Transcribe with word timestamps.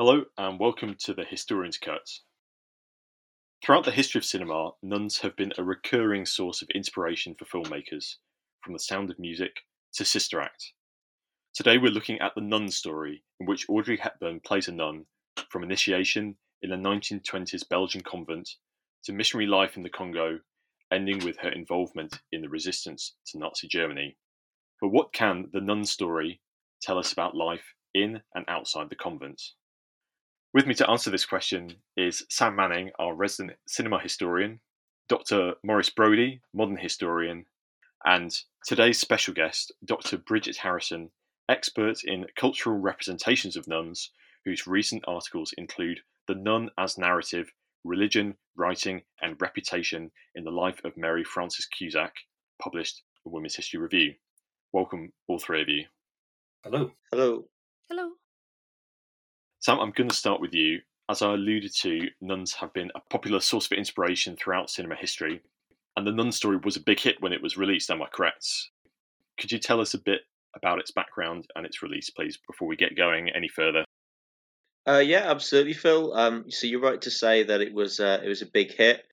Hello, 0.00 0.22
and 0.36 0.60
welcome 0.60 0.94
to 1.00 1.12
the 1.12 1.24
Historian's 1.24 1.76
Cut. 1.76 2.08
Throughout 3.60 3.84
the 3.84 3.90
history 3.90 4.20
of 4.20 4.24
cinema, 4.24 4.70
nuns 4.80 5.18
have 5.18 5.34
been 5.34 5.52
a 5.58 5.64
recurring 5.64 6.24
source 6.24 6.62
of 6.62 6.70
inspiration 6.70 7.34
for 7.34 7.46
filmmakers, 7.46 8.14
from 8.62 8.74
The 8.74 8.78
Sound 8.78 9.10
of 9.10 9.18
Music 9.18 9.56
to 9.94 10.04
Sister 10.04 10.40
Act. 10.40 10.72
Today 11.52 11.78
we're 11.78 11.90
looking 11.90 12.20
at 12.20 12.32
the 12.36 12.40
nun 12.40 12.70
story, 12.70 13.24
in 13.40 13.48
which 13.48 13.68
Audrey 13.68 13.96
Hepburn 13.96 14.38
plays 14.38 14.68
a 14.68 14.72
nun 14.72 15.04
from 15.50 15.64
initiation 15.64 16.36
in 16.62 16.70
a 16.70 16.78
1920s 16.78 17.68
Belgian 17.68 18.02
convent 18.02 18.48
to 19.02 19.12
missionary 19.12 19.48
life 19.48 19.76
in 19.76 19.82
the 19.82 19.90
Congo, 19.90 20.38
ending 20.92 21.24
with 21.24 21.38
her 21.38 21.50
involvement 21.50 22.20
in 22.30 22.40
the 22.40 22.48
resistance 22.48 23.16
to 23.26 23.38
Nazi 23.40 23.66
Germany. 23.66 24.16
But 24.80 24.90
what 24.90 25.12
can 25.12 25.48
the 25.52 25.60
nun 25.60 25.84
story 25.84 26.40
tell 26.80 26.98
us 26.98 27.12
about 27.12 27.34
life 27.34 27.74
in 27.94 28.22
and 28.36 28.44
outside 28.46 28.90
the 28.90 28.94
convent? 28.94 29.42
With 30.54 30.66
me 30.66 30.72
to 30.76 30.88
answer 30.88 31.10
this 31.10 31.26
question 31.26 31.76
is 31.94 32.24
Sam 32.30 32.56
Manning, 32.56 32.90
our 32.98 33.14
resident 33.14 33.58
cinema 33.66 33.98
historian, 33.98 34.60
Dr. 35.06 35.54
Maurice 35.62 35.90
Brody, 35.90 36.40
modern 36.54 36.78
historian, 36.78 37.44
and 38.06 38.34
today's 38.66 38.98
special 38.98 39.34
guest, 39.34 39.72
Dr. 39.84 40.16
Bridget 40.16 40.56
Harrison, 40.56 41.10
expert 41.50 42.02
in 42.02 42.26
cultural 42.34 42.78
representations 42.78 43.56
of 43.56 43.68
nuns, 43.68 44.10
whose 44.46 44.66
recent 44.66 45.04
articles 45.06 45.52
include 45.58 46.00
The 46.28 46.34
Nun 46.34 46.70
as 46.78 46.96
Narrative 46.96 47.52
Religion, 47.84 48.34
Writing, 48.56 49.02
and 49.20 49.38
Reputation 49.42 50.10
in 50.34 50.44
the 50.44 50.50
Life 50.50 50.80
of 50.82 50.96
Mary 50.96 51.24
Frances 51.24 51.66
Cusack, 51.66 52.14
published 52.58 53.02
in 53.26 53.32
Women's 53.32 53.56
History 53.56 53.80
Review. 53.80 54.14
Welcome, 54.72 55.12
all 55.26 55.38
three 55.38 55.60
of 55.60 55.68
you. 55.68 55.84
Hello. 56.64 56.92
Hello. 57.12 57.44
Hello. 57.90 58.12
Sam, 59.68 59.80
I'm 59.80 59.90
going 59.90 60.08
to 60.08 60.16
start 60.16 60.40
with 60.40 60.54
you. 60.54 60.80
As 61.10 61.20
I 61.20 61.34
alluded 61.34 61.74
to, 61.82 62.08
nuns 62.22 62.54
have 62.54 62.72
been 62.72 62.90
a 62.94 63.00
popular 63.10 63.38
source 63.38 63.66
of 63.66 63.72
inspiration 63.72 64.34
throughout 64.34 64.70
cinema 64.70 64.94
history, 64.94 65.42
and 65.94 66.06
the 66.06 66.10
nun 66.10 66.32
story 66.32 66.56
was 66.64 66.76
a 66.76 66.80
big 66.80 66.98
hit 66.98 67.20
when 67.20 67.34
it 67.34 67.42
was 67.42 67.58
released, 67.58 67.90
am 67.90 68.00
I 68.00 68.06
correct? 68.06 68.48
Could 69.38 69.52
you 69.52 69.58
tell 69.58 69.82
us 69.82 69.92
a 69.92 69.98
bit 69.98 70.22
about 70.56 70.78
its 70.78 70.90
background 70.90 71.48
and 71.54 71.66
its 71.66 71.82
release, 71.82 72.08
please, 72.08 72.38
before 72.46 72.66
we 72.66 72.76
get 72.76 72.96
going 72.96 73.28
any 73.28 73.46
further? 73.46 73.84
Uh, 74.88 75.02
yeah, 75.04 75.30
absolutely, 75.30 75.74
Phil. 75.74 76.14
Um, 76.14 76.50
so 76.50 76.66
you're 76.66 76.80
right 76.80 77.02
to 77.02 77.10
say 77.10 77.42
that 77.42 77.60
it 77.60 77.74
was 77.74 78.00
uh, 78.00 78.22
it 78.24 78.28
was 78.28 78.40
a 78.40 78.46
big 78.46 78.72
hit. 78.72 79.04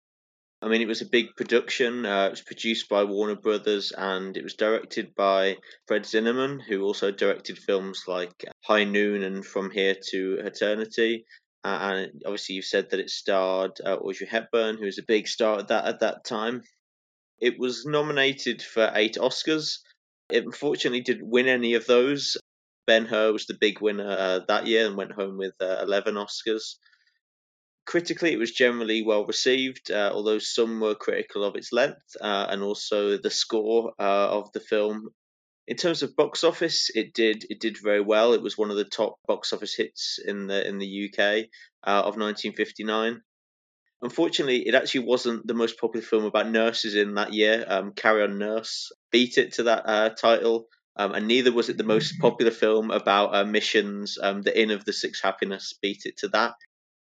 I 0.66 0.68
mean, 0.68 0.82
it 0.82 0.88
was 0.88 1.04
a 1.04 1.06
big 1.06 1.36
production. 1.36 2.08
Uh, 2.08 2.26
it 2.26 2.32
was 2.32 2.42
produced 2.42 2.90
by 2.90 3.04
Warner 3.04 3.36
Brothers 3.36 3.94
and 3.96 4.36
it 4.36 4.42
was 4.42 4.56
directed 4.56 5.14
by 5.14 5.58
Fred 5.86 6.06
Zinnemann, 6.06 6.60
who 6.60 6.82
also 6.82 7.12
directed 7.12 7.60
films 7.60 8.06
like 8.08 8.44
High 8.64 8.86
Noon 8.86 9.22
and 9.22 9.46
From 9.46 9.70
Here 9.70 9.96
to 10.10 10.40
Eternity. 10.44 11.26
Uh, 11.64 11.78
and 11.82 12.22
obviously, 12.26 12.56
you've 12.56 12.66
said 12.66 12.90
that 12.90 13.00
it 13.00 13.12
starred 13.12 13.74
uh, 13.86 13.98
Audrey 13.98 14.26
Hepburn, 14.26 14.80
who 14.80 14.86
was 14.86 14.98
a 14.98 15.04
big 15.04 15.28
star 15.28 15.60
at 15.60 15.68
that 15.68 15.86
at 15.86 16.00
that 16.00 16.26
time. 16.26 16.64
It 17.40 17.60
was 17.60 17.86
nominated 17.86 18.64
for 18.64 18.92
eight 18.96 19.18
Oscars. 19.22 19.82
It 20.32 20.46
unfortunately 20.46 21.02
didn't 21.02 21.30
win 21.30 21.48
any 21.48 21.76
of 21.76 21.86
those. 21.86 22.38
Ben 22.88 23.06
Hur 23.06 23.34
was 23.34 23.46
the 23.46 23.58
big 23.62 23.82
winner 23.82 24.10
uh, 24.10 24.40
that 24.48 24.66
year 24.66 24.88
and 24.88 24.98
went 24.98 25.12
home 25.12 25.38
with 25.38 25.54
uh, 25.62 25.78
11 25.84 26.16
Oscars. 26.16 26.78
Critically, 27.86 28.34
it 28.34 28.40
was 28.40 28.52
generally 28.52 29.04
well 29.04 29.26
received, 29.26 29.92
uh, 29.92 30.12
although 30.12 30.40
some 30.40 30.80
were 30.80 30.96
critical 30.96 31.44
of 31.44 31.56
its 31.56 31.72
length 31.72 32.18
uh, 32.20 32.48
and 32.50 32.64
also 32.64 33.18
the 33.18 33.30
score 33.30 33.94
uh, 34.00 34.30
of 34.30 34.52
the 34.54 34.60
film. 34.60 35.10
In 35.68 35.78
terms 35.78 36.02
of 36.02 36.16
box 36.16 36.44
office, 36.44 36.90
it 36.96 37.14
did 37.14 37.46
it 37.50 37.60
did 37.60 37.78
very 37.82 38.02
well. 38.02 38.34
It 38.34 38.42
was 38.42 38.58
one 38.58 38.72
of 38.72 38.78
the 38.78 38.86
top 38.86 39.20
box 39.28 39.54
office 39.54 39.76
hits 39.76 40.20
in 40.24 40.48
the 40.48 40.68
in 40.68 40.80
the 40.80 41.10
UK 41.10 41.46
uh, 41.84 42.02
of 42.02 42.18
1959. 42.18 43.22
Unfortunately, 44.02 44.68
it 44.68 44.76
actually 44.76 45.06
wasn't 45.06 45.46
the 45.46 45.54
most 45.54 45.80
popular 45.80 46.06
film 46.06 46.26
about 46.26 46.50
nurses 46.50 46.96
in 46.96 47.16
that 47.16 47.34
year. 47.34 47.66
Um, 47.68 47.94
Carry 47.94 48.24
On 48.24 48.38
Nurse 48.38 48.92
beat 49.12 49.38
it 49.38 49.54
to 49.54 49.64
that 49.64 49.84
uh, 49.88 50.10
title, 50.10 50.68
um, 50.96 51.14
and 51.14 51.28
neither 51.28 51.52
was 51.52 51.70
it 51.70 51.78
the 51.78 51.84
most 51.84 52.20
popular 52.20 52.52
film 52.52 52.90
about 52.90 53.36
uh, 53.36 53.46
missions. 53.46 54.18
Um, 54.22 54.42
the 54.42 54.60
Inn 54.60 54.72
of 54.72 54.86
the 54.86 54.94
Sixth 54.94 55.24
Happiness 55.24 55.74
beat 55.82 56.02
it 56.06 56.18
to 56.18 56.28
that 56.30 56.56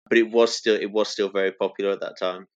but 0.09 0.17
it 0.17 0.29
was 0.29 0.55
still 0.55 0.75
it 0.75 0.91
was 0.91 1.09
still 1.09 1.29
very 1.29 1.51
popular 1.51 1.91
at 1.91 2.01
that 2.01 2.17
time. 2.19 2.47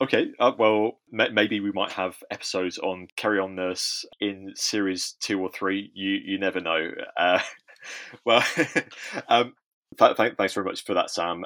Okay, 0.00 0.30
uh, 0.38 0.52
well, 0.56 1.00
maybe 1.10 1.58
we 1.58 1.72
might 1.72 1.90
have 1.92 2.16
episodes 2.30 2.78
on 2.78 3.08
Carry 3.16 3.40
On 3.40 3.56
Nurse 3.56 4.04
in 4.20 4.52
series 4.54 5.16
two 5.18 5.40
or 5.40 5.50
three. 5.50 5.90
You 5.92 6.10
you 6.24 6.38
never 6.38 6.60
know. 6.60 6.90
Uh, 7.16 7.40
well, 8.24 8.44
um, 9.28 9.54
th- 9.98 10.16
th- 10.16 10.34
thanks 10.36 10.54
very 10.54 10.64
much 10.64 10.84
for 10.84 10.94
that, 10.94 11.10
Sam. 11.10 11.44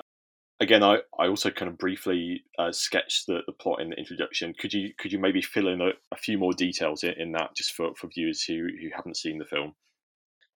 Again, 0.61 0.83
I, 0.83 0.99
I 1.19 1.29
also 1.29 1.51
kind 1.51 1.71
of 1.71 1.79
briefly 1.79 2.45
uh, 2.59 2.73
sketched 2.73 3.27
the, 3.27 3.41
the 3.47 3.53
plot 3.53 3.81
in 3.81 3.89
the 3.89 3.97
introduction. 3.97 4.53
Could 4.53 4.75
you 4.75 4.91
could 4.99 5.13
you 5.13 5.19
maybe 5.19 5.41
fill 5.41 5.69
in 5.69 5.81
a, 5.81 5.91
a 6.13 6.17
few 6.17 6.37
more 6.37 6.53
details 6.53 7.05
in, 7.05 7.15
in 7.15 7.33
that 7.33 7.57
just 7.57 7.73
for, 7.73 7.95
for 7.95 8.09
viewers 8.09 8.43
who, 8.43 8.69
who 8.81 8.91
haven't 8.95 9.17
seen 9.17 9.39
the 9.39 9.47
film? 9.47 9.75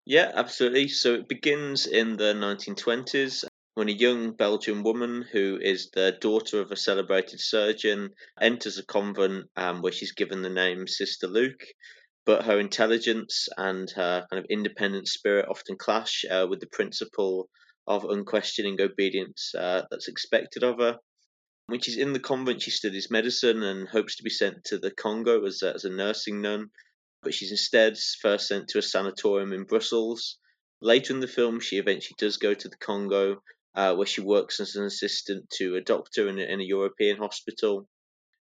Yeah, 0.04 0.32
absolutely. 0.34 0.88
So 0.88 1.14
it 1.14 1.28
begins 1.28 1.86
in 1.86 2.16
the 2.16 2.34
1920s 2.34 3.46
when 3.76 3.90
a 3.90 3.92
young 3.92 4.32
Belgian 4.32 4.82
woman 4.82 5.20
who 5.32 5.58
is 5.60 5.90
the 5.90 6.16
daughter 6.22 6.62
of 6.62 6.72
a 6.72 6.76
celebrated 6.76 7.38
surgeon 7.38 8.08
enters 8.40 8.78
a 8.78 8.86
convent 8.86 9.50
um, 9.54 9.82
where 9.82 9.92
she's 9.92 10.12
given 10.12 10.40
the 10.40 10.48
name 10.48 10.86
Sister 10.86 11.26
Luke. 11.26 11.62
But 12.24 12.46
her 12.46 12.58
intelligence 12.58 13.48
and 13.58 13.90
her 13.90 14.26
kind 14.30 14.42
of 14.42 14.46
independent 14.48 15.08
spirit 15.08 15.44
often 15.50 15.76
clash 15.76 16.24
uh, 16.30 16.46
with 16.48 16.60
the 16.60 16.68
principle 16.68 17.50
of 17.86 18.06
unquestioning 18.06 18.80
obedience 18.80 19.54
uh, 19.54 19.82
that's 19.90 20.08
expected 20.08 20.64
of 20.64 20.78
her. 20.78 20.96
When 21.66 21.80
she's 21.80 21.98
in 21.98 22.14
the 22.14 22.18
convent, 22.18 22.62
she 22.62 22.70
studies 22.70 23.10
medicine 23.10 23.62
and 23.62 23.86
hopes 23.86 24.16
to 24.16 24.22
be 24.22 24.30
sent 24.30 24.64
to 24.64 24.78
the 24.78 24.90
Congo 24.90 25.44
as 25.44 25.60
a, 25.62 25.74
as 25.74 25.84
a 25.84 25.90
nursing 25.90 26.40
nun, 26.40 26.70
but 27.22 27.34
she's 27.34 27.50
instead 27.50 27.98
first 28.22 28.48
sent 28.48 28.68
to 28.68 28.78
a 28.78 28.82
sanatorium 28.82 29.52
in 29.52 29.64
Brussels. 29.64 30.38
Later 30.80 31.12
in 31.12 31.20
the 31.20 31.28
film, 31.28 31.60
she 31.60 31.76
eventually 31.76 32.16
does 32.18 32.38
go 32.38 32.54
to 32.54 32.68
the 32.70 32.76
Congo, 32.78 33.42
uh, 33.76 33.94
where 33.94 34.06
she 34.06 34.22
works 34.22 34.58
as 34.58 34.74
an 34.74 34.84
assistant 34.84 35.48
to 35.50 35.76
a 35.76 35.80
doctor 35.80 36.28
in 36.28 36.38
a, 36.38 36.42
in 36.42 36.60
a 36.60 36.64
European 36.64 37.18
hospital. 37.18 37.86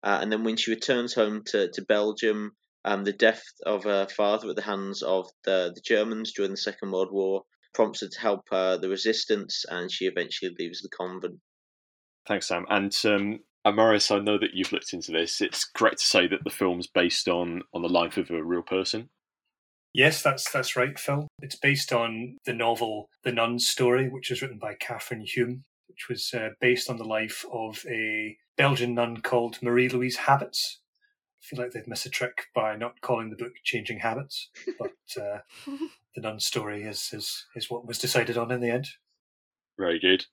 Uh, 0.03 0.19
and 0.22 0.31
then 0.31 0.44
when 0.44 0.56
she 0.56 0.70
returns 0.70 1.12
home 1.12 1.42
to, 1.44 1.69
to 1.72 1.82
Belgium, 1.82 2.53
um, 2.84 3.03
the 3.03 3.12
death 3.12 3.42
of 3.64 3.84
her 3.84 4.06
father 4.06 4.48
at 4.50 4.56
the 4.56 4.62
hands 4.62 5.03
of 5.03 5.28
the, 5.44 5.72
the 5.75 5.81
Germans 5.81 6.32
during 6.32 6.53
the 6.53 6.56
Second 6.56 6.92
World 6.92 7.10
War 7.10 7.42
prompts 7.75 8.00
her 8.00 8.09
to 8.09 8.20
help 8.20 8.42
uh, 8.53 8.76
the 8.76 8.88
resistance, 8.88 9.64
and 9.69 9.91
she 9.91 10.06
eventually 10.06 10.54
leaves 10.59 10.81
the 10.81 10.88
convent. 10.88 11.41
Thanks, 12.26 12.47
Sam. 12.47 12.64
And 12.70 12.97
um, 13.04 13.41
Amaris, 13.66 14.14
I 14.14 14.20
know 14.20 14.38
that 14.38 14.54
you've 14.54 14.72
looked 14.72 14.93
into 14.93 15.10
this. 15.10 15.41
It's 15.41 15.64
correct 15.64 15.98
to 15.98 16.04
say 16.04 16.28
that 16.28 16.44
the 16.44 16.50
film's 16.50 16.87
based 16.87 17.28
on 17.28 17.62
on 17.75 17.82
the 17.82 17.88
life 17.88 18.16
of 18.16 18.31
a 18.31 18.43
real 18.43 18.62
person. 18.62 19.10
Yes, 19.97 20.21
that's 20.21 20.53
that's 20.53 20.77
right, 20.77 20.99
Phil. 20.99 21.27
It's 21.41 21.57
based 21.57 21.91
on 21.91 22.37
the 22.45 22.53
novel 22.53 23.09
The 23.25 23.33
Nun's 23.33 23.67
Story, 23.67 24.11
which 24.11 24.29
was 24.29 24.43
written 24.43 24.59
by 24.59 24.75
Kathryn 24.75 25.25
Hulme, 25.25 25.62
which 25.89 26.11
was 26.11 26.34
uh, 26.34 26.51
based 26.61 26.91
on 26.91 26.99
the 26.99 27.05
life 27.05 27.47
of 27.51 27.83
a 27.89 28.37
Belgian 28.59 28.93
nun 28.93 29.23
called 29.23 29.62
Marie 29.62 29.89
Louise 29.89 30.19
Habets. 30.19 30.81
I 31.41 31.41
feel 31.41 31.62
like 31.62 31.73
they've 31.73 31.89
missed 31.89 32.05
a 32.05 32.11
trick 32.11 32.49
by 32.55 32.77
not 32.77 33.01
calling 33.01 33.31
the 33.31 33.37
book 33.37 33.53
Changing 33.65 34.01
Habits, 34.01 34.51
but 34.79 34.93
uh, 35.19 35.39
The 35.65 36.21
Nun's 36.21 36.45
Story 36.45 36.83
is, 36.83 37.09
is, 37.15 37.47
is 37.55 37.71
what 37.71 37.87
was 37.87 37.99
decided 37.99 38.37
on 38.37 38.51
in 38.51 38.61
the 38.61 38.71
end. 38.71 38.89
Very 39.79 39.99
good. 39.99 40.27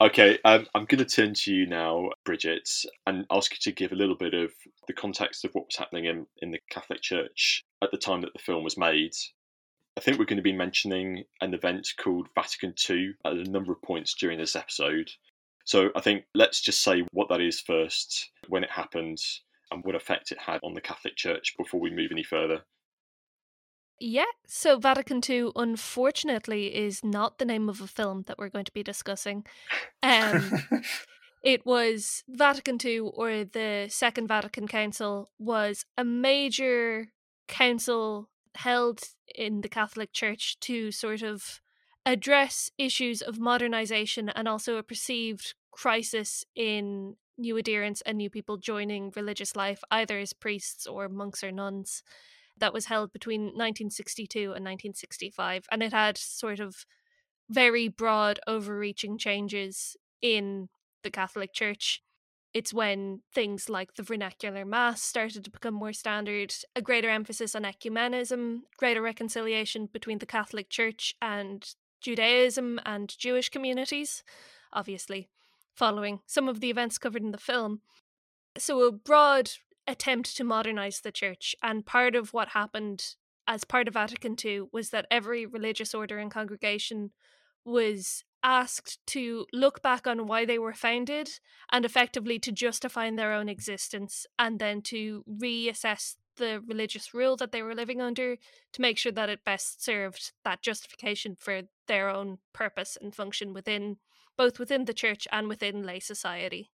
Okay, 0.00 0.38
um, 0.44 0.68
I'm 0.76 0.84
going 0.84 1.04
to 1.04 1.04
turn 1.04 1.34
to 1.34 1.52
you 1.52 1.66
now, 1.66 2.10
Bridget, 2.24 2.68
and 3.04 3.26
ask 3.32 3.50
you 3.50 3.58
to 3.62 3.72
give 3.72 3.90
a 3.90 3.96
little 3.96 4.14
bit 4.14 4.34
of 4.34 4.52
the 4.86 4.92
context 4.92 5.44
of 5.44 5.50
what 5.54 5.66
was 5.66 5.76
happening 5.76 6.04
in, 6.04 6.26
in 6.40 6.52
the 6.52 6.60
Catholic 6.70 7.00
Church 7.00 7.64
at 7.82 7.90
the 7.90 7.98
time 7.98 8.20
that 8.22 8.32
the 8.32 8.38
film 8.38 8.64
was 8.64 8.76
made. 8.76 9.12
I 9.96 10.00
think 10.00 10.18
we're 10.18 10.26
going 10.26 10.36
to 10.36 10.42
be 10.42 10.52
mentioning 10.52 11.24
an 11.40 11.54
event 11.54 11.88
called 11.98 12.28
Vatican 12.34 12.74
II 12.88 13.14
at 13.24 13.32
a 13.32 13.50
number 13.50 13.72
of 13.72 13.82
points 13.82 14.14
during 14.14 14.38
this 14.38 14.54
episode. 14.54 15.10
So 15.64 15.90
I 15.96 16.00
think 16.00 16.24
let's 16.34 16.60
just 16.60 16.82
say 16.82 17.04
what 17.12 17.28
that 17.28 17.40
is 17.40 17.60
first, 17.60 18.30
when 18.48 18.64
it 18.64 18.70
happened, 18.70 19.18
and 19.70 19.84
what 19.84 19.94
effect 19.94 20.32
it 20.32 20.38
had 20.38 20.60
on 20.62 20.74
the 20.74 20.80
Catholic 20.80 21.16
Church 21.16 21.54
before 21.58 21.80
we 21.80 21.90
move 21.90 22.10
any 22.10 22.22
further. 22.22 22.62
Yeah, 24.00 24.24
so 24.46 24.78
Vatican 24.78 25.20
II, 25.28 25.50
unfortunately, 25.56 26.74
is 26.74 27.04
not 27.04 27.38
the 27.38 27.44
name 27.44 27.68
of 27.68 27.80
a 27.80 27.88
film 27.88 28.22
that 28.26 28.38
we're 28.38 28.48
going 28.48 28.64
to 28.64 28.72
be 28.72 28.84
discussing. 28.84 29.44
Um, 30.02 30.62
it 31.42 31.66
was 31.66 32.22
Vatican 32.28 32.78
II, 32.82 33.00
or 33.00 33.44
the 33.44 33.88
Second 33.90 34.28
Vatican 34.28 34.68
Council, 34.68 35.30
was 35.38 35.84
a 35.96 36.04
major 36.04 37.08
council 37.48 38.28
held 38.54 39.00
in 39.34 39.60
the 39.62 39.68
Catholic 39.68 40.12
Church 40.12 40.58
to 40.60 40.90
sort 40.92 41.22
of 41.22 41.60
address 42.06 42.70
issues 42.78 43.20
of 43.20 43.38
modernization 43.38 44.28
and 44.30 44.48
also 44.48 44.76
a 44.76 44.82
perceived 44.82 45.54
crisis 45.70 46.44
in 46.54 47.16
new 47.36 47.56
adherents 47.58 48.02
and 48.02 48.18
new 48.18 48.30
people 48.30 48.56
joining 48.56 49.12
religious 49.14 49.54
life, 49.54 49.82
either 49.90 50.18
as 50.18 50.32
priests 50.32 50.86
or 50.86 51.08
monks 51.08 51.44
or 51.44 51.52
nuns 51.52 52.02
that 52.56 52.72
was 52.72 52.86
held 52.86 53.12
between 53.12 53.42
1962 53.42 54.40
and 54.40 54.64
1965 54.64 55.66
and 55.70 55.82
it 55.82 55.92
had 55.92 56.18
sort 56.18 56.58
of 56.58 56.84
very 57.48 57.88
broad, 57.88 58.40
overreaching 58.46 59.16
changes 59.16 59.96
in 60.20 60.68
the 61.02 61.10
Catholic 61.10 61.52
Church. 61.52 62.02
It's 62.54 62.72
when 62.72 63.20
things 63.32 63.68
like 63.68 63.94
the 63.94 64.02
vernacular 64.02 64.64
Mass 64.64 65.02
started 65.02 65.44
to 65.44 65.50
become 65.50 65.74
more 65.74 65.92
standard, 65.92 66.54
a 66.74 66.80
greater 66.80 67.10
emphasis 67.10 67.54
on 67.54 67.64
ecumenism, 67.64 68.60
greater 68.76 69.02
reconciliation 69.02 69.86
between 69.92 70.18
the 70.18 70.26
Catholic 70.26 70.70
Church 70.70 71.14
and 71.20 71.74
Judaism 72.00 72.80
and 72.86 73.16
Jewish 73.18 73.50
communities, 73.50 74.22
obviously, 74.72 75.28
following 75.74 76.20
some 76.26 76.48
of 76.48 76.60
the 76.60 76.70
events 76.70 76.96
covered 76.98 77.22
in 77.22 77.32
the 77.32 77.38
film. 77.38 77.82
So, 78.56 78.80
a 78.86 78.92
broad 78.92 79.50
attempt 79.86 80.36
to 80.36 80.44
modernize 80.44 81.00
the 81.00 81.12
church, 81.12 81.54
and 81.62 81.84
part 81.84 82.14
of 82.14 82.32
what 82.32 82.48
happened 82.48 83.14
as 83.46 83.64
part 83.64 83.88
of 83.88 83.94
Vatican 83.94 84.36
II 84.42 84.64
was 84.72 84.90
that 84.90 85.06
every 85.10 85.46
religious 85.46 85.94
order 85.94 86.18
and 86.18 86.30
congregation 86.30 87.10
was 87.64 88.24
asked 88.42 88.98
to 89.06 89.46
look 89.52 89.82
back 89.82 90.06
on 90.06 90.26
why 90.26 90.44
they 90.44 90.58
were 90.58 90.74
founded 90.74 91.28
and 91.70 91.84
effectively 91.84 92.38
to 92.38 92.52
justify 92.52 93.10
their 93.10 93.32
own 93.32 93.48
existence 93.48 94.26
and 94.38 94.58
then 94.58 94.80
to 94.82 95.24
reassess 95.28 96.16
the 96.36 96.62
religious 96.66 97.12
rule 97.12 97.36
that 97.36 97.52
they 97.52 97.62
were 97.62 97.74
living 97.74 98.00
under 98.00 98.36
to 98.72 98.80
make 98.80 98.96
sure 98.96 99.12
that 99.12 99.28
it 99.28 99.44
best 99.44 99.84
served 99.84 100.32
that 100.44 100.62
justification 100.62 101.36
for 101.38 101.62
their 101.88 102.08
own 102.08 102.38
purpose 102.52 102.96
and 103.00 103.14
function 103.14 103.52
within 103.52 103.96
both 104.36 104.58
within 104.58 104.84
the 104.84 104.94
church 104.94 105.26
and 105.32 105.48
within 105.48 105.82
lay 105.82 105.98
society. 105.98 106.70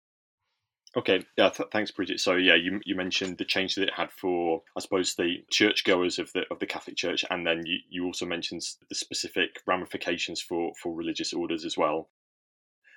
Okay, 0.97 1.23
yeah, 1.38 1.49
th- 1.49 1.69
thanks, 1.71 1.91
Bridget. 1.91 2.19
So, 2.19 2.35
yeah, 2.35 2.55
you, 2.55 2.81
you 2.85 2.95
mentioned 2.95 3.38
the 3.38 3.45
change 3.45 3.75
that 3.75 3.83
it 3.83 3.93
had 3.93 4.11
for, 4.11 4.61
I 4.77 4.81
suppose, 4.81 5.15
the 5.15 5.38
churchgoers 5.49 6.19
of 6.19 6.31
the 6.33 6.43
of 6.51 6.59
the 6.59 6.65
Catholic 6.65 6.97
Church, 6.97 7.23
and 7.29 7.47
then 7.47 7.65
you, 7.65 7.77
you 7.89 8.05
also 8.05 8.25
mentioned 8.25 8.61
the 8.89 8.95
specific 8.95 9.61
ramifications 9.65 10.41
for 10.41 10.73
for 10.81 10.93
religious 10.93 11.31
orders 11.31 11.63
as 11.63 11.77
well. 11.77 12.09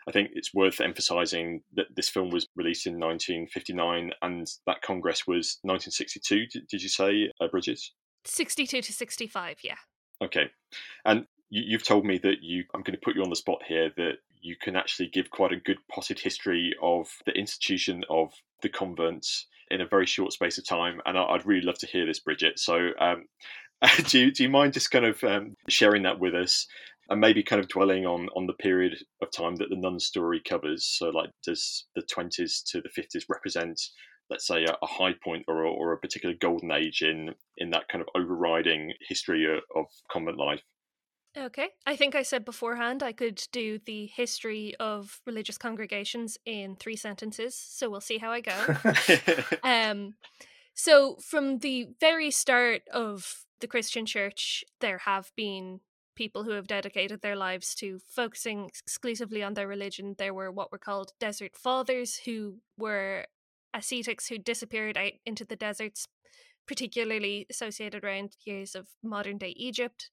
I 0.08 0.12
think 0.12 0.30
it's 0.34 0.52
worth 0.52 0.80
emphasising 0.80 1.62
that 1.74 1.86
this 1.94 2.08
film 2.08 2.30
was 2.30 2.48
released 2.56 2.86
in 2.86 2.94
1959, 2.94 4.10
and 4.22 4.46
that 4.66 4.82
Congress 4.82 5.26
was 5.26 5.58
1962. 5.62 6.46
Did, 6.46 6.68
did 6.68 6.82
you 6.82 6.88
say, 6.88 7.30
uh, 7.40 7.46
Bridget? 7.48 7.80
62 8.24 8.82
to 8.82 8.92
65, 8.92 9.58
yeah. 9.62 9.76
Okay, 10.22 10.50
and 11.04 11.26
you, 11.50 11.76
have 11.76 11.86
told 11.86 12.04
me 12.04 12.18
that 12.18 12.42
you. 12.42 12.64
I'm 12.74 12.82
going 12.82 12.98
to 12.98 13.04
put 13.04 13.14
you 13.14 13.22
on 13.22 13.30
the 13.30 13.36
spot 13.36 13.62
here. 13.66 13.90
That 13.96 14.14
you 14.44 14.56
can 14.60 14.76
actually 14.76 15.08
give 15.08 15.30
quite 15.30 15.52
a 15.52 15.56
good 15.56 15.78
potted 15.90 16.20
history 16.20 16.74
of 16.82 17.08
the 17.24 17.32
institution 17.32 18.04
of 18.10 18.30
the 18.60 18.68
convents 18.68 19.46
in 19.70 19.80
a 19.80 19.88
very 19.88 20.04
short 20.04 20.34
space 20.34 20.58
of 20.58 20.68
time. 20.68 21.00
And 21.06 21.16
I'd 21.16 21.46
really 21.46 21.64
love 21.64 21.78
to 21.78 21.86
hear 21.86 22.04
this, 22.04 22.20
Bridget. 22.20 22.58
So, 22.58 22.90
um, 23.00 23.24
do, 24.06 24.20
you, 24.20 24.30
do 24.30 24.42
you 24.42 24.50
mind 24.50 24.74
just 24.74 24.90
kind 24.90 25.06
of 25.06 25.24
um, 25.24 25.54
sharing 25.68 26.02
that 26.02 26.20
with 26.20 26.34
us? 26.34 26.66
And 27.08 27.20
maybe 27.20 27.42
kind 27.42 27.60
of 27.60 27.68
dwelling 27.68 28.06
on, 28.06 28.28
on 28.36 28.46
the 28.46 28.54
period 28.54 28.96
of 29.22 29.30
time 29.30 29.56
that 29.56 29.70
the 29.70 29.76
nun 29.76 29.98
story 29.98 30.42
covers. 30.46 30.86
So, 30.86 31.08
like, 31.08 31.30
does 31.44 31.86
the 31.94 32.02
20s 32.02 32.62
to 32.70 32.82
the 32.82 32.88
50s 32.88 33.24
represent 33.28 33.80
let's 34.30 34.46
say 34.46 34.64
a, 34.64 34.72
a, 34.82 34.86
high 34.86 35.12
point 35.22 35.44
or 35.48 35.66
or 35.66 35.92
a 35.92 35.98
particular 35.98 36.34
golden 36.40 36.72
age 36.72 37.02
in 37.02 37.34
in 37.58 37.68
that 37.68 37.86
kind 37.88 38.00
of 38.00 38.08
overriding 38.14 38.90
history 39.06 39.46
of 39.76 39.84
convent 40.10 40.38
life 40.38 40.62
Okay. 41.36 41.70
I 41.84 41.96
think 41.96 42.14
I 42.14 42.22
said 42.22 42.44
beforehand 42.44 43.02
I 43.02 43.12
could 43.12 43.42
do 43.50 43.80
the 43.84 44.06
history 44.06 44.74
of 44.78 45.20
religious 45.26 45.58
congregations 45.58 46.38
in 46.46 46.76
three 46.76 46.96
sentences, 46.96 47.56
so 47.56 47.90
we'll 47.90 48.00
see 48.00 48.18
how 48.18 48.30
I 48.30 48.40
go. 48.40 48.76
um 49.64 50.14
so 50.74 51.16
from 51.16 51.58
the 51.58 51.88
very 52.00 52.30
start 52.30 52.82
of 52.92 53.44
the 53.60 53.66
Christian 53.66 54.06
church 54.06 54.64
there 54.80 54.98
have 54.98 55.32
been 55.36 55.80
people 56.14 56.44
who 56.44 56.52
have 56.52 56.68
dedicated 56.68 57.20
their 57.22 57.34
lives 57.34 57.74
to 57.74 57.98
focusing 58.08 58.66
exclusively 58.66 59.42
on 59.42 59.54
their 59.54 59.66
religion. 59.66 60.14
There 60.16 60.34
were 60.34 60.52
what 60.52 60.70
were 60.70 60.78
called 60.78 61.12
desert 61.18 61.56
fathers 61.56 62.20
who 62.24 62.58
were 62.78 63.26
ascetics 63.74 64.28
who 64.28 64.38
disappeared 64.38 64.96
out 64.96 65.12
into 65.26 65.44
the 65.44 65.56
deserts 65.56 66.06
particularly 66.66 67.46
associated 67.50 68.04
around 68.04 68.36
years 68.44 68.74
of 68.76 68.86
modern 69.02 69.36
day 69.36 69.52
Egypt 69.56 70.10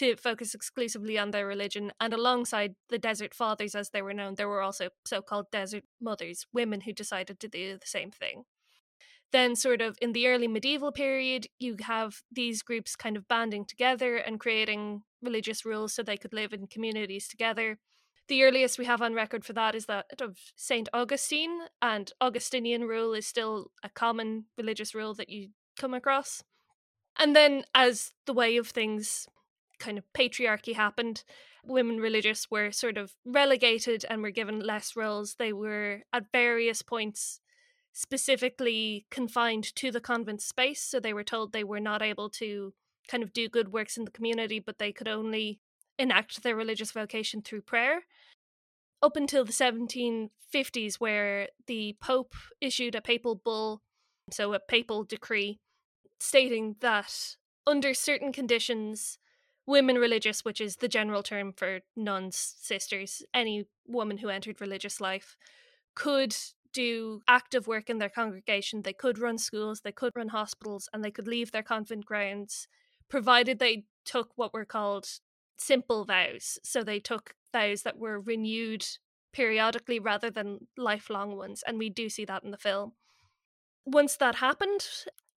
to 0.00 0.16
focus 0.16 0.54
exclusively 0.54 1.18
on 1.18 1.30
their 1.30 1.46
religion. 1.46 1.92
And 2.00 2.14
alongside 2.14 2.74
the 2.88 2.98
Desert 2.98 3.34
Fathers, 3.34 3.74
as 3.74 3.90
they 3.90 4.00
were 4.00 4.14
known, 4.14 4.36
there 4.36 4.48
were 4.48 4.62
also 4.62 4.88
so 5.04 5.20
called 5.20 5.50
Desert 5.52 5.84
Mothers, 6.00 6.46
women 6.54 6.80
who 6.80 6.92
decided 6.94 7.38
to 7.38 7.48
do 7.48 7.76
the 7.76 7.86
same 7.86 8.10
thing. 8.10 8.44
Then, 9.30 9.54
sort 9.54 9.82
of 9.82 9.98
in 10.00 10.12
the 10.12 10.26
early 10.26 10.48
medieval 10.48 10.90
period, 10.90 11.48
you 11.58 11.76
have 11.82 12.22
these 12.32 12.62
groups 12.62 12.96
kind 12.96 13.14
of 13.14 13.28
banding 13.28 13.66
together 13.66 14.16
and 14.16 14.40
creating 14.40 15.02
religious 15.22 15.66
rules 15.66 15.92
so 15.92 16.02
they 16.02 16.16
could 16.16 16.32
live 16.32 16.54
in 16.54 16.66
communities 16.66 17.28
together. 17.28 17.78
The 18.28 18.42
earliest 18.42 18.78
we 18.78 18.86
have 18.86 19.02
on 19.02 19.12
record 19.12 19.44
for 19.44 19.52
that 19.52 19.74
is 19.74 19.84
that 19.84 20.06
of 20.22 20.38
St. 20.56 20.88
Augustine, 20.94 21.58
and 21.82 22.10
Augustinian 22.22 22.84
rule 22.84 23.12
is 23.12 23.26
still 23.26 23.70
a 23.84 23.90
common 23.90 24.46
religious 24.56 24.94
rule 24.94 25.12
that 25.14 25.28
you 25.28 25.50
come 25.78 25.92
across. 25.92 26.42
And 27.18 27.36
then, 27.36 27.64
as 27.74 28.12
the 28.24 28.32
way 28.32 28.56
of 28.56 28.68
things 28.68 29.28
kind 29.80 29.98
of 29.98 30.04
patriarchy 30.16 30.74
happened, 30.74 31.24
women 31.64 31.98
religious 31.98 32.50
were 32.50 32.70
sort 32.70 32.96
of 32.96 33.12
relegated 33.24 34.04
and 34.08 34.22
were 34.22 34.30
given 34.30 34.60
less 34.60 34.94
roles. 34.94 35.34
They 35.34 35.52
were 35.52 36.02
at 36.12 36.30
various 36.32 36.82
points 36.82 37.40
specifically 37.92 39.06
confined 39.10 39.74
to 39.74 39.90
the 39.90 40.00
convent 40.00 40.40
space. 40.42 40.82
So 40.82 41.00
they 41.00 41.12
were 41.12 41.24
told 41.24 41.52
they 41.52 41.64
were 41.64 41.80
not 41.80 42.02
able 42.02 42.30
to 42.30 42.72
kind 43.08 43.22
of 43.22 43.32
do 43.32 43.48
good 43.48 43.72
works 43.72 43.96
in 43.96 44.04
the 44.04 44.10
community, 44.10 44.60
but 44.60 44.78
they 44.78 44.92
could 44.92 45.08
only 45.08 45.58
enact 45.98 46.42
their 46.42 46.56
religious 46.56 46.92
vocation 46.92 47.42
through 47.42 47.62
prayer. 47.62 48.02
Up 49.02 49.16
until 49.16 49.44
the 49.44 49.52
1750s, 49.52 50.96
where 50.96 51.48
the 51.66 51.96
Pope 52.00 52.34
issued 52.60 52.94
a 52.94 53.00
papal 53.00 53.34
bull, 53.34 53.82
so 54.30 54.52
a 54.52 54.60
papal 54.60 55.04
decree, 55.04 55.58
stating 56.20 56.76
that 56.80 57.36
under 57.66 57.94
certain 57.94 58.32
conditions, 58.32 59.18
women 59.70 59.96
religious, 59.96 60.44
which 60.44 60.60
is 60.60 60.76
the 60.76 60.88
general 60.88 61.22
term 61.22 61.52
for 61.52 61.80
nuns, 61.96 62.56
sisters, 62.58 63.22
any 63.32 63.64
woman 63.86 64.18
who 64.18 64.28
entered 64.28 64.60
religious 64.60 65.00
life, 65.00 65.36
could 65.94 66.36
do 66.72 67.20
active 67.26 67.66
work 67.66 67.88
in 67.88 67.98
their 67.98 68.08
congregation. 68.08 68.82
They 68.82 68.92
could 68.92 69.18
run 69.18 69.38
schools, 69.38 69.80
they 69.80 69.92
could 69.92 70.12
run 70.16 70.28
hospitals, 70.28 70.88
and 70.92 71.04
they 71.04 71.10
could 71.10 71.28
leave 71.28 71.52
their 71.52 71.62
convent 71.62 72.04
grounds, 72.04 72.66
provided 73.08 73.58
they 73.58 73.84
took 74.04 74.30
what 74.34 74.52
were 74.52 74.64
called 74.64 75.06
simple 75.56 76.04
vows. 76.04 76.58
So 76.64 76.82
they 76.82 76.98
took 76.98 77.34
vows 77.52 77.82
that 77.82 77.98
were 77.98 78.20
renewed 78.20 78.84
periodically 79.32 80.00
rather 80.00 80.30
than 80.30 80.66
lifelong 80.76 81.36
ones. 81.36 81.62
And 81.66 81.78
we 81.78 81.90
do 81.90 82.08
see 82.08 82.24
that 82.24 82.42
in 82.42 82.50
the 82.50 82.58
film. 82.58 82.92
Once 83.84 84.16
that 84.16 84.36
happened, 84.36 84.86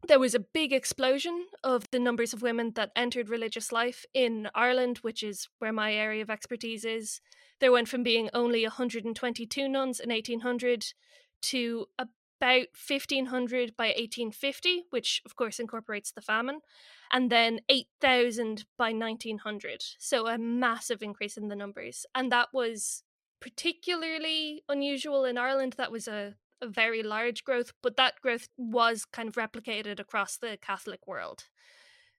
there 0.08 0.20
was 0.20 0.36
a 0.36 0.40
big 0.40 0.74
explosion 0.74 1.48
of 1.64 1.90
the 1.92 2.00
numbers 2.00 2.34
of 2.34 2.42
women 2.42 2.72
that 2.76 2.92
entered 2.96 3.30
religious 3.30 3.72
life 3.72 4.06
in 4.14 4.50
Ireland, 4.54 5.00
which 5.00 5.24
is 5.24 5.48
where 5.60 5.74
my 5.74 5.94
area 5.94 6.22
of 6.22 6.30
expertise 6.30 6.86
is. 6.86 7.22
There 7.60 7.72
went 7.72 7.88
from 7.88 8.04
being 8.04 8.30
only 8.34 8.64
122 8.64 9.70
nuns 9.70 10.00
in 10.00 10.10
1800 10.10 10.86
to 11.44 11.88
about 11.98 12.68
1500 12.88 13.78
by 13.78 13.86
1850, 13.86 14.84
which 14.90 15.22
of 15.26 15.36
course 15.36 15.60
incorporates 15.60 16.12
the 16.12 16.22
famine, 16.22 16.60
and 17.12 17.32
then 17.32 17.62
8,000 17.70 18.66
by 18.78 18.92
1900. 18.92 19.84
So 19.98 20.28
a 20.28 20.38
massive 20.38 21.02
increase 21.02 21.38
in 21.38 21.48
the 21.48 21.56
numbers. 21.56 22.06
And 22.14 22.32
that 22.32 22.50
was 22.54 23.04
particularly 23.40 24.64
unusual 24.68 25.24
in 25.24 25.38
Ireland. 25.38 25.76
That 25.78 25.92
was 25.92 26.08
a 26.08 26.36
a 26.64 26.68
very 26.68 27.04
large 27.04 27.44
growth, 27.44 27.74
but 27.84 27.98
that 27.98 28.20
growth 28.22 28.48
was 28.58 29.06
kind 29.06 29.28
of 29.30 29.36
replicated 29.36 30.00
across 30.00 30.38
the 30.38 30.58
Catholic 30.62 31.06
world. 31.06 31.46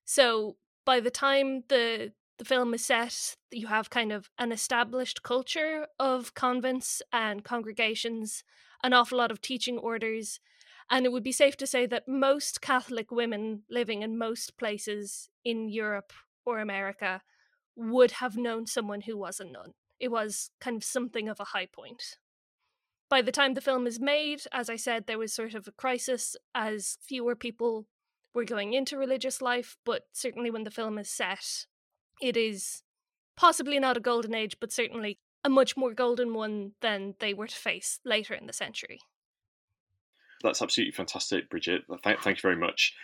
So 0.05 0.57
by 0.85 1.01
the 1.01 1.11
time 1.11 1.65
the 1.69 2.13
the 2.37 2.45
film 2.45 2.75
is 2.75 2.85
set, 2.85 3.37
you 3.53 3.69
have 3.69 3.91
kind 3.91 4.11
of 4.11 4.29
an 4.39 4.51
established 4.51 5.23
culture 5.23 5.87
of 6.01 6.35
convents 6.35 7.01
and 7.13 7.45
congregations, 7.45 8.43
an 8.83 8.93
awful 8.93 9.19
lot 9.19 9.31
of 9.31 9.41
teaching 9.41 9.79
orders, 9.79 10.41
and 10.91 11.07
it 11.07 11.13
would 11.13 11.23
be 11.23 11.31
safe 11.31 11.57
to 11.59 11.67
say 11.67 11.87
that 11.87 12.09
most 12.09 12.61
Catholic 12.61 13.13
women 13.13 13.63
living 13.71 14.03
in 14.03 14.19
most 14.19 14.59
places 14.59 15.29
in 15.45 15.69
Europe 15.69 16.13
or 16.45 16.59
America 16.59 17.23
would 17.77 18.13
have 18.13 18.37
known 18.37 18.67
someone 18.67 19.03
who 19.03 19.17
was 19.17 19.39
a 19.39 19.45
nun. 19.45 19.75
It 20.01 20.11
was 20.11 20.51
kind 20.61 20.77
of 20.77 20.83
something 20.83 21.29
of 21.29 21.39
a 21.39 21.45
high 21.45 21.67
point 21.67 22.19
by 23.15 23.23
the 23.23 23.31
time 23.31 23.55
the 23.55 23.61
film 23.61 23.87
is 23.87 24.01
made, 24.01 24.43
as 24.51 24.69
I 24.69 24.75
said, 24.75 25.07
there 25.07 25.21
was 25.21 25.33
sort 25.33 25.55
of 25.55 25.69
a 25.69 25.71
crisis 25.71 26.35
as 26.53 26.99
fewer 27.01 27.37
people 27.37 27.87
were 28.35 28.45
going 28.45 28.73
into 28.73 28.99
religious 28.99 29.41
life, 29.41 29.77
but 29.85 30.07
certainly 30.13 30.51
when 30.51 30.65
the 30.65 30.71
film 30.73 30.99
is 30.99 31.09
set, 31.09 31.67
it 32.21 32.37
is 32.37 32.83
possibly 33.37 33.79
not 33.79 33.97
a 33.97 34.01
golden 34.01 34.35
age, 34.35 34.57
but 34.59 34.73
certainly 34.73 35.21
a 35.45 35.49
much 35.49 35.77
more 35.77 35.95
golden 35.95 36.35
one 36.35 36.73
than 36.81 37.15
they 37.21 37.33
were 37.33 37.47
to 37.47 37.55
face 37.55 38.01
later 38.05 38.35
in 38.35 38.49
the 38.49 38.53
century. 38.53 38.99
That's 40.43 40.61
absolutely 40.61 40.91
fantastic, 40.91 41.49
Bridget. 41.49 41.83
Thank, 42.03 42.21
thank 42.21 42.39
you 42.39 42.43
very 42.43 42.57
much. 42.57 42.97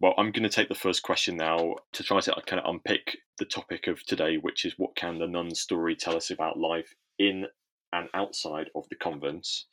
Well, 0.00 0.14
I'm 0.18 0.30
going 0.30 0.44
to 0.44 0.48
take 0.48 0.68
the 0.68 0.76
first 0.76 1.02
question 1.02 1.36
now 1.36 1.74
to 1.94 2.04
try 2.04 2.20
to 2.20 2.32
uh, 2.32 2.40
kind 2.42 2.62
of 2.62 2.72
unpick 2.72 3.18
the 3.38 3.44
topic 3.44 3.88
of 3.88 4.06
today, 4.06 4.36
which 4.36 4.64
is 4.64 4.74
what 4.76 4.94
can 4.94 5.18
the 5.18 5.26
nun 5.26 5.52
story 5.52 5.96
tell 5.96 6.14
us 6.14 6.30
about 6.30 6.60
life 6.60 6.94
in 7.18 7.46
and 7.92 8.08
outside 8.14 8.70
of 8.74 8.84
the 8.90 8.96
convents? 8.96 9.66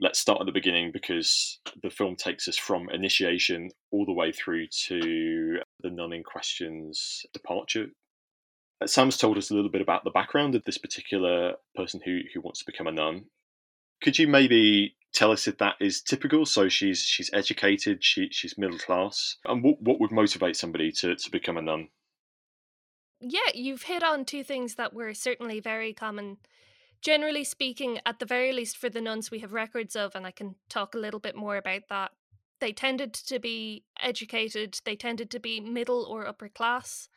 Let's 0.00 0.18
start 0.18 0.40
at 0.40 0.46
the 0.46 0.52
beginning 0.52 0.90
because 0.92 1.60
the 1.82 1.90
film 1.90 2.16
takes 2.16 2.48
us 2.48 2.56
from 2.56 2.90
initiation 2.90 3.70
all 3.92 4.04
the 4.04 4.12
way 4.12 4.32
through 4.32 4.66
to 4.86 5.58
the 5.80 5.90
nun 5.90 6.12
in 6.12 6.24
question's 6.24 7.24
departure. 7.32 7.86
Uh, 8.80 8.86
Sam's 8.86 9.16
told 9.16 9.38
us 9.38 9.50
a 9.50 9.54
little 9.54 9.70
bit 9.70 9.82
about 9.82 10.02
the 10.02 10.10
background 10.10 10.54
of 10.56 10.64
this 10.64 10.78
particular 10.78 11.54
person 11.76 12.00
who, 12.04 12.20
who 12.34 12.40
wants 12.40 12.58
to 12.60 12.66
become 12.66 12.88
a 12.88 12.92
nun. 12.92 13.26
Could 14.02 14.18
you 14.18 14.26
maybe 14.26 14.96
tell 15.14 15.30
us 15.30 15.46
if 15.46 15.58
that 15.58 15.76
is 15.80 16.02
typical. 16.02 16.44
So 16.44 16.68
she's 16.68 17.00
she's 17.00 17.30
educated, 17.32 18.04
she 18.04 18.28
she's 18.30 18.58
middle 18.58 18.78
class. 18.78 19.36
And 19.46 19.62
what 19.62 19.80
what 19.80 20.00
would 20.00 20.12
motivate 20.12 20.56
somebody 20.56 20.92
to, 20.92 21.14
to 21.14 21.30
become 21.30 21.56
a 21.56 21.62
nun? 21.62 21.88
Yeah, 23.20 23.52
you've 23.54 23.84
hit 23.84 24.02
on 24.02 24.26
two 24.26 24.44
things 24.44 24.74
that 24.74 24.92
were 24.92 25.14
certainly 25.14 25.60
very 25.60 25.94
common. 25.94 26.38
Generally 27.04 27.44
speaking, 27.44 28.00
at 28.06 28.18
the 28.18 28.24
very 28.24 28.50
least 28.50 28.78
for 28.78 28.88
the 28.88 29.00
nuns 29.02 29.30
we 29.30 29.40
have 29.40 29.52
records 29.52 29.94
of, 29.94 30.14
and 30.14 30.26
I 30.26 30.30
can 30.30 30.54
talk 30.70 30.94
a 30.94 30.98
little 30.98 31.20
bit 31.20 31.36
more 31.36 31.58
about 31.58 31.82
that. 31.90 32.12
They 32.60 32.72
tended 32.72 33.12
to 33.12 33.38
be 33.38 33.84
educated, 34.00 34.80
they 34.86 34.96
tended 34.96 35.30
to 35.32 35.38
be 35.38 35.60
middle 35.60 36.04
or 36.04 36.26
upper 36.26 36.48
class. 36.48 37.10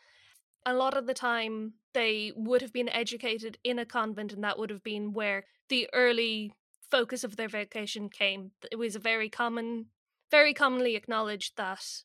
A 0.65 0.73
lot 0.73 0.97
of 0.97 1.07
the 1.07 1.13
time, 1.13 1.75
they 1.93 2.33
would 2.35 2.61
have 2.61 2.73
been 2.73 2.89
educated 2.89 3.59
in 3.63 3.79
a 3.79 3.85
convent, 3.85 4.33
and 4.33 4.43
that 4.43 4.59
would 4.59 4.71
have 4.71 4.83
been 4.83 5.13
where 5.13 5.45
the 5.69 5.89
early 5.93 6.51
focus 6.91 7.23
of 7.23 7.37
their 7.37 7.47
vocation 7.47 8.09
came. 8.09 8.51
It 8.69 8.75
was 8.75 8.97
a 8.97 8.99
very 8.99 9.29
common, 9.29 9.85
very 10.29 10.53
commonly 10.53 10.97
acknowledged 10.97 11.55
that 11.55 12.03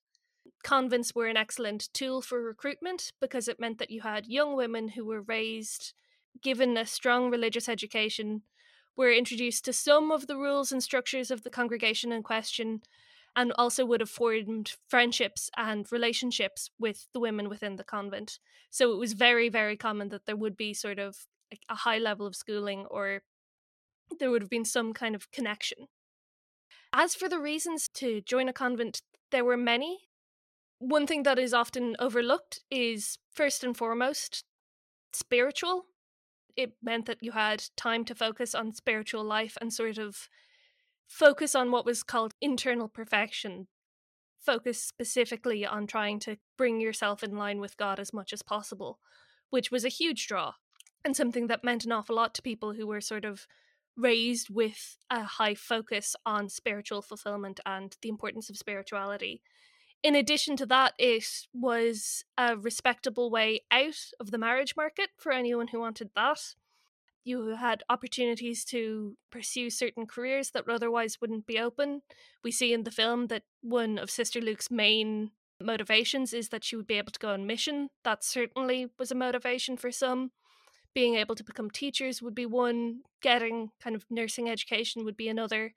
convents 0.63 1.17
were 1.17 1.27
an 1.27 1.37
excellent 1.37 1.93
tool 1.93 2.23
for 2.23 2.41
recruitment 2.41 3.13
because 3.21 3.49
it 3.49 3.59
meant 3.59 3.79
that 3.79 3.91
you 3.91 4.03
had 4.03 4.27
young 4.29 4.55
women 4.55 4.87
who 4.91 5.05
were 5.05 5.23
raised, 5.23 5.95
given 6.41 6.77
a 6.77 6.87
strong 6.87 7.31
religious 7.31 7.69
education, 7.69 8.43
were 8.97 9.13
introduced 9.13 9.65
to 9.65 9.73
some 9.73 10.11
of 10.11 10.27
the 10.27 10.37
rules 10.37 10.71
and 10.71 10.83
structures 10.83 11.31
of 11.31 11.43
the 11.43 11.51
congregation 11.51 12.13
in 12.13 12.23
question, 12.23 12.83
and 13.35 13.53
also 13.57 13.85
would 13.85 14.01
have 14.01 14.11
formed 14.11 14.75
friendships 14.89 15.51
and 15.57 15.91
relationships 15.91 16.71
with 16.79 17.09
the 17.13 17.21
women 17.21 17.49
within 17.49 17.77
the 17.77 17.85
convent. 17.85 18.39
So 18.71 18.93
it 18.93 18.99
was 18.99 19.15
very, 19.15 19.49
very 19.49 19.77
common 19.77 20.11
that 20.11 20.27
there 20.27 20.37
would 20.37 20.57
be 20.57 20.75
sort 20.75 20.99
of 20.99 21.27
a 21.69 21.75
high 21.75 21.99
level 21.99 22.27
of 22.27 22.37
schooling 22.37 22.87
or 22.91 23.23
there 24.19 24.31
would 24.31 24.43
have 24.43 24.51
been 24.51 24.65
some 24.65 24.93
kind 24.93 25.15
of 25.15 25.31
connection. 25.31 25.89
As 26.93 27.15
for 27.15 27.29
the 27.29 27.39
reasons 27.39 27.89
to 27.95 28.21
join 28.21 28.49
a 28.49 28.53
convent, 28.53 29.01
there 29.31 29.45
were 29.45 29.57
many. 29.57 30.09
One 30.79 31.07
thing 31.07 31.23
that 31.23 31.39
is 31.39 31.55
often 31.55 31.97
overlooked 31.99 32.61
is, 32.71 33.19
first 33.31 33.65
and 33.65 33.75
foremost, 33.75 34.45
spiritual. 35.13 35.87
It 36.57 36.73
meant 36.83 37.07
that 37.07 37.23
you 37.23 37.33
had 37.33 37.65
time 37.77 38.05
to 38.07 38.15
focus 38.15 38.55
on 38.55 38.75
spiritual 38.75 39.25
life 39.25 39.57
and 39.61 39.73
sort 39.73 39.99
of 39.99 40.29
focus 41.07 41.55
on 41.55 41.71
what 41.71 41.85
was 41.85 42.03
called 42.03 42.35
internal 42.41 42.89
perfection. 42.89 43.69
Focus 44.39 44.83
specifically 44.83 45.65
on 45.65 45.87
trying 45.87 46.19
to 46.21 46.37
bring 46.59 46.81
yourself 46.81 47.23
in 47.23 47.37
line 47.37 47.61
with 47.61 47.77
God 47.77 48.01
as 48.01 48.13
much 48.13 48.33
as 48.33 48.43
possible, 48.43 48.99
which 49.51 49.71
was 49.71 49.85
a 49.85 49.89
huge 49.89 50.27
draw 50.27 50.55
and 51.05 51.17
something 51.17 51.47
that 51.49 51.65
meant 51.65 51.85
an 51.85 51.93
awful 51.93 52.17
lot 52.17 52.35
to 52.35 52.43
people 52.43 52.75
who 52.75 52.87
were 52.87 53.01
sort 53.01 53.25
of 53.25 53.47
raised 53.97 54.49
with 54.49 54.97
a 55.11 55.23
high 55.23 55.55
focus 55.55 56.17
on 56.25 56.49
spiritual 56.49 57.03
fulfillment 57.03 57.61
and 57.67 57.97
the 58.03 58.09
importance 58.09 58.49
of 58.49 58.57
spirituality. 58.57 59.43
In 60.03 60.15
addition 60.17 60.57
to 60.57 60.67
that, 60.67 60.95
it 60.99 61.47
was 61.53 62.25
a 62.37 62.57
respectable 62.57 63.31
way 63.31 63.63
out 63.71 64.11
of 64.19 64.31
the 64.31 64.39
marriage 64.39 64.75
market 64.77 65.11
for 65.17 65.33
anyone 65.33 65.69
who 65.69 65.79
wanted 65.79 66.11
that. 66.17 66.55
You 67.25 67.55
had 67.55 67.85
opportunities 67.89 68.65
to 68.67 69.17
pursue 69.31 69.71
certain 69.71 70.07
careers 70.07 70.51
that 70.51 70.69
otherwise 70.69 71.21
wouldn't 71.21 71.47
be 71.47 71.59
open. 71.59 72.03
We 72.43 72.51
see 72.51 72.73
in 72.73 72.83
the 72.83 72.91
film 72.91 73.29
that 73.29 73.45
one 73.61 73.97
of 73.97 74.11
Sister 74.11 74.41
Luke's 74.41 74.73
main 74.73 75.31
motivations 75.61 76.33
is 76.33 76.49
that 76.49 76.65
she 76.65 76.75
would 76.75 76.89
be 76.89 76.99
able 76.99 77.13
to 77.13 77.21
go 77.21 77.31
on 77.31 77.47
mission. 77.47 77.91
That 78.03 78.25
certainly 78.25 78.89
was 78.99 79.13
a 79.13 79.15
motivation 79.15 79.77
for 79.77 79.93
some 79.93 80.33
being 80.95 81.15
able 81.17 81.35
to 81.35 81.45
become 81.45 81.71
teachers 81.71 82.21
would 82.21 82.35
be 82.35 82.47
one, 82.47 83.01
getting 83.23 83.71
kind 83.83 83.97
of 83.97 84.05
nursing 84.11 84.49
education 84.49 85.05
would 85.05 85.17
be 85.17 85.29
another. 85.29 85.75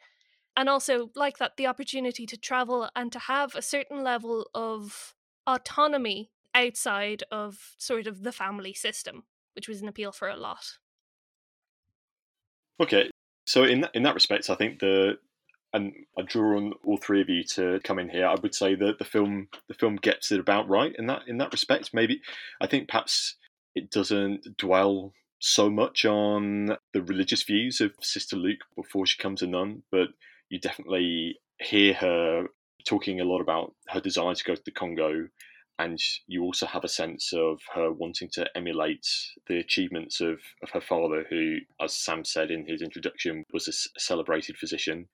And 0.57 0.69
also, 0.69 1.09
like 1.15 1.37
that, 1.37 1.57
the 1.57 1.67
opportunity 1.67 2.25
to 2.25 2.37
travel 2.37 2.89
and 2.95 3.11
to 3.11 3.19
have 3.19 3.55
a 3.55 3.61
certain 3.61 4.03
level 4.03 4.49
of 4.53 5.13
autonomy 5.45 6.31
outside 6.53 7.23
of 7.29 7.75
sort 7.77 8.07
of 8.07 8.23
the 8.23 8.31
family 8.31 8.73
system, 8.73 9.23
which 9.53 9.67
was 9.67 9.81
an 9.81 9.87
appeal 9.87 10.11
for 10.11 10.29
a 10.29 10.37
lot. 10.37 10.77
Okay, 12.79 13.09
so 13.45 13.63
in 13.63 13.81
that, 13.81 13.91
in 13.93 14.03
that 14.03 14.13
respect, 14.13 14.49
I 14.49 14.55
think 14.55 14.79
the 14.79 15.17
and 15.73 15.93
I 16.17 16.21
draw 16.21 16.55
on 16.55 16.71
all 16.85 16.95
three 16.95 17.19
of 17.19 17.27
you 17.27 17.43
to 17.55 17.81
come 17.83 17.99
in 17.99 18.09
here. 18.09 18.25
I 18.25 18.35
would 18.41 18.55
say 18.55 18.75
that 18.75 18.97
the 18.97 19.03
film 19.03 19.49
the 19.67 19.73
film 19.73 19.97
gets 19.97 20.31
it 20.31 20.39
about 20.39 20.69
right 20.69 20.95
in 20.97 21.07
that 21.07 21.23
in 21.27 21.37
that 21.39 21.51
respect. 21.51 21.93
Maybe 21.93 22.21
I 22.61 22.67
think 22.67 22.87
perhaps 22.87 23.35
it 23.75 23.91
doesn't 23.91 24.57
dwell 24.57 25.11
so 25.39 25.69
much 25.69 26.05
on 26.05 26.77
the 26.93 27.01
religious 27.01 27.43
views 27.43 27.81
of 27.81 27.91
Sister 28.01 28.37
Luke 28.37 28.61
before 28.75 29.05
she 29.05 29.21
comes 29.21 29.41
a 29.41 29.47
nun, 29.47 29.83
but 29.91 30.07
you 30.55 30.59
definitely 30.61 31.37
hear 31.59 31.93
her 31.93 32.47
talking 32.87 33.19
a 33.19 33.25
lot 33.25 33.41
about 33.41 33.73
her 33.89 33.99
desire 33.99 34.33
to 34.33 34.43
go 34.43 34.55
to 34.55 34.61
the 34.63 34.71
Congo, 34.71 35.27
and 35.79 35.99
you 36.27 36.43
also 36.43 36.65
have 36.65 36.85
a 36.85 36.89
sense 36.89 37.33
of 37.33 37.59
her 37.73 37.91
wanting 37.91 38.29
to 38.33 38.45
emulate 38.55 39.05
the 39.47 39.59
achievements 39.59 40.21
of, 40.21 40.39
of 40.63 40.69
her 40.71 40.79
father, 40.79 41.25
who, 41.29 41.57
as 41.81 41.93
Sam 41.93 42.23
said 42.23 42.51
in 42.51 42.65
his 42.65 42.81
introduction, 42.81 43.43
was 43.51 43.67
a 43.67 43.99
celebrated 43.99 44.57
physician. 44.57 45.09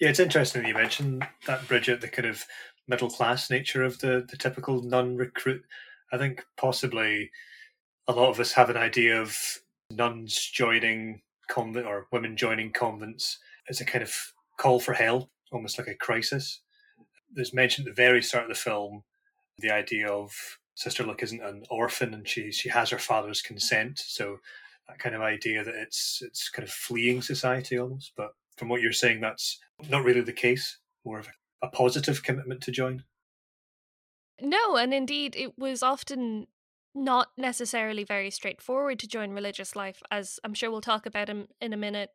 Yeah, 0.00 0.08
it's 0.08 0.20
interesting 0.20 0.62
that 0.62 0.68
you 0.68 0.74
mentioned 0.74 1.26
that, 1.46 1.68
Bridget, 1.68 2.00
the 2.00 2.08
kind 2.08 2.28
of 2.28 2.44
middle 2.88 3.10
class 3.10 3.50
nature 3.50 3.82
of 3.82 3.98
the, 3.98 4.26
the 4.28 4.38
typical 4.38 4.82
nun 4.82 5.16
recruit. 5.16 5.62
I 6.12 6.18
think 6.18 6.44
possibly 6.56 7.30
a 8.08 8.12
lot 8.12 8.30
of 8.30 8.40
us 8.40 8.52
have 8.52 8.70
an 8.70 8.78
idea 8.78 9.20
of 9.20 9.36
nuns 9.90 10.34
joining 10.34 11.20
convent 11.48 11.86
or 11.86 12.06
women 12.12 12.36
joining 12.36 12.72
convents 12.72 13.38
as 13.68 13.80
a 13.80 13.84
kind 13.84 14.02
of 14.02 14.14
call 14.58 14.80
for 14.80 14.94
help, 14.94 15.30
almost 15.50 15.78
like 15.78 15.88
a 15.88 15.94
crisis. 15.94 16.60
There's 17.32 17.54
mentioned 17.54 17.86
at 17.86 17.94
the 17.94 18.02
very 18.02 18.22
start 18.22 18.44
of 18.44 18.50
the 18.50 18.54
film 18.54 19.04
the 19.58 19.70
idea 19.70 20.08
of 20.08 20.58
Sister 20.74 21.04
Luke 21.04 21.22
isn't 21.22 21.42
an 21.42 21.64
orphan 21.70 22.14
and 22.14 22.26
she 22.26 22.50
she 22.50 22.68
has 22.68 22.90
her 22.90 22.98
father's 22.98 23.42
consent, 23.42 23.98
so 23.98 24.38
that 24.88 24.98
kind 24.98 25.14
of 25.14 25.22
idea 25.22 25.64
that 25.64 25.74
it's 25.74 26.22
it's 26.22 26.48
kind 26.48 26.66
of 26.66 26.72
fleeing 26.72 27.22
society 27.22 27.78
almost. 27.78 28.12
But 28.16 28.32
from 28.56 28.68
what 28.68 28.80
you're 28.80 28.92
saying, 28.92 29.20
that's 29.20 29.60
not 29.88 30.04
really 30.04 30.20
the 30.20 30.32
case. 30.32 30.78
More 31.04 31.18
of 31.18 31.28
a 31.62 31.68
positive 31.68 32.22
commitment 32.22 32.62
to 32.62 32.70
join. 32.70 33.04
No, 34.40 34.76
and 34.76 34.92
indeed, 34.92 35.36
it 35.36 35.56
was 35.58 35.82
often 35.82 36.48
not 36.94 37.28
necessarily 37.36 38.04
very 38.04 38.30
straightforward 38.30 38.98
to 39.00 39.08
join 39.08 39.32
religious 39.32 39.74
life, 39.74 40.02
as 40.10 40.38
I'm 40.44 40.54
sure 40.54 40.70
we'll 40.70 40.80
talk 40.80 41.06
about 41.06 41.28
in, 41.28 41.48
in 41.60 41.72
a 41.72 41.76
minute. 41.76 42.10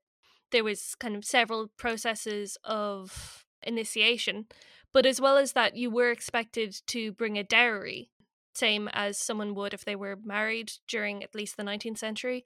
There 0.52 0.64
was 0.64 0.96
kind 0.96 1.16
of 1.16 1.26
several 1.26 1.68
processes 1.78 2.58
of 2.64 3.46
initiation, 3.64 4.46
but 4.94 5.06
as 5.06 5.20
well 5.20 5.38
as 5.38 5.54
that, 5.54 5.76
you 5.76 5.90
were 5.90 6.12
expected 6.12 6.76
to 6.88 7.12
bring 7.12 7.38
a 7.38 7.44
dowry, 7.44 8.12
same 8.56 8.88
as 8.94 9.18
someone 9.18 9.56
would 9.56 9.74
if 9.74 9.84
they 9.84 9.96
were 9.96 10.18
married 10.24 10.72
during 10.88 11.24
at 11.24 11.36
least 11.36 11.58
the 11.58 11.64
19th 11.64 11.98
century. 11.98 12.46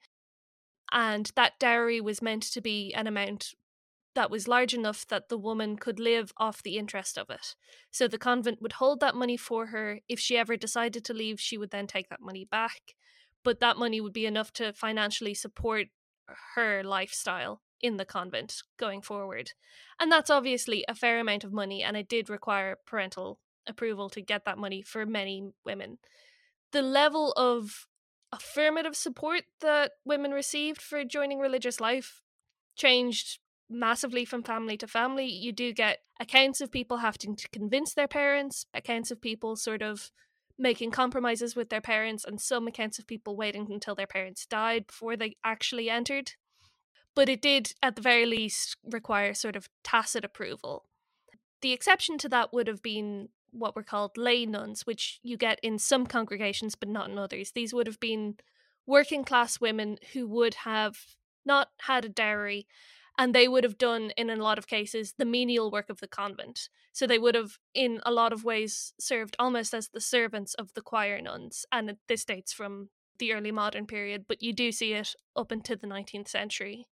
And 0.92 1.32
that 1.36 1.60
dowry 1.60 2.02
was 2.02 2.22
meant 2.22 2.44
to 2.44 2.62
be 2.62 2.94
an 2.94 3.08
amount 3.08 3.54
that 4.14 4.30
was 4.30 4.48
large 4.48 4.74
enough 4.74 5.08
that 5.08 5.30
the 5.30 5.38
woman 5.38 5.78
could 5.78 6.00
live 6.00 6.34
off 6.38 6.64
the 6.64 6.78
interest 6.78 7.18
of 7.18 7.30
it. 7.30 7.56
So 7.92 8.08
the 8.08 8.18
convent 8.18 8.62
would 8.62 8.74
hold 8.74 9.00
that 9.00 9.16
money 9.16 9.38
for 9.38 9.68
her. 9.68 10.00
If 10.10 10.20
she 10.20 10.38
ever 10.38 10.58
decided 10.58 11.06
to 11.06 11.14
leave, 11.14 11.40
she 11.40 11.58
would 11.58 11.72
then 11.72 11.88
take 11.88 12.10
that 12.10 12.22
money 12.22 12.46
back. 12.46 12.96
But 13.44 13.60
that 13.60 13.78
money 13.78 14.02
would 14.02 14.14
be 14.14 14.26
enough 14.26 14.52
to 14.54 14.74
financially 14.74 15.34
support 15.34 15.88
her 16.56 16.84
lifestyle 16.84 17.62
in 17.82 17.98
the 17.98 18.06
convent 18.06 18.62
going 18.78 19.02
forward. 19.02 19.54
And 20.00 20.12
that's 20.12 20.30
obviously 20.30 20.86
a 20.88 20.96
fair 20.96 21.20
amount 21.20 21.44
of 21.44 21.54
money, 21.54 21.82
and 21.82 21.98
it 21.98 22.08
did 22.08 22.30
require 22.30 22.78
parental 22.86 23.40
approval 23.68 24.10
to 24.10 24.22
get 24.22 24.46
that 24.46 24.58
money 24.58 24.82
for 24.82 25.06
many 25.06 25.52
women. 25.66 25.98
The 26.72 26.82
level 26.82 27.34
of 27.34 27.88
affirmative 28.32 28.96
support 28.96 29.44
that 29.62 29.94
women 30.06 30.32
received 30.32 30.82
for 30.82 31.04
joining 31.04 31.40
religious 31.40 31.82
life 31.82 32.22
changed 32.76 33.40
massively 33.72 34.26
from 34.26 34.44
family 34.44 34.78
to 34.78 34.88
family. 34.88 35.26
You 35.26 35.52
do 35.52 35.74
get 35.74 36.00
accounts 36.20 36.62
of 36.62 36.72
people 36.72 36.98
having 36.98 37.36
to 37.36 37.50
convince 37.50 37.94
their 37.94 38.08
parents, 38.08 38.66
accounts 38.74 39.12
of 39.12 39.22
people 39.22 39.56
sort 39.56 39.82
of 39.82 40.12
making 40.58 40.92
compromises 40.92 41.56
with 41.56 41.70
their 41.70 41.82
parents, 41.82 42.24
and 42.24 42.40
some 42.40 42.68
accounts 42.68 43.00
of 43.00 43.08
people 43.08 43.36
waiting 43.36 43.68
until 43.72 43.96
their 43.96 44.08
parents 44.08 44.46
died 44.46 44.88
before 44.88 45.16
they 45.16 45.36
actually 45.44 45.90
entered. 45.90 46.34
But 47.16 47.30
it 47.30 47.42
did, 47.42 47.74
at 47.82 47.96
the 47.96 48.02
very 48.02 48.26
least, 48.26 48.78
require 48.84 49.34
sort 49.34 49.56
of 49.56 49.70
tacit 49.84 50.24
approval. 50.24 50.86
The 51.62 51.74
exception 51.74 52.18
to 52.20 52.30
that 52.30 52.54
would 52.54 52.68
have 52.68 52.82
been 52.82 53.30
what 53.52 53.76
were 53.76 53.84
called 53.84 54.18
lay 54.18 54.46
nuns, 54.46 54.86
which 54.86 55.20
you 55.24 55.38
get 55.38 55.60
in 55.62 55.78
some 55.78 56.06
congregations 56.06 56.76
but 56.76 56.90
not 56.90 57.10
in 57.10 57.18
others. 57.18 57.52
These 57.52 57.74
would 57.74 57.88
have 57.88 58.00
been 58.00 58.36
working 58.86 59.24
class 59.24 59.60
women 59.60 59.98
who 60.14 60.28
would 60.28 60.56
have 60.56 60.98
not 61.46 61.70
had 61.82 62.06
a 62.06 62.10
dowry 62.10 62.68
and 63.18 63.36
they 63.36 63.48
would 63.48 63.64
have 63.64 63.78
done 63.78 64.12
in 64.18 64.30
a 64.30 64.36
lot 64.36 64.58
of 64.58 64.68
cases 64.68 65.14
the 65.18 65.26
menial 65.26 65.72
work 65.72 65.90
of 65.90 66.00
the 66.00 66.08
convent. 66.08 66.70
So 66.94 67.06
they 67.06 67.20
would 67.20 67.36
have 67.36 67.58
in 67.74 68.02
a 68.06 68.12
lot 68.12 68.34
of 68.34 68.44
ways 68.44 68.94
served 69.00 69.36
almost 69.40 69.74
as 69.74 69.90
the 69.90 70.02
servants 70.02 70.54
of 70.56 70.74
the 70.74 70.82
choir 70.82 71.22
nuns 71.22 71.66
and 71.72 71.98
this 72.08 72.26
dates 72.26 72.54
from 72.54 72.90
the 73.20 73.34
early 73.34 73.52
modern 73.52 73.86
period 73.86 74.26
but 74.28 74.42
you 74.42 74.52
do 74.52 74.72
see 74.72 74.94
it 74.94 75.14
up 75.36 75.52
into 75.52 75.76
the 75.76 75.88
19th 75.88 76.28
century. 76.28 76.88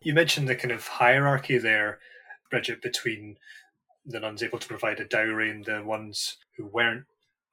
You 0.00 0.14
mentioned 0.14 0.48
the 0.48 0.56
kind 0.56 0.72
of 0.72 0.86
hierarchy 0.86 1.58
there 1.58 1.98
bridget 2.50 2.82
between 2.82 3.36
the 4.06 4.20
nuns 4.20 4.42
able 4.42 4.58
to 4.58 4.68
provide 4.68 5.00
a 5.00 5.04
dowry 5.04 5.50
and 5.50 5.64
the 5.64 5.82
ones 5.82 6.38
who 6.56 6.66
weren't. 6.66 7.04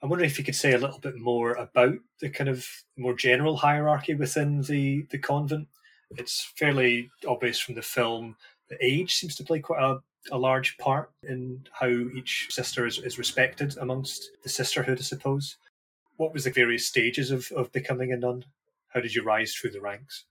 I'm 0.01 0.09
wondering 0.09 0.29
if 0.29 0.37
you 0.37 0.45
could 0.45 0.55
say 0.55 0.73
a 0.73 0.77
little 0.77 0.99
bit 0.99 1.17
more 1.17 1.53
about 1.53 1.95
the 2.21 2.29
kind 2.29 2.49
of 2.49 2.67
more 2.97 3.15
general 3.15 3.57
hierarchy 3.57 4.13
within 4.13 4.61
the, 4.61 5.05
the 5.09 5.17
convent. 5.17 5.67
It's 6.11 6.51
fairly 6.55 7.09
obvious 7.27 7.59
from 7.59 7.75
the 7.75 7.81
film. 7.81 8.35
The 8.69 8.77
age 8.83 9.13
seems 9.13 9.35
to 9.35 9.43
play 9.43 9.59
quite 9.59 9.81
a, 9.81 9.99
a 10.31 10.37
large 10.37 10.77
part 10.77 11.11
in 11.23 11.67
how 11.71 11.87
each 11.87 12.47
sister 12.49 12.85
is, 12.85 12.99
is 12.99 13.17
respected 13.17 13.77
amongst 13.77 14.31
the 14.43 14.49
sisterhood, 14.49 14.99
I 14.99 15.03
suppose. 15.03 15.57
What 16.17 16.33
was 16.33 16.45
the 16.45 16.51
various 16.51 16.85
stages 16.85 17.31
of, 17.31 17.51
of 17.51 17.71
becoming 17.71 18.11
a 18.11 18.17
nun? 18.17 18.45
How 18.89 19.01
did 19.01 19.13
you 19.13 19.23
rise 19.23 19.53
through 19.53 19.71
the 19.71 19.81
ranks? 19.81 20.25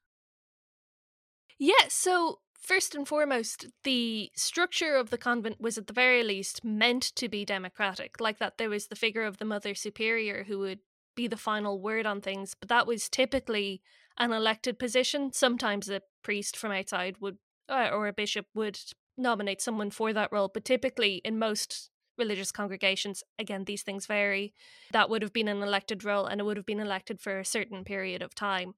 Yeah, 1.59 1.88
so 1.88 2.40
First 2.64 2.95
and 2.95 3.07
foremost, 3.07 3.66
the 3.83 4.31
structure 4.35 4.97
of 4.97 5.11
the 5.11 5.19
convent 5.19 5.61
was 5.61 5.76
at 5.76 5.87
the 5.87 5.93
very 5.93 6.23
least 6.23 6.64
meant 6.64 7.02
to 7.16 7.28
be 7.28 7.45
democratic, 7.45 8.19
like 8.21 8.38
that 8.38 8.57
there 8.57 8.71
was 8.71 8.87
the 8.87 8.97
figure 8.97 9.25
of 9.25 9.37
the 9.37 9.45
Mother 9.45 9.75
Superior 9.75 10.45
who 10.45 10.61
would 10.61 10.78
be 11.14 11.26
the 11.26 11.37
final 11.37 11.80
word 11.80 12.06
on 12.06 12.21
things, 12.21 12.54
but 12.59 12.68
that 12.68 12.87
was 12.87 13.09
typically 13.09 13.83
an 14.18 14.33
elected 14.33 14.78
position. 14.78 15.33
Sometimes 15.33 15.88
a 15.88 16.02
priest 16.23 16.56
from 16.56 16.73
outside 16.73 17.16
would, 17.21 17.38
uh, 17.68 17.90
or 17.92 18.06
a 18.06 18.12
bishop 18.12 18.47
would 18.54 18.78
nominate 19.16 19.61
someone 19.61 19.90
for 19.90 20.12
that 20.12 20.33
role, 20.33 20.50
but 20.52 20.64
typically 20.64 21.16
in 21.25 21.38
most 21.38 21.90
religious 22.16 22.52
congregations, 22.52 23.23
again, 23.38 23.64
these 23.64 23.83
things 23.83 24.06
vary, 24.06 24.54
that 24.92 25.11
would 25.11 25.23
have 25.23 25.33
been 25.33 25.49
an 25.49 25.62
elected 25.62 26.04
role 26.04 26.26
and 26.26 26.40
it 26.40 26.44
would 26.44 26.56
have 26.56 26.66
been 26.66 26.80
elected 26.80 27.21
for 27.21 27.38
a 27.38 27.44
certain 27.44 27.85
period 27.85 28.23
of 28.23 28.35
time. 28.35 28.75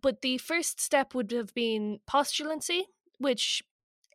But 0.00 0.22
the 0.22 0.38
first 0.38 0.80
step 0.80 1.14
would 1.14 1.30
have 1.32 1.54
been 1.54 2.00
postulancy, 2.06 2.82
which 3.18 3.62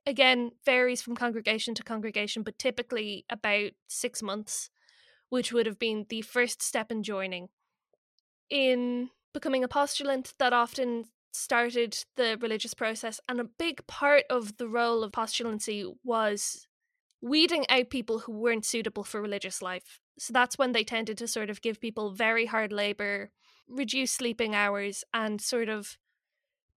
again 0.06 0.52
varies 0.66 1.02
from 1.02 1.16
congregation 1.16 1.76
to 1.76 1.84
congregation, 1.84 2.44
but 2.44 2.60
typically 2.60 3.26
about 3.30 3.72
six 3.88 4.22
months, 4.22 4.70
which 5.30 5.52
would 5.52 5.66
have 5.66 5.80
been 5.80 6.06
the 6.10 6.22
first 6.22 6.62
step 6.62 6.92
in 6.92 7.04
joining. 7.04 7.50
In 8.50 9.10
becoming 9.34 9.64
a 9.64 9.68
postulant, 9.68 10.34
that 10.40 10.54
often 10.54 11.06
started 11.34 11.98
the 12.16 12.38
religious 12.42 12.74
process, 12.74 13.20
and 13.28 13.40
a 13.40 13.46
big 13.46 13.86
part 13.88 14.24
of 14.30 14.58
the 14.58 14.68
role 14.68 15.04
of 15.04 15.12
postulancy 15.12 15.86
was 16.04 16.68
weeding 17.22 17.66
out 17.70 17.90
people 17.90 18.20
who 18.20 18.32
weren't 18.32 18.66
suitable 18.66 19.04
for 19.04 19.22
religious 19.22 19.62
life. 19.62 20.00
So 20.20 20.34
that's 20.34 20.58
when 20.58 20.72
they 20.72 20.84
tended 20.84 21.18
to 21.20 21.28
sort 21.28 21.50
of 21.50 21.62
give 21.62 21.80
people 21.80 22.12
very 22.12 22.46
hard 22.46 22.72
labor, 22.72 23.32
reduce 23.68 24.12
sleeping 24.12 24.56
hours, 24.56 25.04
and 25.14 25.42
sort 25.42 25.70
of 25.70 25.98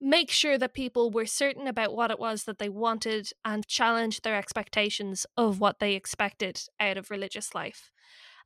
make 0.00 0.30
sure 0.30 0.56
that 0.56 0.74
people 0.74 1.10
were 1.10 1.26
certain 1.26 1.66
about 1.66 1.94
what 1.94 2.10
it 2.10 2.18
was 2.18 2.44
that 2.44 2.58
they 2.58 2.70
wanted 2.70 3.30
and 3.44 3.66
challenge 3.66 4.22
their 4.22 4.34
expectations 4.34 5.26
of 5.36 5.60
what 5.60 5.78
they 5.78 5.94
expected 5.94 6.62
out 6.78 6.96
of 6.96 7.10
religious 7.10 7.54
life. 7.54 7.90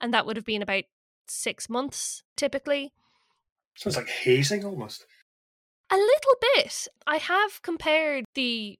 And 0.04 0.12
that 0.12 0.26
would 0.26 0.36
have 0.36 0.44
been 0.44 0.60
about 0.60 0.84
six 1.28 1.70
months 1.70 2.22
typically. 2.36 2.92
Sounds 3.74 3.96
like 3.96 4.06
hazing 4.06 4.62
almost. 4.62 5.06
A 5.90 5.96
little 5.96 6.36
bit. 6.54 6.88
I 7.06 7.16
have 7.16 7.62
compared 7.62 8.26
the 8.34 8.78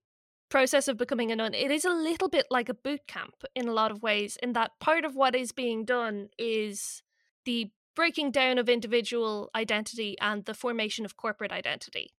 process 0.50 0.86
of 0.86 0.98
becoming 0.98 1.32
a 1.32 1.36
nun. 1.36 1.54
It 1.54 1.70
is 1.70 1.86
a 1.86 1.94
little 1.94 2.28
bit 2.28 2.48
like 2.50 2.68
a 2.68 2.74
boot 2.74 3.06
camp 3.06 3.36
in 3.54 3.66
a 3.66 3.72
lot 3.72 3.90
of 3.90 4.02
ways, 4.02 4.36
in 4.42 4.52
that 4.52 4.72
part 4.80 5.06
of 5.06 5.16
what 5.16 5.34
is 5.34 5.50
being 5.50 5.86
done 5.86 6.28
is 6.38 7.02
the 7.46 7.70
breaking 7.96 8.30
down 8.30 8.58
of 8.58 8.68
individual 8.68 9.48
identity 9.54 10.18
and 10.20 10.44
the 10.44 10.52
formation 10.52 11.06
of 11.06 11.16
corporate 11.16 11.52
identity. 11.52 12.10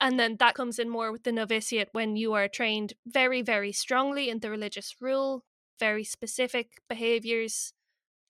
And 0.00 0.16
then 0.16 0.36
that 0.38 0.54
comes 0.54 0.78
in 0.78 0.88
more 0.88 1.10
with 1.10 1.24
the 1.24 1.32
novitiate 1.32 1.88
when 1.90 2.14
you 2.14 2.34
are 2.34 2.46
trained 2.46 2.92
very, 3.04 3.42
very 3.42 3.72
strongly 3.72 4.28
in 4.28 4.38
the 4.38 4.48
religious 4.48 4.94
rule, 5.00 5.42
very 5.80 6.04
specific 6.04 6.80
behaviors, 6.88 7.72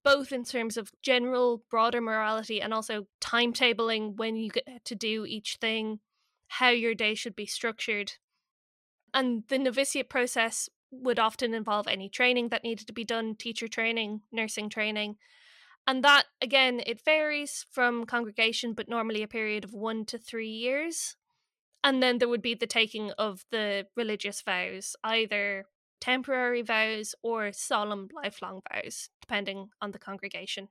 both 0.04 0.32
in 0.32 0.44
terms 0.44 0.76
of 0.76 0.92
general, 1.02 1.64
broader 1.70 2.00
morality 2.00 2.60
and 2.60 2.72
also 2.72 3.06
timetabling 3.20 4.16
when 4.16 4.36
you 4.36 4.50
get 4.50 4.84
to 4.84 4.94
do 4.94 5.24
each 5.26 5.58
thing, 5.60 6.00
how 6.48 6.70
your 6.70 6.94
day 6.94 7.14
should 7.14 7.36
be 7.36 7.46
structured. 7.46 8.12
And 9.12 9.44
the 9.48 9.58
novitiate 9.58 10.08
process 10.08 10.68
would 10.90 11.18
often 11.18 11.54
involve 11.54 11.86
any 11.86 12.08
training 12.08 12.48
that 12.48 12.64
needed 12.64 12.86
to 12.86 12.92
be 12.92 13.04
done 13.04 13.34
teacher 13.34 13.68
training, 13.68 14.22
nursing 14.32 14.70
training. 14.70 15.16
And 15.86 16.04
that, 16.04 16.24
again, 16.42 16.82
it 16.86 17.04
varies 17.04 17.64
from 17.70 18.04
congregation, 18.04 18.74
but 18.74 18.88
normally 18.88 19.22
a 19.22 19.28
period 19.28 19.64
of 19.64 19.72
one 19.72 20.04
to 20.06 20.18
three 20.18 20.50
years. 20.50 21.16
And 21.82 22.02
then 22.02 22.18
there 22.18 22.28
would 22.28 22.42
be 22.42 22.54
the 22.54 22.66
taking 22.66 23.10
of 23.12 23.44
the 23.50 23.86
religious 23.96 24.42
vows, 24.42 24.96
either 25.04 25.66
temporary 26.00 26.62
vows 26.62 27.14
or 27.22 27.52
solemn 27.52 28.08
lifelong 28.14 28.62
vows, 28.70 29.08
depending 29.20 29.70
on 29.80 29.92
the 29.92 29.98
congregation. 29.98 30.68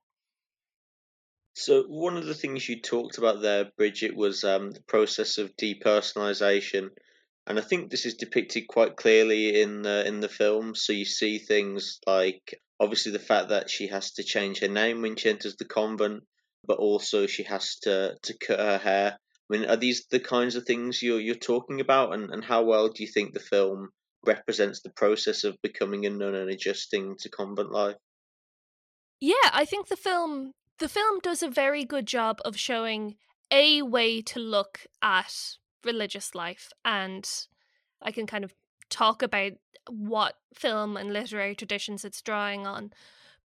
So, 1.53 1.83
one 1.83 2.17
of 2.17 2.25
the 2.25 2.35
things 2.35 2.69
you 2.69 2.81
talked 2.81 3.17
about 3.17 3.41
there, 3.41 3.71
Bridget, 3.77 4.15
was 4.15 4.43
um, 4.43 4.71
the 4.71 4.83
process 4.83 5.37
of 5.37 5.55
depersonalization. 5.57 6.89
And 7.47 7.57
I 7.57 7.61
think 7.61 7.89
this 7.89 8.05
is 8.05 8.15
depicted 8.15 8.67
quite 8.67 8.95
clearly 8.95 9.61
in 9.61 9.81
the, 9.81 10.05
in 10.05 10.19
the 10.19 10.29
film. 10.29 10.75
So, 10.75 10.93
you 10.93 11.05
see 11.05 11.39
things 11.39 11.99
like 12.05 12.59
obviously 12.79 13.11
the 13.11 13.19
fact 13.19 13.49
that 13.49 13.69
she 13.69 13.87
has 13.87 14.11
to 14.13 14.23
change 14.23 14.59
her 14.59 14.67
name 14.67 15.01
when 15.01 15.15
she 15.15 15.29
enters 15.29 15.55
the 15.55 15.65
convent, 15.65 16.23
but 16.65 16.77
also 16.77 17.25
she 17.25 17.43
has 17.43 17.77
to, 17.83 18.15
to 18.21 18.37
cut 18.37 18.59
her 18.59 18.77
hair 18.77 19.17
I 19.49 19.57
mean, 19.57 19.69
are 19.69 19.77
these 19.77 20.05
the 20.07 20.19
kinds 20.19 20.55
of 20.55 20.65
things 20.65 21.01
you're 21.01 21.19
you're 21.19 21.35
talking 21.35 21.79
about, 21.79 22.13
and, 22.13 22.29
and 22.31 22.43
how 22.43 22.63
well 22.63 22.89
do 22.89 23.01
you 23.03 23.09
think 23.09 23.33
the 23.33 23.39
film 23.39 23.89
represents 24.27 24.81
the 24.81 24.91
process 24.91 25.43
of 25.43 25.61
becoming 25.61 26.05
a 26.05 26.09
nun 26.09 26.35
and 26.35 26.49
adjusting 26.49 27.15
to 27.19 27.29
convent 27.29 27.71
life? 27.71 27.95
Yeah, 29.19 29.49
I 29.51 29.65
think 29.65 29.87
the 29.87 29.95
film 29.95 30.51
the 30.79 30.89
film 30.89 31.19
does 31.21 31.41
a 31.41 31.49
very 31.49 31.83
good 31.83 32.05
job 32.05 32.39
of 32.45 32.55
showing 32.55 33.15
a 33.49 33.81
way 33.81 34.21
to 34.21 34.39
look 34.39 34.85
at 35.01 35.33
religious 35.83 36.35
life, 36.35 36.69
and 36.85 37.27
I 38.01 38.11
can 38.11 38.27
kind 38.27 38.43
of 38.43 38.53
talk 38.89 39.23
about 39.23 39.53
what 39.89 40.35
film 40.53 40.97
and 40.97 41.11
literary 41.11 41.55
traditions 41.55 42.05
it's 42.05 42.21
drawing 42.21 42.67
on. 42.67 42.91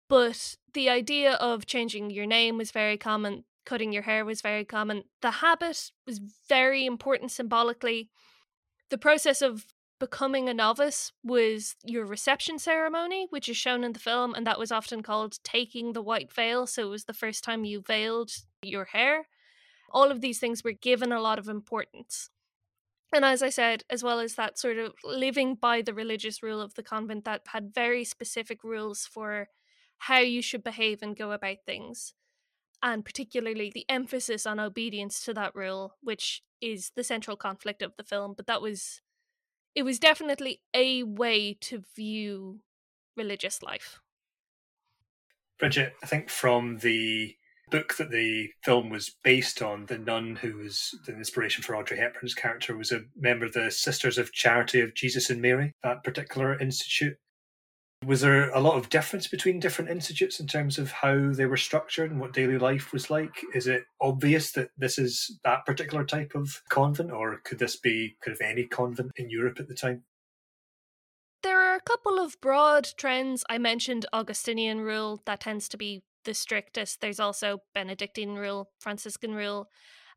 But 0.10 0.58
the 0.74 0.90
idea 0.90 1.34
of 1.34 1.66
changing 1.66 2.10
your 2.10 2.26
name 2.26 2.58
was 2.58 2.72
very 2.72 2.98
common 2.98 3.46
cutting 3.66 3.92
your 3.92 4.04
hair 4.04 4.26
was 4.26 4.42
very 4.42 4.66
common. 4.66 5.04
The 5.22 5.32
habit 5.32 5.92
was 6.06 6.20
very 6.50 6.86
important 6.86 7.32
symbolically. 7.32 8.10
The 8.90 8.98
process 8.98 9.42
of 9.42 9.66
becoming 10.02 10.50
a 10.50 10.54
novice 10.54 11.14
was 11.24 11.76
your 11.86 12.06
reception 12.06 12.58
ceremony, 12.58 13.28
which 13.30 13.48
is 13.48 13.56
shown 13.56 13.84
in 13.84 13.94
the 13.94 14.00
film, 14.00 14.34
and 14.34 14.46
that 14.48 14.60
was 14.60 14.72
often 14.72 15.04
called 15.04 15.38
taking 15.44 15.94
the 15.94 16.02
white 16.02 16.34
veil. 16.34 16.66
So 16.66 16.88
it 16.88 16.90
was 16.90 17.06
the 17.06 17.14
first 17.14 17.44
time 17.44 17.64
you 17.64 17.82
veiled 17.82 18.32
your 18.64 18.86
hair. 18.86 19.28
All 19.92 20.10
of 20.10 20.20
these 20.20 20.40
things 20.40 20.64
were 20.64 20.72
given 20.72 21.12
a 21.12 21.22
lot 21.22 21.38
of 21.38 21.48
importance. 21.48 22.32
And 23.14 23.24
as 23.24 23.44
I 23.44 23.50
said, 23.50 23.84
as 23.90 24.04
well 24.04 24.20
as 24.20 24.36
that 24.36 24.58
sort 24.58 24.80
of 24.80 24.94
living 25.04 25.54
by 25.54 25.84
the 25.84 25.94
religious 25.94 26.42
rule 26.42 26.62
of 26.62 26.74
the 26.74 26.84
convent 26.84 27.24
that 27.26 27.44
had 27.48 27.74
very 27.74 28.04
specific 28.04 28.64
rules 28.64 29.06
for 29.06 29.50
how 30.00 30.20
you 30.20 30.42
should 30.42 30.64
behave 30.64 31.04
and 31.04 31.16
go 31.16 31.32
about 31.32 31.58
things 31.66 32.16
and 32.84 33.06
particularly 33.06 33.72
the 33.74 33.86
emphasis 33.88 34.46
on 34.48 34.60
obedience 34.60 35.24
to 35.26 35.34
that 35.36 35.54
rule, 35.54 35.94
which 36.02 36.42
is 36.60 36.92
the 36.96 37.04
central 37.04 37.38
conflict 37.38 37.82
of 37.82 37.96
the 37.98 38.04
film. 38.04 38.34
But 38.36 38.48
that 38.48 38.62
was, 38.62 39.02
it 39.76 39.84
was 39.84 40.00
definitely 40.00 40.62
a 40.74 41.04
way 41.04 41.54
to 41.62 41.84
view 41.96 42.60
religious 43.16 43.62
life. 43.62 44.00
Bridget, 45.60 45.94
I 46.04 46.08
think 46.08 46.30
from 46.30 46.80
the 46.80 47.36
book 47.70 47.96
that 47.96 48.12
the 48.12 48.50
film 48.64 48.90
was 48.90 49.16
based 49.24 49.62
on, 49.62 49.86
the 49.86 49.98
nun 49.98 50.36
who 50.36 50.58
was 50.58 50.94
the 51.06 51.16
inspiration 51.16 51.64
for 51.64 51.76
Audrey 51.76 51.98
Hepburn's 51.98 52.34
character 52.34 52.76
was 52.76 52.92
a 52.92 53.04
member 53.16 53.46
of 53.46 53.54
the 53.54 53.72
Sisters 53.72 54.18
of 54.18 54.34
Charity 54.34 54.82
of 54.82 54.94
Jesus 54.94 55.30
and 55.30 55.42
Mary, 55.42 55.74
that 55.84 56.04
particular 56.04 56.60
institute. 56.60 57.18
Was 58.04 58.22
there 58.22 58.50
a 58.50 58.60
lot 58.60 58.78
of 58.78 58.90
difference 58.90 59.28
between 59.28 59.60
different 59.60 59.92
institutes 59.92 60.40
in 60.40 60.48
terms 60.48 60.80
of 60.80 60.92
how 60.92 61.32
they 61.32 61.46
were 61.46 61.58
structured 61.58 62.10
and 62.10 62.20
what 62.20 62.34
daily 62.34 62.58
life 62.58 62.92
was 62.92 63.12
like? 63.12 63.44
Is 63.54 63.68
it 63.68 63.84
obvious 64.02 64.52
that 64.54 64.70
this 64.76 64.98
is 64.98 65.40
that 65.44 65.68
particular 65.68 66.04
type 66.04 66.34
of 66.34 66.64
convent, 66.70 67.12
or 67.12 67.42
could 67.46 67.60
this 67.60 67.76
be 67.76 68.16
kind 68.26 68.36
of 68.36 68.42
any 68.42 68.64
convent 68.66 69.12
in 69.18 69.30
Europe 69.30 69.60
at 69.60 69.68
the 69.68 69.76
time? 69.76 70.04
There 71.44 71.62
are 71.62 71.76
a 71.76 71.82
couple 71.82 72.18
of 72.18 72.42
broad 72.42 72.90
trends. 72.98 73.44
I 73.50 73.60
mentioned 73.60 74.08
Augustinian 74.12 74.82
rule, 74.82 75.22
that 75.28 75.42
tends 75.42 75.70
to 75.70 75.78
be 75.78 76.02
the 76.26 76.34
strictest. 76.34 77.02
There's 77.02 77.20
also 77.20 77.62
Benedictine 77.76 78.36
rule, 78.36 78.72
Franciscan 78.80 79.36
rule. 79.36 79.68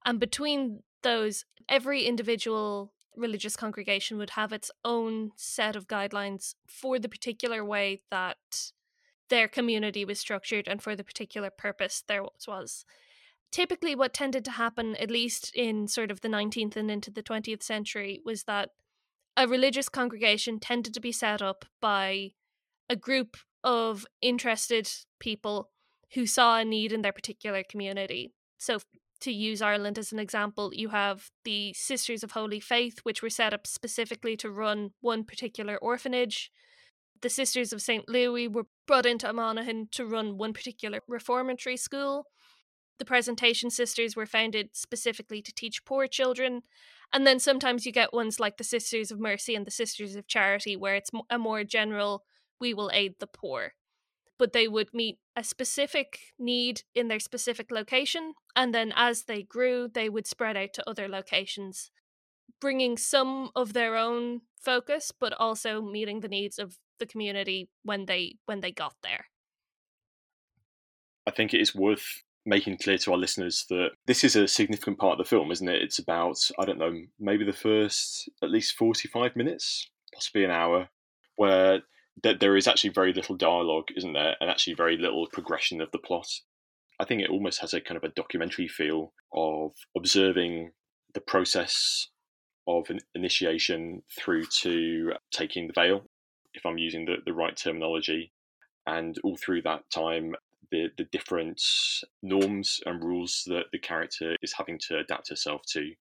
And 0.07 0.19
between 0.19 0.81
those, 1.03 1.45
every 1.69 2.05
individual 2.05 2.94
religious 3.17 3.57
congregation 3.57 4.19
would 4.19 4.31
have 4.31 4.53
its 4.53 4.71
own 4.85 5.33
set 5.37 5.77
of 5.77 5.87
guidelines 5.87 6.55
for 6.67 6.99
the 6.99 7.09
particular 7.09 7.65
way 7.65 8.03
that 8.11 8.73
their 9.31 9.49
community 9.49 10.05
was 10.05 10.19
structured 10.19 10.69
and 10.69 10.83
for 10.83 10.95
the 10.95 11.05
particular 11.05 11.51
purpose 11.51 12.03
there 12.07 12.25
was. 12.47 12.85
Typically, 13.51 13.95
what 13.95 14.13
tended 14.13 14.45
to 14.45 14.51
happen, 14.51 14.97
at 14.97 15.11
least 15.11 15.55
in 15.55 15.87
sort 15.87 16.11
of 16.11 16.21
the 16.21 16.29
19th 16.29 16.77
and 16.77 16.91
into 16.91 17.11
the 17.11 17.23
20th 17.23 17.63
century, 17.63 18.21
was 18.25 18.45
that 18.45 18.71
a 19.37 19.47
religious 19.47 19.89
congregation 19.89 20.59
tended 20.59 20.93
to 20.95 21.01
be 21.01 21.13
set 21.13 21.41
up 21.41 21.65
by 21.81 22.33
a 22.89 22.97
group 22.97 23.37
of 23.63 24.07
interested 24.21 24.91
people 25.19 25.71
who 26.15 26.27
saw 26.27 26.59
a 26.59 26.65
need 26.65 26.93
in 26.93 27.03
their 27.03 27.13
particular 27.13 27.63
community. 27.63 28.33
So, 28.59 28.79
to 29.25 29.33
use 29.33 29.63
Ireland 29.63 29.99
as 29.99 30.13
an 30.13 30.19
example, 30.19 30.71
you 30.75 30.91
have 30.91 31.31
the 31.45 31.73
Sisters 31.73 32.23
of 32.23 32.33
Holy 32.33 32.61
Faith, 32.61 33.01
which 33.05 33.23
were 33.23 33.31
set 33.31 33.55
up 33.55 33.67
specifically 33.67 34.37
to 34.37 34.51
run 34.51 34.91
one 35.01 35.25
particular 35.25 35.79
orphanage. 35.79 36.51
The 37.23 37.31
Sisters 37.31 37.73
of 37.73 37.81
St. 37.81 38.07
Louis 38.07 38.49
were 38.49 38.67
brought 38.87 39.07
into 39.07 39.33
Monaghan 39.33 39.89
to 39.93 40.05
run 40.05 40.37
one 40.37 40.53
particular 40.53 41.01
reformatory 41.09 41.79
school. 41.79 42.27
The 42.99 43.07
Presentation 43.07 43.71
Sisters 43.71 44.15
were 44.15 44.27
founded 44.27 44.71
specifically 44.75 45.41
to 45.41 45.55
teach 45.55 45.87
poor 45.87 46.07
children. 46.07 46.61
And 47.11 47.27
then 47.27 47.39
sometimes 47.39 47.87
you 47.87 47.93
get 47.93 48.13
ones 48.13 48.39
like 48.39 48.59
the 48.59 48.65
Sisters 48.65 49.11
of 49.11 49.19
Mercy 49.19 49.55
and 49.55 49.67
the 49.67 49.71
Sisters 49.71 50.17
of 50.17 50.27
Charity, 50.27 50.77
where 50.77 50.97
it's 50.97 51.11
a 51.31 51.39
more 51.39 51.65
general, 51.65 52.25
we 52.61 52.75
will 52.75 52.91
aid 52.93 53.15
the 53.21 53.27
poor 53.27 53.73
but 54.39 54.53
they 54.53 54.69
would 54.69 54.93
meet 54.93 55.19
a 55.37 55.45
specific 55.45 56.19
need 56.39 56.83
in 56.95 57.09
their 57.09 57.21
specific 57.21 57.71
location. 57.71 58.35
And 58.57 58.75
then 58.75 58.93
as 58.97 59.25
they 59.25 59.43
grew, 59.43 59.89
they 59.89 60.09
would 60.09 60.27
spread 60.27 60.57
out 60.57 60.73
to 60.75 60.89
other 60.89 61.09
locations, 61.09 61.91
bringing 62.61 62.97
some 62.97 63.51
of 63.55 63.73
their 63.73 63.97
own 63.97 64.43
focus, 64.61 65.13
but 65.19 65.33
also 65.39 65.81
meeting 65.81 66.21
the 66.21 66.29
needs 66.29 66.59
of 66.59 66.79
the 66.99 67.07
community 67.07 67.69
when 67.83 68.07
they 68.07 68.37
when 68.47 68.61
they 68.61 68.73
got 68.73 68.95
there. 69.03 69.27
I 71.27 71.31
think 71.31 71.55
it 71.55 71.61
is 71.61 71.75
worth 71.75 72.23
making 72.47 72.79
clear 72.79 72.99
to 72.99 73.13
our 73.13 73.19
listeners 73.19 73.65
that 73.71 73.91
this 74.07 74.23
is 74.23 74.37
a 74.37 74.47
significant 74.47 74.99
part 74.99 75.19
of 75.19 75.19
the 75.19 75.29
film, 75.29 75.51
isn't 75.51 75.69
it? 75.69 75.83
It's 75.83 75.99
about, 75.99 76.37
I 76.59 76.67
don't 76.67 76.79
know, 76.79 76.93
maybe 77.19 77.45
the 77.45 77.53
first 77.53 78.29
at 78.43 78.51
least 78.51 78.77
45 78.77 79.35
minutes, 79.35 79.91
possibly 80.13 80.45
an 80.45 80.51
hour, 80.51 80.89
where 81.37 81.81
that 82.23 82.41
there 82.41 82.57
is 82.57 82.69
actually 82.69 82.91
very 82.91 83.13
little 83.13 83.37
dialogue, 83.37 83.89
isn't 83.97 84.13
there, 84.13 84.37
and 84.41 84.51
actually 84.51 84.75
very 84.75 84.97
little 84.97 85.27
progression 85.33 85.81
of 85.81 85.91
the 85.91 85.99
plot. 85.99 86.29
I 87.01 87.05
think 87.05 87.21
it 87.21 87.31
almost 87.31 87.61
has 87.61 87.75
a 87.75 87.81
kind 87.81 87.97
of 87.97 88.05
a 88.05 88.15
documentary 88.15 88.69
feel 88.69 89.13
of 89.33 89.73
observing 89.97 90.71
the 91.13 91.21
process 91.21 92.09
of 92.67 92.89
an 92.89 93.01
initiation 93.15 94.03
through 94.17 94.45
to 94.63 95.13
taking 95.33 95.67
the 95.67 95.73
veil, 95.75 96.05
if 96.55 96.65
I'm 96.65 96.79
using 96.79 97.05
the, 97.05 97.17
the 97.27 97.33
right 97.33 97.57
terminology. 97.57 98.33
And 98.87 99.17
all 99.25 99.37
through 99.37 99.63
that 99.63 99.83
time, 99.93 100.35
the, 100.71 100.89
the 100.97 101.05
different 101.05 101.61
norms 102.23 102.81
and 102.87 103.03
rules 103.03 103.43
that 103.47 103.67
the 103.73 103.79
character 103.79 104.37
is 104.43 104.55
having 104.57 104.79
to 104.89 104.99
adapt 104.99 105.31
herself 105.31 105.63
to. 105.73 105.93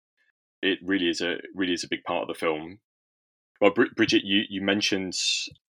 It 0.61 0.79
really 0.83 1.09
is 1.09 1.21
a 1.21 1.37
really 1.53 1.73
is 1.73 1.83
a 1.83 1.89
big 1.89 2.03
part 2.03 2.23
of 2.23 2.27
the 2.27 2.39
film. 2.39 2.79
Well, 3.61 3.71
Bridget, 3.71 4.23
you, 4.25 4.43
you 4.49 4.61
mentioned 4.61 5.13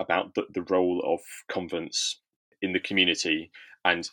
about 0.01 0.35
the, 0.35 0.47
the 0.53 0.63
role 0.63 1.01
of 1.05 1.21
convents 1.49 2.21
in 2.61 2.73
the 2.73 2.81
community, 2.81 3.51
and 3.85 4.09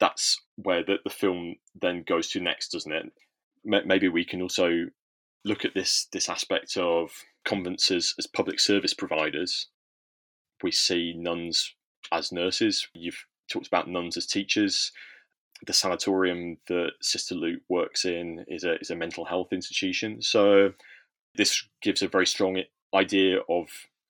that's 0.00 0.40
where 0.56 0.82
the, 0.82 0.96
the 1.04 1.10
film 1.10 1.56
then 1.80 2.04
goes 2.06 2.28
to 2.30 2.40
next, 2.40 2.70
doesn't 2.70 2.92
it? 2.92 3.12
Maybe 3.64 4.08
we 4.08 4.24
can 4.24 4.40
also 4.40 4.86
look 5.44 5.64
at 5.64 5.74
this 5.74 6.08
this 6.12 6.28
aspect 6.28 6.76
of 6.76 7.10
convents 7.44 7.90
as, 7.90 8.14
as 8.18 8.26
public 8.26 8.60
service 8.60 8.94
providers. 8.94 9.68
We 10.62 10.72
see 10.72 11.14
nuns 11.16 11.74
as 12.12 12.32
nurses. 12.32 12.86
You've 12.94 13.24
talked 13.50 13.66
about 13.66 13.88
nuns 13.88 14.16
as 14.16 14.26
teachers. 14.26 14.92
The 15.66 15.72
sanatorium 15.72 16.58
that 16.68 16.92
Sister 17.00 17.34
Luke 17.34 17.62
works 17.68 18.04
in 18.04 18.44
is 18.48 18.64
a 18.64 18.78
is 18.78 18.90
a 18.90 18.96
mental 18.96 19.24
health 19.24 19.48
institution. 19.52 20.22
So 20.22 20.72
this 21.34 21.66
gives 21.82 22.02
a 22.02 22.08
very 22.08 22.26
strong 22.26 22.62
idea 22.94 23.38
of 23.48 23.68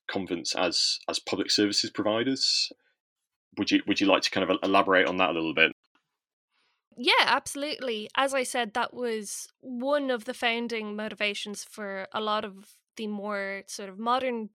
convents 0.08 0.54
as 0.54 1.00
as 1.08 1.18
public 1.18 1.50
services 1.50 1.90
providers. 1.90 2.72
Would 3.58 3.70
you 3.70 3.82
would 3.86 4.00
you 4.00 4.06
like 4.06 4.22
to 4.22 4.30
kind 4.30 4.48
of 4.48 4.58
elaborate 4.62 5.06
on 5.06 5.16
that 5.18 5.30
a 5.30 5.32
little 5.32 5.54
bit? 5.54 5.72
Yeah, 6.96 7.12
absolutely. 7.26 8.08
As 8.16 8.32
I 8.32 8.42
said, 8.42 8.72
that 8.72 8.94
was 8.94 9.48
one 9.60 10.10
of 10.10 10.24
the 10.24 10.32
founding 10.32 10.96
motivations 10.96 11.62
for 11.62 12.06
a 12.12 12.20
lot 12.22 12.44
of 12.44 12.72
the 12.96 13.06
more 13.06 13.62
sort 13.66 13.90
of 13.90 13.98
modern 13.98 14.50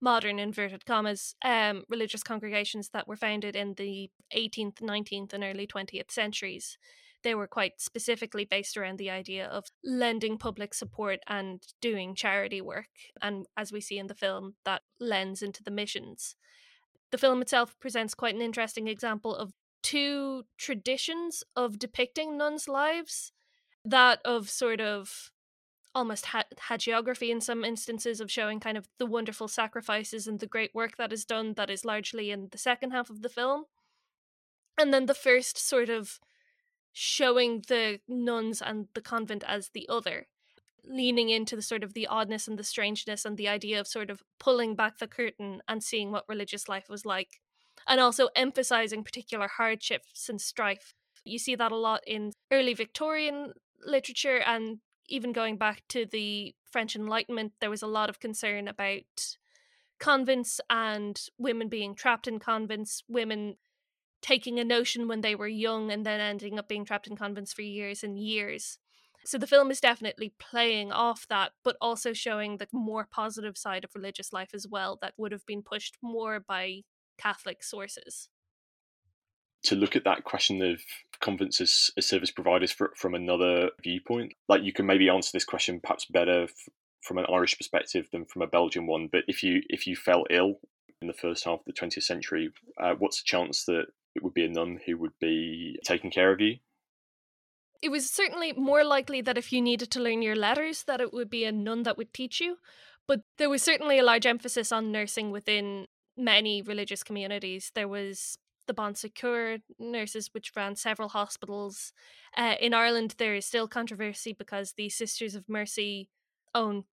modern 0.00 0.38
inverted 0.40 0.84
commas 0.84 1.36
um, 1.44 1.84
religious 1.88 2.24
congregations 2.24 2.90
that 2.90 3.06
were 3.06 3.16
founded 3.16 3.54
in 3.54 3.74
the 3.74 4.10
18th 4.36 4.80
19th 4.80 5.32
and 5.32 5.44
early 5.44 5.66
20th 5.66 6.10
centuries 6.10 6.76
they 7.22 7.34
were 7.34 7.46
quite 7.46 7.80
specifically 7.80 8.44
based 8.44 8.76
around 8.76 8.98
the 8.98 9.10
idea 9.10 9.46
of 9.46 9.66
lending 9.84 10.38
public 10.38 10.74
support 10.74 11.20
and 11.26 11.62
doing 11.80 12.14
charity 12.14 12.60
work. 12.60 12.88
And 13.20 13.46
as 13.56 13.72
we 13.72 13.80
see 13.80 13.98
in 13.98 14.06
the 14.06 14.14
film, 14.14 14.54
that 14.64 14.82
lends 15.00 15.42
into 15.42 15.62
the 15.62 15.70
missions. 15.70 16.36
The 17.10 17.18
film 17.18 17.42
itself 17.42 17.76
presents 17.80 18.14
quite 18.14 18.34
an 18.34 18.40
interesting 18.40 18.88
example 18.88 19.34
of 19.34 19.52
two 19.82 20.44
traditions 20.58 21.42
of 21.56 21.78
depicting 21.78 22.36
nuns' 22.36 22.68
lives 22.68 23.32
that 23.84 24.20
of 24.24 24.48
sort 24.48 24.80
of 24.80 25.30
almost 25.94 26.26
ha- 26.26 26.44
hagiography 26.70 27.30
in 27.30 27.40
some 27.40 27.64
instances 27.64 28.20
of 28.20 28.30
showing 28.30 28.60
kind 28.60 28.78
of 28.78 28.88
the 28.98 29.06
wonderful 29.06 29.48
sacrifices 29.48 30.26
and 30.26 30.40
the 30.40 30.46
great 30.46 30.74
work 30.74 30.96
that 30.96 31.12
is 31.12 31.24
done 31.24 31.52
that 31.54 31.68
is 31.68 31.84
largely 31.84 32.30
in 32.30 32.48
the 32.50 32.58
second 32.58 32.92
half 32.92 33.10
of 33.10 33.20
the 33.22 33.28
film 33.28 33.64
and 34.78 34.92
then 34.92 35.06
the 35.06 35.14
first 35.14 35.58
sort 35.58 35.90
of 35.90 36.18
showing 36.92 37.62
the 37.68 38.00
nuns 38.08 38.60
and 38.60 38.88
the 38.94 39.00
convent 39.00 39.44
as 39.46 39.70
the 39.70 39.88
other 39.88 40.26
leaning 40.84 41.28
into 41.28 41.54
the 41.56 41.62
sort 41.62 41.84
of 41.84 41.94
the 41.94 42.06
oddness 42.06 42.48
and 42.48 42.58
the 42.58 42.64
strangeness 42.64 43.24
and 43.24 43.36
the 43.36 43.48
idea 43.48 43.78
of 43.78 43.86
sort 43.86 44.10
of 44.10 44.22
pulling 44.38 44.74
back 44.74 44.98
the 44.98 45.06
curtain 45.06 45.62
and 45.68 45.82
seeing 45.82 46.10
what 46.10 46.28
religious 46.28 46.68
life 46.68 46.88
was 46.88 47.06
like 47.06 47.40
and 47.86 48.00
also 48.00 48.28
emphasizing 48.34 49.04
particular 49.04 49.48
hardships 49.48 50.28
and 50.28 50.40
strife. 50.40 50.94
You 51.24 51.38
see 51.38 51.54
that 51.54 51.72
a 51.72 51.76
lot 51.76 52.00
in 52.06 52.32
early 52.50 52.74
victorian 52.74 53.52
literature 53.84 54.38
and 54.38 54.78
even 55.08 55.32
going 55.32 55.56
back 55.56 55.82
to 55.88 56.06
the 56.06 56.54
french 56.70 56.94
enlightenment 56.94 57.52
there 57.60 57.70
was 57.70 57.82
a 57.82 57.86
lot 57.86 58.08
of 58.08 58.20
concern 58.20 58.68
about 58.68 59.36
convents 59.98 60.60
and 60.70 61.20
women 61.36 61.68
being 61.68 61.94
trapped 61.94 62.28
in 62.28 62.38
convents 62.38 63.02
women 63.08 63.56
taking 64.22 64.58
a 64.58 64.64
notion 64.64 65.08
when 65.08 65.20
they 65.20 65.34
were 65.34 65.48
young 65.48 65.90
and 65.90 66.06
then 66.06 66.20
ending 66.20 66.58
up 66.58 66.68
being 66.68 66.84
trapped 66.84 67.08
in 67.08 67.16
convents 67.16 67.52
for 67.52 67.62
years 67.62 68.02
and 68.02 68.18
years. 68.18 68.78
So 69.24 69.38
the 69.38 69.46
film 69.46 69.70
is 69.70 69.80
definitely 69.80 70.34
playing 70.38 70.90
off 70.90 71.26
that, 71.28 71.52
but 71.62 71.76
also 71.80 72.12
showing 72.12 72.56
the 72.56 72.68
more 72.72 73.06
positive 73.08 73.56
side 73.56 73.84
of 73.84 73.90
religious 73.94 74.32
life 74.32 74.50
as 74.54 74.66
well 74.66 74.98
that 75.00 75.14
would 75.16 75.32
have 75.32 75.46
been 75.46 75.62
pushed 75.62 75.96
more 76.02 76.40
by 76.40 76.82
Catholic 77.18 77.62
sources. 77.62 78.28
To 79.64 79.76
look 79.76 79.94
at 79.94 80.04
that 80.04 80.24
question 80.24 80.60
of 80.62 80.80
convents 81.20 81.60
as, 81.60 81.90
as 81.96 82.06
service 82.06 82.32
providers 82.32 82.72
for, 82.72 82.92
from 82.96 83.14
another 83.14 83.70
viewpoint, 83.82 84.32
like 84.48 84.62
you 84.64 84.72
can 84.72 84.86
maybe 84.86 85.08
answer 85.08 85.30
this 85.32 85.44
question 85.44 85.80
perhaps 85.80 86.04
better 86.06 86.44
f- 86.44 86.68
from 87.00 87.18
an 87.18 87.26
Irish 87.32 87.56
perspective 87.56 88.08
than 88.10 88.24
from 88.24 88.42
a 88.42 88.48
Belgian 88.48 88.88
one. 88.88 89.08
But 89.10 89.22
if 89.28 89.44
you 89.44 89.62
if 89.68 89.86
you 89.86 89.94
fell 89.94 90.24
ill 90.30 90.58
in 91.00 91.06
the 91.06 91.12
first 91.12 91.44
half 91.44 91.60
of 91.60 91.64
the 91.64 91.72
20th 91.72 92.02
century, 92.02 92.50
uh, 92.80 92.94
what's 92.98 93.22
the 93.22 93.26
chance 93.26 93.64
that 93.66 93.86
it 94.14 94.22
would 94.22 94.34
be 94.34 94.44
a 94.44 94.48
nun 94.48 94.80
who 94.86 94.96
would 94.98 95.18
be 95.20 95.78
taking 95.84 96.10
care 96.10 96.32
of 96.32 96.40
you. 96.40 96.56
It 97.82 97.90
was 97.90 98.08
certainly 98.08 98.52
more 98.52 98.84
likely 98.84 99.20
that 99.22 99.38
if 99.38 99.52
you 99.52 99.60
needed 99.60 99.90
to 99.92 100.00
learn 100.00 100.22
your 100.22 100.36
letters, 100.36 100.84
that 100.84 101.00
it 101.00 101.12
would 101.12 101.28
be 101.28 101.44
a 101.44 101.52
nun 101.52 101.82
that 101.82 101.98
would 101.98 102.14
teach 102.14 102.40
you. 102.40 102.58
But 103.08 103.22
there 103.38 103.50
was 103.50 103.62
certainly 103.62 103.98
a 103.98 104.04
large 104.04 104.26
emphasis 104.26 104.70
on 104.70 104.92
nursing 104.92 105.32
within 105.32 105.86
many 106.16 106.62
religious 106.62 107.02
communities. 107.02 107.72
There 107.74 107.88
was 107.88 108.38
the 108.68 108.74
Bon 108.74 108.94
Secours 108.94 109.60
nurses, 109.78 110.30
which 110.32 110.52
ran 110.54 110.76
several 110.76 111.08
hospitals. 111.08 111.92
Uh, 112.36 112.54
in 112.60 112.72
Ireland, 112.72 113.16
there 113.18 113.34
is 113.34 113.46
still 113.46 113.66
controversy 113.66 114.32
because 114.32 114.74
the 114.76 114.88
Sisters 114.88 115.34
of 115.34 115.48
Mercy 115.48 116.08
own 116.54 116.84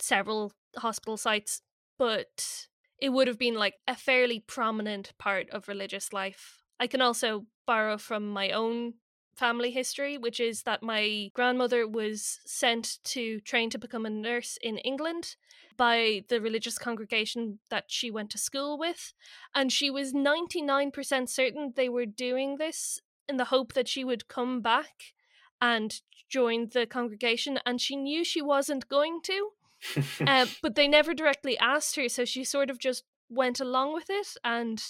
several 0.00 0.52
hospital 0.78 1.16
sites, 1.16 1.60
but 1.98 2.68
it 3.00 3.10
would 3.10 3.28
have 3.28 3.38
been 3.38 3.54
like 3.54 3.74
a 3.88 3.96
fairly 3.96 4.40
prominent 4.40 5.12
part 5.18 5.48
of 5.50 5.68
religious 5.68 6.12
life 6.12 6.60
I 6.80 6.86
can 6.86 7.02
also 7.02 7.44
borrow 7.66 7.98
from 7.98 8.30
my 8.30 8.50
own 8.50 8.94
family 9.36 9.70
history, 9.70 10.16
which 10.16 10.40
is 10.40 10.62
that 10.62 10.82
my 10.82 11.30
grandmother 11.34 11.86
was 11.86 12.40
sent 12.46 12.98
to 13.04 13.38
train 13.40 13.68
to 13.70 13.78
become 13.78 14.06
a 14.06 14.10
nurse 14.10 14.58
in 14.62 14.78
England 14.78 15.36
by 15.76 16.24
the 16.28 16.40
religious 16.40 16.78
congregation 16.78 17.58
that 17.68 17.84
she 17.88 18.10
went 18.10 18.30
to 18.30 18.38
school 18.38 18.78
with. 18.78 19.12
And 19.54 19.70
she 19.70 19.90
was 19.90 20.14
99% 20.14 21.28
certain 21.28 21.74
they 21.76 21.90
were 21.90 22.06
doing 22.06 22.56
this 22.56 22.98
in 23.28 23.36
the 23.36 23.46
hope 23.46 23.74
that 23.74 23.88
she 23.88 24.02
would 24.02 24.26
come 24.26 24.62
back 24.62 25.12
and 25.60 26.00
join 26.30 26.68
the 26.72 26.86
congregation. 26.86 27.58
And 27.66 27.78
she 27.78 27.94
knew 27.94 28.24
she 28.24 28.40
wasn't 28.40 28.88
going 28.88 29.20
to. 29.24 29.50
Uh, 30.26 30.46
but 30.62 30.74
they 30.74 30.88
never 30.88 31.14
directly 31.14 31.58
asked 31.58 31.96
her, 31.96 32.08
so 32.08 32.24
she 32.24 32.44
sort 32.44 32.70
of 32.70 32.78
just 32.78 33.04
went 33.28 33.60
along 33.60 33.94
with 33.94 34.06
it 34.08 34.28
and 34.44 34.82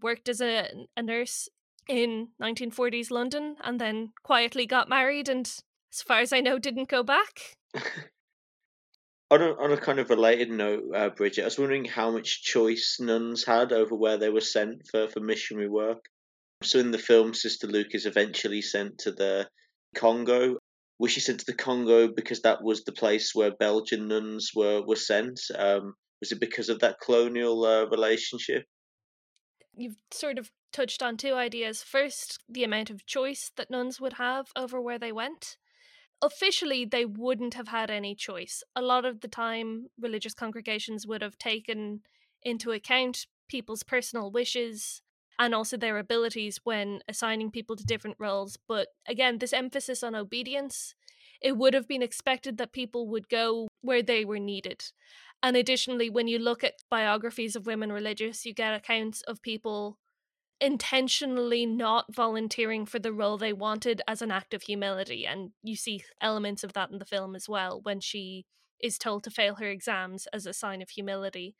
worked 0.00 0.28
as 0.28 0.40
a, 0.40 0.68
a 0.96 1.02
nurse 1.02 1.48
in 1.88 2.28
1940s 2.40 3.10
London 3.10 3.56
and 3.62 3.80
then 3.80 4.12
quietly 4.22 4.64
got 4.64 4.88
married 4.88 5.28
and 5.28 5.46
as 5.92 6.02
far 6.02 6.20
as 6.20 6.32
I 6.32 6.40
know 6.40 6.58
didn't 6.58 6.88
go 6.88 7.02
back. 7.02 7.56
on, 9.30 9.42
a, 9.42 9.52
on 9.56 9.72
a 9.72 9.76
kind 9.76 9.98
of 9.98 10.08
related 10.08 10.50
note, 10.50 10.84
uh, 10.94 11.08
Bridget, 11.10 11.42
I 11.42 11.46
was 11.46 11.58
wondering 11.58 11.84
how 11.84 12.10
much 12.10 12.42
choice 12.42 12.98
nuns 13.00 13.44
had 13.44 13.72
over 13.72 13.94
where 13.94 14.16
they 14.16 14.28
were 14.28 14.40
sent 14.40 14.86
for, 14.88 15.08
for 15.08 15.20
missionary 15.20 15.68
work. 15.68 16.04
So 16.62 16.78
in 16.78 16.90
the 16.90 16.98
film, 16.98 17.34
Sister 17.34 17.66
Luke 17.66 17.94
is 17.94 18.06
eventually 18.06 18.62
sent 18.62 18.98
to 18.98 19.12
the 19.12 19.48
Congo. 19.94 20.58
Was 21.00 21.12
she 21.12 21.20
sent 21.20 21.40
to 21.40 21.46
the 21.46 21.54
Congo 21.54 22.08
because 22.08 22.42
that 22.42 22.62
was 22.62 22.84
the 22.84 22.92
place 22.92 23.34
where 23.34 23.50
Belgian 23.50 24.06
nuns 24.06 24.50
were, 24.54 24.82
were 24.82 24.96
sent? 24.96 25.40
Um, 25.56 25.94
was 26.20 26.30
it 26.30 26.40
because 26.40 26.68
of 26.68 26.80
that 26.80 27.00
colonial 27.00 27.64
uh, 27.64 27.86
relationship? 27.86 28.66
You've 29.74 29.96
sort 30.10 30.38
of 30.38 30.50
touched 30.74 31.02
on 31.02 31.16
two 31.16 31.32
ideas. 31.32 31.82
First, 31.82 32.38
the 32.50 32.64
amount 32.64 32.90
of 32.90 33.06
choice 33.06 33.50
that 33.56 33.70
nuns 33.70 33.98
would 33.98 34.12
have 34.14 34.48
over 34.54 34.78
where 34.78 34.98
they 34.98 35.10
went. 35.10 35.56
Officially, 36.20 36.84
they 36.84 37.06
wouldn't 37.06 37.54
have 37.54 37.68
had 37.68 37.90
any 37.90 38.14
choice. 38.14 38.62
A 38.76 38.82
lot 38.82 39.06
of 39.06 39.22
the 39.22 39.28
time, 39.28 39.86
religious 39.98 40.34
congregations 40.34 41.06
would 41.06 41.22
have 41.22 41.38
taken 41.38 42.02
into 42.42 42.72
account 42.72 43.26
people's 43.48 43.82
personal 43.82 44.30
wishes 44.30 45.00
and 45.40 45.54
also 45.54 45.78
their 45.78 45.96
abilities 45.96 46.60
when 46.64 47.00
assigning 47.08 47.50
people 47.50 47.74
to 47.74 47.84
different 47.84 48.16
roles. 48.20 48.58
But 48.68 48.88
again, 49.08 49.38
this 49.38 49.54
emphasis 49.54 50.02
on 50.02 50.14
obedience, 50.14 50.94
it 51.40 51.56
would 51.56 51.72
have 51.72 51.88
been 51.88 52.02
expected 52.02 52.58
that 52.58 52.74
people 52.74 53.08
would 53.08 53.30
go 53.30 53.66
where 53.80 54.02
they 54.02 54.26
were 54.26 54.38
needed. 54.38 54.84
And 55.42 55.56
additionally, 55.56 56.10
when 56.10 56.28
you 56.28 56.38
look 56.38 56.62
at 56.62 56.74
biographies 56.90 57.56
of 57.56 57.64
women 57.64 57.90
religious, 57.90 58.44
you 58.44 58.52
get 58.52 58.74
accounts 58.74 59.22
of 59.22 59.40
people 59.40 59.96
intentionally 60.60 61.64
not 61.64 62.14
volunteering 62.14 62.84
for 62.84 62.98
the 62.98 63.12
role 63.12 63.38
they 63.38 63.54
wanted 63.54 64.02
as 64.06 64.20
an 64.20 64.30
act 64.30 64.52
of 64.52 64.64
humility. 64.64 65.26
And 65.26 65.52
you 65.62 65.74
see 65.74 66.04
elements 66.20 66.62
of 66.62 66.74
that 66.74 66.90
in 66.90 66.98
the 66.98 67.06
film 67.06 67.34
as 67.34 67.48
well 67.48 67.80
when 67.82 68.00
she 68.00 68.44
is 68.78 68.98
told 68.98 69.24
to 69.24 69.30
fail 69.30 69.54
her 69.54 69.70
exams 69.70 70.28
as 70.34 70.44
a 70.44 70.52
sign 70.52 70.82
of 70.82 70.90
humility. 70.90 71.54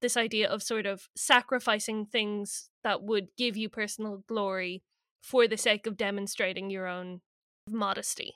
This 0.00 0.16
idea 0.16 0.48
of 0.48 0.62
sort 0.62 0.86
of 0.86 1.08
sacrificing 1.16 2.06
things 2.06 2.70
that 2.84 3.02
would 3.02 3.28
give 3.36 3.56
you 3.56 3.68
personal 3.68 4.22
glory 4.28 4.82
for 5.22 5.48
the 5.48 5.56
sake 5.56 5.86
of 5.86 5.96
demonstrating 5.96 6.70
your 6.70 6.86
own 6.86 7.20
modesty. 7.68 8.34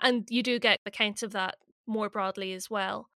And 0.00 0.26
you 0.30 0.42
do 0.42 0.58
get 0.58 0.78
accounts 0.86 1.22
of 1.22 1.32
that 1.32 1.56
more 1.86 2.08
broadly 2.08 2.52
as 2.52 2.70
well. 2.70 3.08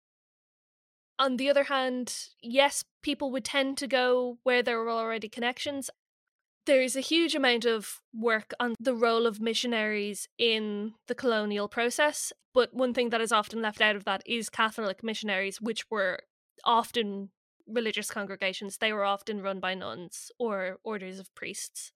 On 1.19 1.37
the 1.37 1.51
other 1.51 1.65
hand, 1.65 2.15
yes, 2.43 2.85
people 3.03 3.31
would 3.33 3.45
tend 3.45 3.77
to 3.79 3.87
go 3.87 4.39
where 4.45 4.63
there 4.63 4.79
were 4.79 4.91
already 4.91 5.29
connections. 5.29 5.91
There's 6.65 6.95
a 6.95 7.01
huge 7.01 7.35
amount 7.35 7.65
of 7.65 8.01
work 8.15 8.53
on 8.61 8.75
the 8.79 8.95
role 8.95 9.27
of 9.27 9.41
missionaries 9.41 10.29
in 10.39 10.95
the 11.07 11.15
colonial 11.15 11.67
process, 11.67 12.33
but 12.55 12.75
one 12.75 12.95
thing 12.95 13.11
that 13.11 13.21
is 13.21 13.33
often 13.33 13.63
left 13.63 13.81
out 13.81 13.97
of 13.97 14.05
that 14.05 14.23
is 14.27 14.49
Catholic 14.51 15.03
missionaries, 15.03 15.61
which 15.61 15.91
were 15.91 16.21
often 16.65 17.31
religious 17.69 18.11
congregations. 18.11 18.79
They 18.79 18.93
were 18.93 19.05
often 19.05 19.43
run 19.43 19.61
by 19.61 19.75
nuns 19.75 20.31
or 20.39 20.79
orders 20.83 21.19
of 21.19 21.35
priests. 21.35 21.93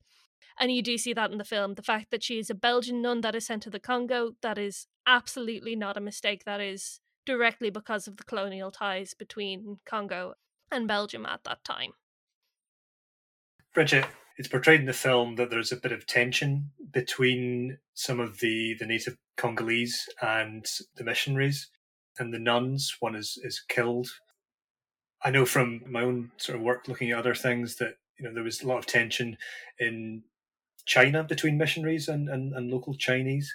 And 0.58 0.70
you 0.70 0.82
do 0.82 0.98
see 0.98 1.12
that 1.14 1.32
in 1.32 1.38
the 1.38 1.44
film. 1.44 1.74
The 1.74 1.82
fact 1.82 2.10
that 2.10 2.22
she 2.22 2.38
is 2.38 2.50
a 2.50 2.54
Belgian 2.54 3.00
nun 3.00 3.22
that 3.22 3.34
is 3.34 3.46
sent 3.46 3.62
to 3.64 3.70
the 3.70 3.80
Congo, 3.80 4.32
that 4.42 4.58
is 4.58 4.86
absolutely 5.06 5.74
not 5.74 5.96
a 5.96 6.00
mistake. 6.00 6.44
That 6.44 6.60
is 6.60 7.00
directly 7.24 7.70
because 7.70 8.06
of 8.06 8.16
the 8.16 8.24
colonial 8.24 8.70
ties 8.70 9.14
between 9.14 9.78
Congo 9.86 10.34
and 10.70 10.86
Belgium 10.86 11.26
at 11.26 11.44
that 11.44 11.64
time. 11.64 11.92
Bridget, 13.74 14.04
it's 14.36 14.48
portrayed 14.48 14.80
in 14.80 14.86
the 14.86 14.92
film 14.92 15.36
that 15.36 15.50
there's 15.50 15.72
a 15.72 15.76
bit 15.76 15.92
of 15.92 16.06
tension 16.06 16.70
between 16.92 17.78
some 17.94 18.20
of 18.20 18.40
the, 18.40 18.74
the 18.78 18.86
native 18.86 19.16
Congolese 19.36 20.08
and 20.20 20.66
the 20.96 21.04
missionaries 21.04 21.70
and 22.18 22.32
the 22.32 22.38
nuns. 22.38 22.96
One 23.00 23.14
is, 23.14 23.38
is 23.42 23.62
killed. 23.66 24.08
I 25.24 25.30
know 25.30 25.46
from 25.46 25.82
my 25.88 26.02
own 26.02 26.32
sort 26.36 26.56
of 26.56 26.62
work 26.62 26.88
looking 26.88 27.10
at 27.10 27.18
other 27.18 27.34
things 27.34 27.76
that 27.76 27.94
you 28.18 28.24
know 28.24 28.34
there 28.34 28.42
was 28.42 28.62
a 28.62 28.68
lot 28.68 28.78
of 28.78 28.86
tension 28.86 29.36
in 29.78 30.22
China 30.84 31.22
between 31.22 31.58
missionaries 31.58 32.08
and, 32.08 32.28
and, 32.28 32.52
and 32.54 32.70
local 32.70 32.94
Chinese. 32.94 33.54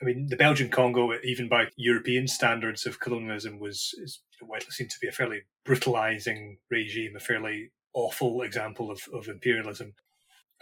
I 0.00 0.06
mean, 0.06 0.28
the 0.28 0.36
Belgian 0.36 0.70
Congo, 0.70 1.12
even 1.22 1.48
by 1.48 1.66
European 1.76 2.26
standards 2.26 2.86
of 2.86 3.00
colonialism, 3.00 3.58
was 3.58 3.94
is 4.02 4.22
widely 4.40 4.70
seen 4.70 4.88
to 4.88 4.98
be 5.00 5.08
a 5.08 5.12
fairly 5.12 5.42
brutalizing 5.64 6.58
regime, 6.70 7.14
a 7.16 7.20
fairly 7.20 7.70
awful 7.92 8.42
example 8.42 8.90
of, 8.90 9.02
of 9.12 9.28
imperialism. 9.28 9.94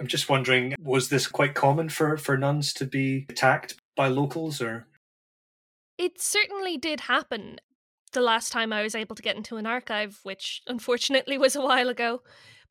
I'm 0.01 0.07
just 0.07 0.29
wondering, 0.29 0.75
was 0.81 1.09
this 1.09 1.27
quite 1.27 1.55
common 1.55 1.89
for, 1.89 2.17
for 2.17 2.37
nuns 2.37 2.73
to 2.75 2.85
be 2.85 3.27
attacked 3.29 3.75
by 3.97 4.09
locals 4.09 4.61
or? 4.61 4.87
It 5.99 6.21
certainly 6.21 6.77
did 6.77 7.01
happen. 7.01 7.59
The 8.19 8.25
last 8.25 8.51
time 8.51 8.73
I 8.73 8.83
was 8.83 8.97
able 8.97 9.15
to 9.15 9.23
get 9.23 9.37
into 9.37 9.59
an 9.59 9.67
archive, 9.67 10.19
which 10.25 10.63
unfortunately 10.67 11.39
was 11.39 11.55
a 11.55 11.61
while 11.61 11.89
ago, 11.89 12.23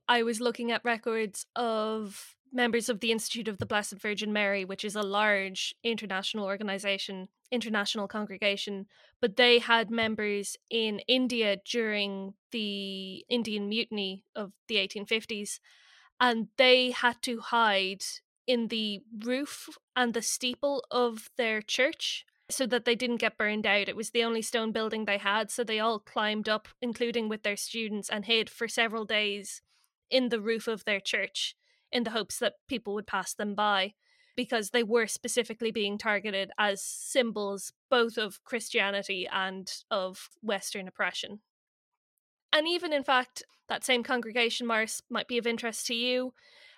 I 0.06 0.22
was 0.22 0.42
looking 0.42 0.74
at 0.74 0.84
records 0.84 1.46
of 1.56 2.36
members 2.52 2.90
of 2.90 3.00
the 3.00 3.14
Institute 3.14 3.48
of 3.48 3.58
the 3.58 3.66
Blessed 3.66 3.94
Virgin 3.94 4.34
Mary, 4.34 4.66
which 4.66 4.84
is 4.84 4.94
a 4.94 5.02
large 5.02 5.74
international 5.86 6.44
organization, 6.44 7.30
international 7.50 8.10
congregation, 8.10 8.88
but 9.22 9.38
they 9.38 9.60
had 9.60 9.90
members 9.90 10.58
in 10.70 11.00
India 11.08 11.56
during 11.64 12.34
the 12.52 13.24
Indian 13.30 13.70
Mutiny 13.70 14.26
of 14.36 14.52
the 14.68 14.76
1850s, 14.76 15.62
and 16.20 16.50
they 16.58 16.92
had 16.92 17.22
to 17.22 17.40
hide 17.40 18.04
in 18.48 18.68
the 18.68 19.02
roof 19.24 19.70
and 19.96 20.14
the 20.14 20.22
steeple 20.22 20.84
of 20.92 21.30
their 21.38 21.62
church 21.62 22.26
so 22.50 22.66
that 22.68 22.86
they 22.86 22.96
didn't 22.96 23.18
get 23.18 23.38
burned 23.38 23.66
out. 23.66 23.90
It 23.90 23.96
was 23.96 24.12
the 24.12 24.24
only 24.24 24.42
stone 24.42 24.72
building 24.72 25.06
they 25.06 25.18
had, 25.18 25.52
so 25.52 25.64
they 25.64 25.80
all 25.80 26.00
climbed 26.00 26.48
up, 26.48 26.68
including 26.82 27.28
with 27.28 27.44
their 27.44 27.58
students, 27.58 28.10
and 28.10 28.26
hid 28.26 28.50
for 28.50 28.68
several 28.68 29.06
days 29.06 29.62
in 30.10 30.30
the 30.30 30.40
roof 30.40 30.68
of 30.68 30.86
their 30.86 31.00
church 31.00 31.56
in 31.92 32.04
the 32.04 32.12
hopes 32.12 32.40
that 32.40 32.56
people 32.68 32.94
would 32.94 33.08
pass 33.08 33.34
them 33.34 33.56
by 33.56 33.94
because 34.36 34.70
they 34.70 34.84
were 34.84 35.08
specifically 35.08 35.72
being 35.72 35.98
targeted 35.98 36.52
as 36.58 36.84
symbols 36.84 37.74
both 37.90 38.18
of 38.18 38.44
Christianity 38.44 39.28
and 39.32 39.70
of 39.90 40.30
Western 40.42 40.88
oppression. 40.88 41.40
And 42.54 42.68
even 42.68 42.94
in 42.94 43.04
fact, 43.04 43.44
that 43.68 43.84
same 43.84 44.04
congregation, 44.04 44.68
Mars, 44.68 45.02
might 45.10 45.28
be 45.28 45.38
of 45.38 45.48
interest 45.48 45.88
to 45.88 45.96
you, 45.96 46.34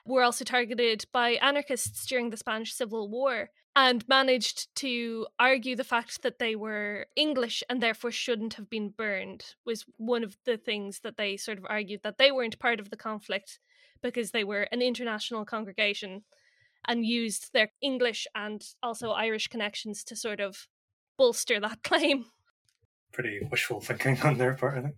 were 0.05 0.23
also 0.23 0.45
targeted 0.45 1.05
by 1.11 1.31
anarchists 1.31 2.05
during 2.05 2.29
the 2.29 2.37
Spanish 2.37 2.73
Civil 2.73 3.09
War 3.09 3.49
and 3.79 4.05
managed 4.09 4.67
to 4.75 5.25
argue 5.39 5.73
the 5.73 5.85
fact 5.85 6.21
that 6.21 6.37
they 6.37 6.53
were 6.53 7.05
English 7.15 7.63
and 7.69 7.81
therefore 7.81 8.11
shouldn't 8.11 8.55
have 8.55 8.69
been 8.69 8.89
burned 8.89 9.55
was 9.65 9.85
one 9.95 10.21
of 10.21 10.35
the 10.43 10.57
things 10.57 10.99
that 10.99 11.15
they 11.15 11.37
sort 11.37 11.57
of 11.57 11.65
argued 11.69 12.01
that 12.03 12.17
they 12.17 12.29
weren't 12.29 12.59
part 12.59 12.81
of 12.81 12.89
the 12.89 12.97
conflict 12.97 13.57
because 14.01 14.31
they 14.31 14.43
were 14.43 14.63
an 14.73 14.81
international 14.81 15.45
congregation 15.45 16.23
and 16.89 17.05
used 17.05 17.53
their 17.53 17.69
English 17.81 18.27
and 18.35 18.61
also 18.83 19.11
Irish 19.11 19.47
connections 19.47 20.03
to 20.03 20.13
sort 20.13 20.41
of 20.41 20.67
bolster 21.17 21.57
that 21.61 21.81
claim. 21.83 22.25
Pretty 23.13 23.39
wishful 23.49 23.79
thinking 23.79 24.19
on 24.23 24.37
their 24.37 24.55
part, 24.55 24.77
I 24.77 24.81
think. 24.81 24.95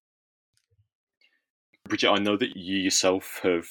Bridget, 1.88 2.10
I 2.10 2.18
know 2.18 2.36
that 2.36 2.58
you 2.58 2.78
yourself 2.78 3.42
have 3.44 3.68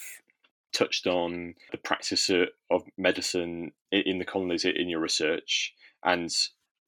touched 0.72 1.06
on 1.06 1.54
the 1.72 1.78
practice 1.78 2.30
of 2.30 2.82
medicine 2.96 3.72
in 3.90 4.18
the 4.18 4.24
colonies 4.24 4.64
in 4.64 4.88
your 4.88 5.00
research, 5.00 5.74
and 6.04 6.30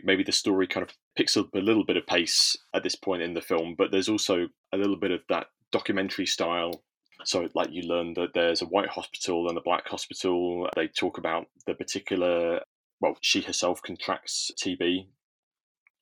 maybe 0.02 0.22
the 0.22 0.32
story 0.32 0.66
kind 0.66 0.86
of 0.86 0.94
picks 1.16 1.36
up 1.36 1.54
a 1.54 1.58
little 1.58 1.84
bit 1.84 1.96
of 1.96 2.06
pace 2.06 2.56
at 2.74 2.82
this 2.82 2.96
point 2.96 3.22
in 3.22 3.34
the 3.34 3.40
film, 3.40 3.74
but 3.76 3.90
there's 3.90 4.08
also 4.08 4.48
a 4.72 4.76
little 4.76 4.96
bit 4.96 5.10
of 5.10 5.20
that 5.28 5.46
documentary 5.70 6.26
style 6.26 6.82
so, 7.24 7.48
like, 7.54 7.70
you 7.70 7.82
learn 7.82 8.14
that 8.14 8.34
there's 8.34 8.62
a 8.62 8.66
white 8.66 8.88
hospital 8.88 9.48
and 9.48 9.56
a 9.56 9.62
black 9.62 9.86
hospital. 9.88 10.68
They 10.74 10.88
talk 10.88 11.18
about 11.18 11.46
the 11.66 11.74
particular, 11.74 12.60
well, 13.00 13.16
she 13.20 13.42
herself 13.42 13.82
contracts 13.82 14.50
TB, 14.60 15.06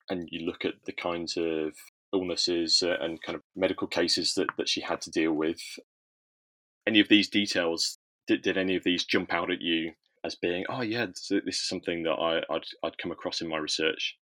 and 0.09 0.27
you 0.31 0.45
look 0.45 0.65
at 0.65 0.75
the 0.85 0.91
kinds 0.91 1.37
of 1.37 1.73
illnesses 2.13 2.83
uh, 2.83 2.97
and 2.99 3.21
kind 3.21 3.35
of 3.35 3.43
medical 3.55 3.87
cases 3.87 4.33
that, 4.33 4.47
that 4.57 4.67
she 4.67 4.81
had 4.81 5.01
to 5.01 5.11
deal 5.11 5.33
with. 5.33 5.61
Any 6.87 6.99
of 6.99 7.09
these 7.09 7.29
details, 7.29 7.97
did, 8.27 8.41
did 8.41 8.57
any 8.57 8.75
of 8.75 8.83
these 8.83 9.05
jump 9.05 9.33
out 9.33 9.51
at 9.51 9.61
you 9.61 9.93
as 10.23 10.35
being, 10.35 10.65
oh 10.69 10.81
yeah, 10.81 11.05
this 11.05 11.31
is 11.31 11.67
something 11.67 12.03
that 12.03 12.11
I, 12.11 12.41
I'd 12.53 12.65
I'd 12.83 12.97
come 12.97 13.11
across 13.11 13.41
in 13.41 13.47
my 13.47 13.57
research. 13.57 14.17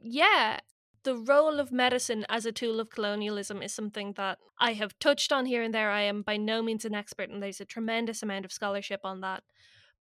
Yeah, 0.00 0.60
the 1.04 1.16
role 1.16 1.58
of 1.58 1.72
medicine 1.72 2.26
as 2.28 2.44
a 2.44 2.52
tool 2.52 2.80
of 2.80 2.90
colonialism 2.90 3.62
is 3.62 3.72
something 3.72 4.12
that 4.16 4.38
I 4.58 4.74
have 4.74 4.98
touched 4.98 5.32
on 5.32 5.46
here 5.46 5.62
and 5.62 5.72
there. 5.72 5.90
I 5.90 6.02
am 6.02 6.22
by 6.22 6.36
no 6.36 6.62
means 6.62 6.84
an 6.84 6.94
expert, 6.94 7.30
and 7.30 7.42
there's 7.42 7.60
a 7.60 7.64
tremendous 7.64 8.22
amount 8.22 8.44
of 8.44 8.52
scholarship 8.52 9.00
on 9.04 9.20
that. 9.22 9.42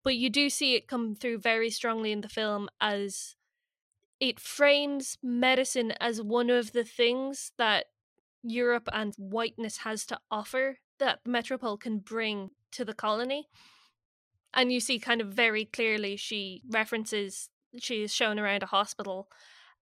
But 0.04 0.16
you 0.16 0.30
do 0.30 0.50
see 0.50 0.76
it 0.76 0.88
come 0.88 1.16
through 1.16 1.40
very 1.40 1.70
strongly 1.70 2.12
in 2.12 2.22
the 2.22 2.30
film 2.30 2.70
as 2.80 3.36
it 4.20 4.40
frames 4.40 5.18
medicine 5.22 5.94
as 6.00 6.22
one 6.22 6.50
of 6.50 6.72
the 6.72 6.84
things 6.84 7.52
that 7.58 7.86
Europe 8.44 8.90
and 8.92 9.14
whiteness 9.18 9.78
has 9.80 10.06
to 10.08 10.20
offer 10.32 10.78
that 11.00 11.20
Metropole 11.26 11.78
can 11.78 12.00
bring 12.00 12.52
to 12.72 12.86
the 12.86 12.94
colony. 12.94 13.48
And 14.54 14.72
you 14.72 14.80
see 14.80 15.00
kind 15.00 15.22
of 15.22 15.28
very 15.28 15.66
clearly 15.66 16.16
she 16.16 16.64
references 16.70 17.50
she 17.80 18.04
is 18.04 18.14
shown 18.14 18.40
around 18.40 18.64
a 18.64 18.68
hospital 18.68 19.28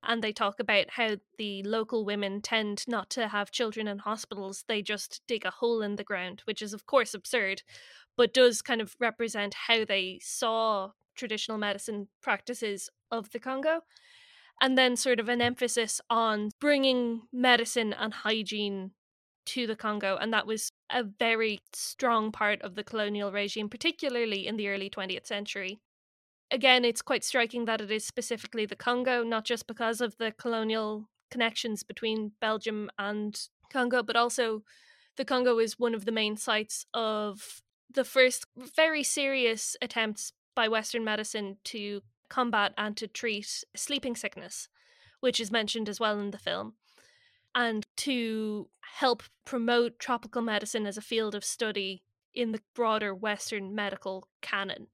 and 0.03 0.21
they 0.21 0.31
talk 0.31 0.59
about 0.59 0.91
how 0.91 1.15
the 1.37 1.63
local 1.63 2.05
women 2.05 2.41
tend 2.41 2.83
not 2.87 3.09
to 3.11 3.27
have 3.27 3.51
children 3.51 3.87
in 3.87 3.99
hospitals 3.99 4.65
they 4.67 4.81
just 4.81 5.21
dig 5.27 5.45
a 5.45 5.51
hole 5.51 5.81
in 5.81 5.95
the 5.95 6.03
ground 6.03 6.41
which 6.45 6.61
is 6.61 6.73
of 6.73 6.85
course 6.85 7.13
absurd 7.13 7.61
but 8.17 8.33
does 8.33 8.61
kind 8.61 8.81
of 8.81 8.95
represent 8.99 9.53
how 9.67 9.85
they 9.85 10.19
saw 10.21 10.89
traditional 11.15 11.57
medicine 11.57 12.07
practices 12.21 12.89
of 13.11 13.31
the 13.31 13.39
Congo 13.39 13.81
and 14.61 14.77
then 14.77 14.95
sort 14.95 15.19
of 15.19 15.29
an 15.29 15.41
emphasis 15.41 15.99
on 16.09 16.49
bringing 16.59 17.21
medicine 17.31 17.93
and 17.93 18.13
hygiene 18.13 18.91
to 19.45 19.67
the 19.67 19.75
Congo 19.75 20.17
and 20.17 20.33
that 20.33 20.47
was 20.47 20.71
a 20.89 21.03
very 21.03 21.61
strong 21.73 22.31
part 22.31 22.61
of 22.61 22.75
the 22.75 22.83
colonial 22.83 23.31
regime 23.31 23.69
particularly 23.69 24.47
in 24.47 24.57
the 24.57 24.67
early 24.69 24.89
20th 24.89 25.25
century. 25.25 25.79
Again, 26.51 26.85
it's 26.85 27.01
quite 27.01 27.23
striking 27.23 27.65
that 27.65 27.81
it 27.81 27.91
is 27.91 28.05
specifically 28.05 28.65
the 28.65 28.75
Congo, 28.75 29.23
not 29.23 29.45
just 29.45 29.65
because 29.65 29.99
of 29.99 30.17
the 30.17 30.31
colonial 30.31 31.09
connections 31.31 31.83
between 31.83 32.33
Belgium 32.39 32.89
and 32.99 33.39
Congo, 33.71 34.03
but 34.03 34.15
also 34.15 34.61
the 35.17 35.25
Congo 35.25 35.59
is 35.59 35.79
one 35.79 35.95
of 35.95 36.05
the 36.05 36.11
main 36.11 36.37
sites 36.37 36.85
of 36.93 37.61
the 37.91 38.03
first 38.03 38.45
very 38.55 39.03
serious 39.03 39.75
attempts 39.81 40.33
by 40.55 40.67
Western 40.67 41.03
medicine 41.03 41.57
to 41.65 42.01
combat 42.29 42.73
and 42.77 42.95
to 42.97 43.07
treat 43.07 43.63
sleeping 43.75 44.15
sickness, 44.15 44.67
which 45.19 45.39
is 45.39 45.51
mentioned 45.51 45.89
as 45.89 45.99
well 45.99 46.19
in 46.19 46.31
the 46.31 46.37
film, 46.37 46.73
and 47.55 47.85
to 47.97 48.67
help 48.99 49.23
promote 49.45 49.97
tropical 49.97 50.41
medicine 50.41 50.85
as 50.85 50.97
a 50.97 51.01
field 51.01 51.33
of 51.33 51.43
study 51.43 52.03
in 52.33 52.51
the 52.51 52.61
broader 52.75 53.15
Western 53.15 53.73
medical 53.73 54.27
canon. 54.41 54.87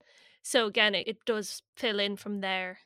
So 0.44 0.68
again, 0.68 0.96
it, 0.96 1.08
it 1.08 1.18
does 1.26 1.64
fill 1.76 2.00
in 2.00 2.16
from 2.16 2.42
there. 2.42 2.80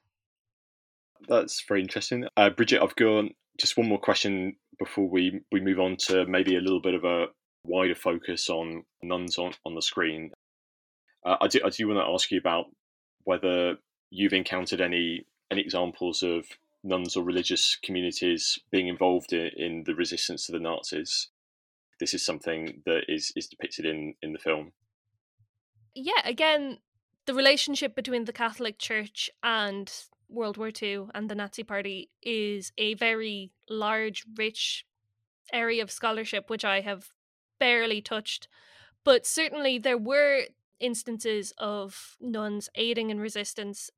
That's 1.28 1.64
very 1.68 1.82
interesting. 1.82 2.26
Uh, 2.36 2.50
Bridget, 2.50 2.82
I've 2.82 2.96
got 2.96 3.26
just 3.58 3.78
one 3.78 3.88
more 3.88 4.00
question 4.00 4.56
before 4.80 5.08
we, 5.10 5.42
we 5.52 5.62
move 5.62 5.80
on 5.80 5.98
to 6.08 6.26
maybe 6.26 6.56
a 6.56 6.62
little 6.62 6.82
bit 6.82 6.94
of 6.94 7.04
a 7.04 7.28
wider 7.66 7.96
focus 7.96 8.50
on 8.50 8.84
nuns 9.04 9.38
on, 9.38 9.54
on 9.66 9.76
the 9.76 9.82
screen. 9.82 10.32
Uh, 11.26 11.38
I, 11.42 11.48
do, 11.48 11.60
I 11.66 11.70
do 11.70 11.88
want 11.88 12.00
to 12.00 12.14
ask 12.14 12.32
you 12.32 12.38
about 12.38 12.66
whether 13.24 13.78
you've 14.10 14.34
encountered 14.34 14.82
any 14.82 15.26
any 15.52 15.62
examples 15.62 16.24
of 16.24 16.46
nuns 16.86 17.18
or 17.18 17.24
religious 17.24 17.78
communities 17.84 18.60
being 18.72 18.88
involved 18.88 19.34
in, 19.34 19.50
in 19.58 19.84
the 19.86 19.96
resistance 19.96 20.46
to 20.46 20.52
the 20.52 20.60
Nazis. 20.60 21.30
This 22.00 22.14
is 22.14 22.24
something 22.24 22.82
that 22.86 23.04
is, 23.08 23.32
is 23.36 23.48
depicted 23.48 23.86
in, 23.86 24.14
in 24.22 24.34
the 24.34 24.40
film. 24.40 24.72
Yeah, 25.94 26.22
again, 26.24 26.80
the 27.26 27.34
relationship 27.34 27.96
between 27.96 28.26
the 28.26 28.34
Catholic 28.34 28.78
Church 28.78 29.30
and 29.42 29.92
World 30.30 30.58
War 30.58 30.72
II 30.82 31.08
and 31.14 31.30
the 31.30 31.36
Nazi 31.36 31.64
Party 31.64 32.10
is 32.22 32.72
a 32.78 32.94
very 32.96 33.52
large, 33.70 34.24
rich 34.38 34.86
area 35.52 35.82
of 35.82 35.92
scholarship, 35.92 36.50
which 36.50 36.66
I 36.66 36.82
have 36.82 37.10
barely 37.60 38.02
touched. 38.02 38.48
But 39.04 39.26
certainly 39.26 39.78
there 39.78 39.98
were 39.98 40.44
instances 40.80 41.54
of 41.58 42.18
nuns 42.20 42.70
aiding 42.76 43.10
in 43.10 43.20
resistance, 43.20 43.90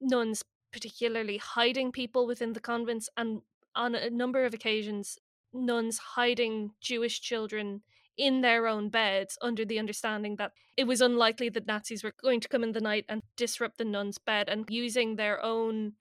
nuns 0.00 0.44
particularly 0.74 1.36
hiding 1.36 1.92
people 1.92 2.26
within 2.26 2.52
the 2.52 2.58
convents, 2.58 3.08
and 3.16 3.42
on 3.76 3.94
a 3.94 4.10
number 4.10 4.44
of 4.44 4.52
occasions, 4.52 5.16
nuns 5.52 5.98
hiding 5.98 6.72
Jewish 6.80 7.20
children 7.20 7.82
in 8.18 8.40
their 8.40 8.66
own 8.66 8.88
beds 8.88 9.38
under 9.40 9.64
the 9.64 9.78
understanding 9.78 10.34
that 10.34 10.50
it 10.76 10.88
was 10.88 11.00
unlikely 11.00 11.48
that 11.48 11.68
Nazis 11.68 12.02
were 12.02 12.14
going 12.20 12.40
to 12.40 12.48
come 12.48 12.64
in 12.64 12.72
the 12.72 12.80
night 12.80 13.04
and 13.08 13.22
disrupt 13.36 13.78
the 13.78 13.84
nun's 13.84 14.18
bed 14.18 14.48
and 14.48 14.64
using 14.68 15.14
their 15.14 15.40
own 15.44 15.92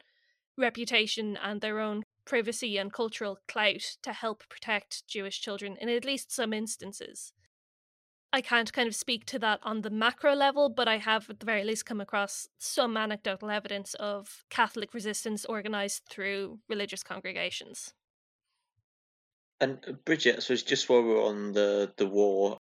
reputation 0.58 1.38
and 1.38 1.62
their 1.62 1.80
own 1.80 2.02
privacy 2.26 2.80
and 2.80 2.92
cultural 2.92 3.38
clout 3.48 3.98
to 4.02 4.12
help 4.12 4.44
protect 4.50 5.08
Jewish 5.08 5.40
children 5.40 5.78
in 5.80 5.88
at 5.88 6.04
least 6.04 6.32
some 6.32 6.52
instances. 6.52 7.32
I 8.36 8.42
can't 8.42 8.74
kind 8.74 8.88
of 8.88 8.96
speak 8.96 9.26
to 9.28 9.40
that 9.40 9.60
on 9.62 9.82
the 9.82 9.92
macro 9.92 10.34
level, 10.34 10.68
but 10.68 10.88
I 10.88 10.98
have 10.98 11.30
at 11.30 11.40
the 11.40 11.46
very 11.46 11.64
least 11.64 11.86
come 11.86 12.02
across 12.02 12.48
some 12.58 12.98
anecdotal 12.98 13.52
evidence 13.52 13.94
of 14.00 14.44
Catholic 14.50 14.96
resistance 14.96 15.46
organized 15.46 16.06
through 16.10 16.58
religious 16.68 17.04
congregations. 17.04 17.94
And 19.62 19.78
uh, 19.88 19.92
Bridget, 19.92 20.42
so 20.42 20.54
it's 20.54 20.64
just 20.64 20.90
while 20.90 21.04
we're 21.04 21.24
on 21.24 21.54
the 21.54 21.94
the 21.96 22.08
war, 22.08 22.58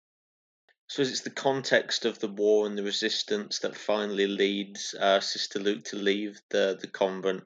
so 0.87 1.03
it's 1.03 1.21
the 1.21 1.29
context 1.29 2.03
of 2.03 2.19
the 2.19 2.27
war 2.27 2.65
and 2.65 2.77
the 2.77 2.83
resistance 2.83 3.59
that 3.59 3.77
finally 3.77 4.27
leads 4.27 4.93
uh, 4.99 5.21
Sister 5.21 5.57
Luke 5.57 5.85
to 5.85 5.95
leave 5.95 6.41
the 6.49 6.77
the 6.81 6.87
convent. 6.87 7.45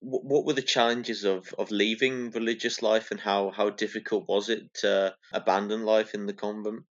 What, 0.00 0.22
what 0.22 0.44
were 0.44 0.52
the 0.52 0.60
challenges 0.60 1.24
of, 1.24 1.54
of 1.58 1.70
leaving 1.70 2.30
religious 2.32 2.82
life, 2.82 3.10
and 3.10 3.20
how 3.20 3.48
how 3.48 3.70
difficult 3.70 4.28
was 4.28 4.50
it 4.50 4.74
to 4.82 5.14
abandon 5.32 5.86
life 5.86 6.12
in 6.12 6.26
the 6.26 6.34
convent? 6.34 6.84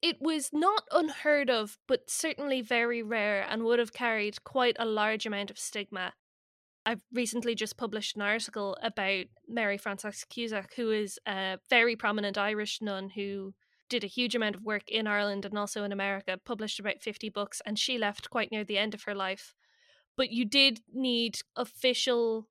It 0.00 0.18
was 0.20 0.50
not 0.52 0.84
unheard 0.92 1.50
of, 1.50 1.78
but 1.88 2.08
certainly 2.08 2.60
very 2.60 3.02
rare, 3.02 3.44
and 3.48 3.64
would 3.64 3.78
have 3.78 3.92
carried 3.92 4.44
quite 4.44 4.76
a 4.78 4.84
large 4.84 5.26
amount 5.26 5.50
of 5.50 5.58
stigma. 5.58 6.12
I've 6.86 7.02
recently 7.12 7.54
just 7.54 7.76
published 7.76 8.16
an 8.16 8.22
article 8.22 8.76
about 8.82 9.26
Mary 9.46 9.76
Frances 9.76 10.24
Cusack, 10.24 10.74
who 10.74 10.90
is 10.90 11.18
a 11.26 11.58
very 11.68 11.96
prominent 11.96 12.38
Irish 12.38 12.80
nun 12.80 13.10
who 13.10 13.54
did 13.88 14.04
a 14.04 14.08
huge 14.08 14.34
amount 14.34 14.54
of 14.54 14.64
work 14.64 14.88
in 14.88 15.06
Ireland 15.06 15.44
and 15.44 15.58
also 15.58 15.82
in 15.82 15.92
America, 15.92 16.38
published 16.44 16.78
about 16.78 17.02
50 17.02 17.28
books, 17.30 17.60
and 17.66 17.78
she 17.78 17.98
left 17.98 18.30
quite 18.30 18.52
near 18.52 18.64
the 18.64 18.78
end 18.78 18.94
of 18.94 19.02
her 19.04 19.14
life. 19.14 19.54
But 20.16 20.30
you 20.30 20.44
did 20.44 20.80
need 20.92 21.40
official 21.56 22.48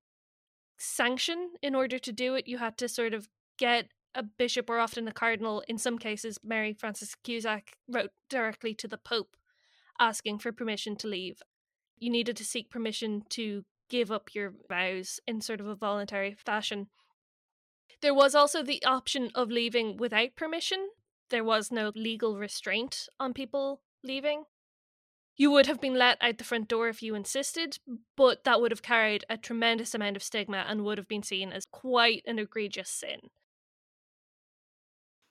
sanction 0.78 1.54
in 1.62 1.76
order 1.76 1.98
to 2.00 2.12
do 2.12 2.36
it. 2.36 2.48
You 2.48 2.58
had 2.58 2.78
to 2.78 2.88
sort 2.88 3.14
of 3.14 3.30
get 3.58 3.88
a 4.16 4.24
bishop 4.24 4.70
or 4.70 4.80
often 4.80 5.08
a 5.08 5.14
cardinal. 5.14 5.64
In 5.68 5.78
some 5.78 5.98
cases, 5.98 6.40
Mary 6.44 6.74
Frances 6.74 7.16
Cusack 7.24 7.78
wrote 7.88 8.12
directly 8.30 8.74
to 8.76 8.88
the 8.88 8.98
Pope 8.98 9.36
asking 10.00 10.40
for 10.40 10.52
permission 10.52 10.96
to 10.98 11.08
leave. 11.08 11.42
You 11.98 12.10
needed 12.10 12.38
to 12.38 12.46
seek 12.46 12.70
permission 12.70 13.24
to 13.30 13.64
give 13.90 14.12
up 14.12 14.34
your 14.34 14.54
vows 14.70 15.20
in 15.28 15.42
sort 15.42 15.60
of 15.60 15.68
a 15.68 15.76
voluntary 15.76 16.36
fashion. 16.36 16.88
There 18.02 18.14
was 18.14 18.36
also 18.36 18.62
the 18.62 18.84
option 18.86 19.32
of 19.34 19.50
leaving 19.50 19.98
without 19.98 20.36
permission. 20.36 20.90
There 21.30 21.44
was 21.44 21.72
no 21.72 21.92
legal 21.96 22.38
restraint 22.38 23.08
on 23.20 23.34
people 23.34 23.82
leaving. 24.04 24.44
You 25.36 25.52
would 25.52 25.68
have 25.68 25.80
been 25.80 25.96
let 25.96 26.18
out 26.22 26.38
the 26.38 26.44
front 26.44 26.68
door 26.68 26.90
if 26.90 27.04
you 27.04 27.14
insisted, 27.14 27.78
but 28.16 28.44
that 28.44 28.60
would 28.60 28.72
have 28.72 28.82
carried 28.82 29.24
a 29.30 29.38
tremendous 29.38 29.94
amount 29.94 30.16
of 30.16 30.24
stigma 30.24 30.66
and 30.68 30.84
would 30.84 30.98
have 30.98 31.08
been 31.08 31.24
seen 31.24 31.52
as 31.52 31.66
quite 31.66 32.24
an 32.26 32.40
egregious 32.40 32.90
sin. 32.90 33.30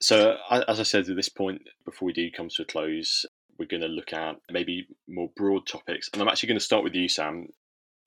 So, 0.01 0.37
as 0.51 0.79
I 0.79 0.83
said 0.83 1.09
at 1.09 1.17
this 1.17 1.29
point, 1.29 1.63
before 1.85 2.07
we 2.07 2.13
do 2.13 2.31
come 2.31 2.49
to 2.51 2.63
a 2.63 2.67
close, 2.67 3.25
we're 3.59 3.67
going 3.67 3.83
to 3.83 3.89
look 3.89 4.13
at 4.13 4.37
maybe 4.51 4.89
more 5.09 5.31
broad 5.37 5.67
topics. 5.67 6.11
And 6.13 6.21
I'm 6.21 6.29
actually 6.29 6.49
going 6.49 6.59
to 6.59 6.65
start 6.65 6.85
with 6.85 6.95
you, 6.95 7.09
Sam. 7.09 7.49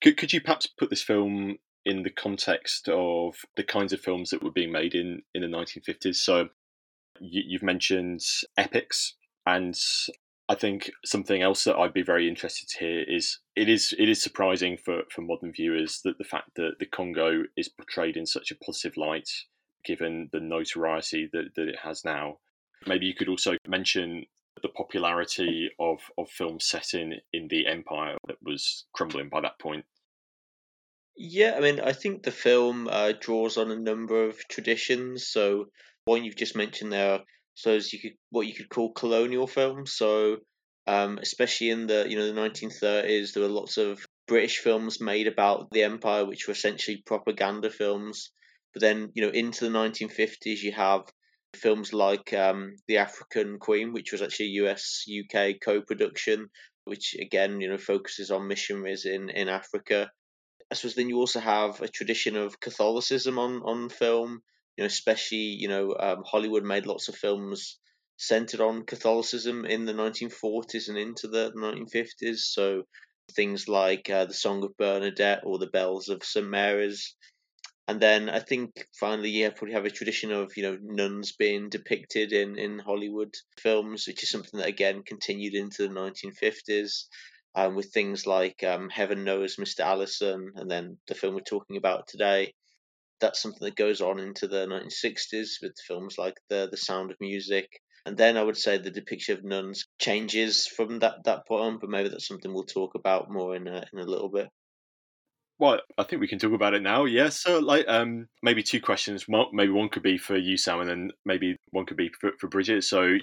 Could, 0.01 0.17
could 0.17 0.31
you 0.31 0.41
perhaps 0.41 0.67
put 0.67 0.89
this 0.89 1.01
film 1.01 1.57
in 1.85 2.03
the 2.03 2.11
context 2.11 2.87
of 2.89 3.35
the 3.55 3.63
kinds 3.63 3.91
of 3.91 3.99
films 3.99 4.29
that 4.29 4.43
were 4.43 4.51
being 4.51 4.71
made 4.71 4.93
in, 4.93 5.23
in 5.33 5.41
the 5.41 5.47
1950s? 5.47 6.15
So 6.15 6.49
you, 7.19 7.43
you've 7.45 7.63
mentioned 7.63 8.21
epics, 8.57 9.15
and 9.45 9.75
I 10.47 10.55
think 10.55 10.91
something 11.05 11.41
else 11.41 11.63
that 11.63 11.77
I'd 11.77 11.93
be 11.93 12.03
very 12.03 12.27
interested 12.27 12.67
to 12.69 12.79
hear 12.79 13.03
is 13.07 13.39
it 13.55 13.69
is 13.69 13.93
it 13.97 14.09
is 14.09 14.21
surprising 14.21 14.77
for, 14.77 15.01
for 15.11 15.21
modern 15.21 15.51
viewers 15.51 16.01
that 16.03 16.17
the 16.17 16.23
fact 16.23 16.51
that 16.55 16.73
the 16.79 16.85
Congo 16.85 17.43
is 17.57 17.69
portrayed 17.69 18.17
in 18.17 18.25
such 18.25 18.51
a 18.51 18.55
positive 18.55 18.97
light, 18.97 19.29
given 19.83 20.29
the 20.31 20.39
notoriety 20.39 21.29
that, 21.33 21.55
that 21.55 21.67
it 21.67 21.77
has 21.83 22.05
now. 22.05 22.37
Maybe 22.87 23.05
you 23.05 23.15
could 23.15 23.29
also 23.29 23.55
mention 23.67 24.25
the 24.61 24.69
popularity 24.69 25.69
of, 25.79 25.99
of 26.17 26.29
films 26.29 26.65
set 26.65 26.93
in, 26.93 27.15
in 27.33 27.47
the 27.47 27.67
empire 27.67 28.17
that 28.27 28.37
was 28.41 28.85
crumbling 28.93 29.29
by 29.29 29.41
that 29.41 29.59
point. 29.59 29.85
Yeah, 31.15 31.55
I 31.57 31.59
mean, 31.59 31.79
I 31.79 31.93
think 31.93 32.23
the 32.23 32.31
film 32.31 32.87
uh, 32.89 33.13
draws 33.19 33.57
on 33.57 33.71
a 33.71 33.75
number 33.75 34.25
of 34.25 34.37
traditions. 34.47 35.27
So 35.27 35.65
one 36.05 36.23
you've 36.23 36.37
just 36.37 36.55
mentioned 36.55 36.91
there, 36.93 37.19
so 37.55 37.75
as 37.75 37.91
you 37.91 37.99
could 37.99 38.13
what 38.29 38.47
you 38.47 38.53
could 38.53 38.69
call 38.69 38.93
colonial 38.93 39.47
films. 39.47 39.93
So 39.93 40.37
Um, 40.89 41.19
especially 41.21 41.69
in 41.69 41.85
the 41.85 42.07
you 42.09 42.17
know 42.17 42.25
the 42.25 42.41
1930s, 42.41 43.33
there 43.33 43.43
were 43.43 43.49
lots 43.49 43.77
of 43.77 44.03
British 44.27 44.57
films 44.57 44.99
made 44.99 45.27
about 45.27 45.69
the 45.69 45.83
empire, 45.83 46.25
which 46.25 46.47
were 46.47 46.53
essentially 46.53 47.03
propaganda 47.05 47.69
films. 47.69 48.31
But 48.73 48.81
then 48.81 49.11
you 49.13 49.23
know 49.23 49.31
into 49.31 49.65
the 49.65 49.77
1950s, 49.77 50.61
you 50.61 50.71
have 50.73 51.11
films 51.55 51.93
like 51.93 52.33
um, 52.33 52.75
The 52.87 52.97
African 52.97 53.59
Queen, 53.59 53.93
which 53.93 54.11
was 54.11 54.21
actually 54.21 54.47
a 54.47 54.63
US 54.65 55.05
UK 55.07 55.55
co 55.61 55.81
production, 55.81 56.49
which 56.85 57.15
again, 57.19 57.61
you 57.61 57.69
know, 57.69 57.77
focuses 57.77 58.31
on 58.31 58.47
missionaries 58.47 59.05
in, 59.05 59.29
in 59.29 59.49
Africa. 59.49 60.11
I 60.71 60.75
suppose 60.75 60.95
then 60.95 61.09
you 61.09 61.17
also 61.17 61.39
have 61.39 61.81
a 61.81 61.87
tradition 61.87 62.35
of 62.35 62.59
Catholicism 62.59 63.39
on, 63.39 63.61
on 63.63 63.89
film, 63.89 64.41
you 64.77 64.83
know, 64.83 64.87
especially, 64.87 65.37
you 65.37 65.67
know, 65.67 65.95
um, 65.99 66.23
Hollywood 66.25 66.63
made 66.63 66.85
lots 66.85 67.07
of 67.07 67.15
films 67.15 67.79
centered 68.17 68.61
on 68.61 68.85
Catholicism 68.85 69.65
in 69.65 69.85
the 69.85 69.93
1940s 69.93 70.89
and 70.89 70.97
into 70.97 71.27
the 71.27 71.51
1950s. 71.55 72.39
So 72.39 72.83
things 73.35 73.67
like 73.67 74.09
uh, 74.09 74.25
The 74.25 74.33
Song 74.33 74.63
of 74.63 74.77
Bernadette 74.77 75.41
or 75.43 75.57
The 75.57 75.67
Bells 75.67 76.09
of 76.09 76.23
St. 76.23 76.47
Mary's 76.47 77.15
and 77.89 77.99
then 77.99 78.29
I 78.29 78.39
think 78.39 78.87
finally, 78.99 79.31
yeah, 79.31 79.49
probably 79.49 79.73
have 79.73 79.85
a 79.85 79.89
tradition 79.89 80.31
of 80.31 80.55
you 80.55 80.63
know 80.63 80.77
nuns 80.79 81.31
being 81.31 81.69
depicted 81.69 82.31
in 82.33 82.57
in 82.57 82.77
Hollywood 82.77 83.33
films, 83.57 84.05
which 84.07 84.21
is 84.23 84.29
something 84.29 84.59
that 84.59 84.69
again 84.69 85.01
continued 85.03 85.55
into 85.55 85.87
the 85.87 85.93
1950s. 85.93 87.05
Um, 87.55 87.75
with 87.75 87.91
things 87.91 88.27
like 88.27 88.63
um, 88.63 88.89
Heaven 88.89 89.23
Knows 89.23 89.57
Mr. 89.57 89.79
Allison, 89.81 90.51
and 90.55 90.69
then 90.69 90.99
the 91.07 91.15
film 91.15 91.33
we're 91.33 91.41
talking 91.41 91.77
about 91.77 92.07
today. 92.07 92.53
That's 93.21 93.41
something 93.41 93.65
that 93.65 93.75
goes 93.75 94.01
on 94.01 94.19
into 94.19 94.47
the 94.47 94.67
1960s 94.67 95.61
with 95.61 95.75
films 95.87 96.17
like 96.19 96.37
the 96.49 96.67
the 96.69 96.77
Sound 96.77 97.11
of 97.11 97.17
Music, 97.19 97.81
and 98.05 98.15
then 98.17 98.37
I 98.37 98.43
would 98.43 98.57
say 98.57 98.77
the 98.77 98.91
depiction 98.91 99.37
of 99.37 99.43
nuns 99.43 99.85
changes 99.99 100.67
from 100.67 100.99
that 100.99 101.23
that 101.25 101.47
point 101.47 101.63
on. 101.63 101.79
But 101.79 101.89
maybe 101.89 102.09
that's 102.09 102.27
something 102.27 102.53
we'll 102.53 102.65
talk 102.65 102.93
about 102.95 103.31
more 103.31 103.55
in 103.55 103.67
a, 103.67 103.83
in 103.91 103.99
a 103.99 104.05
little 104.05 104.29
bit. 104.29 104.49
Well, 105.59 105.81
I 105.97 106.03
think 106.03 106.21
we 106.21 106.27
can 106.27 106.39
talk 106.39 106.53
about 106.53 106.73
it 106.73 106.81
now. 106.81 107.03
Yeah. 107.05 107.29
So, 107.29 107.59
like, 107.59 107.85
um, 107.87 108.27
maybe 108.41 108.63
two 108.63 108.79
questions. 108.79 109.25
maybe 109.51 109.71
one 109.71 109.89
could 109.89 110.03
be 110.03 110.17
for 110.17 110.37
you, 110.37 110.57
Sam, 110.57 110.79
and 110.79 110.89
then 110.89 111.11
maybe 111.25 111.57
one 111.71 111.85
could 111.85 111.97
be 111.97 112.09
for, 112.19 112.31
for 112.39 112.47
Bridget. 112.47 112.85
So, 112.85 113.17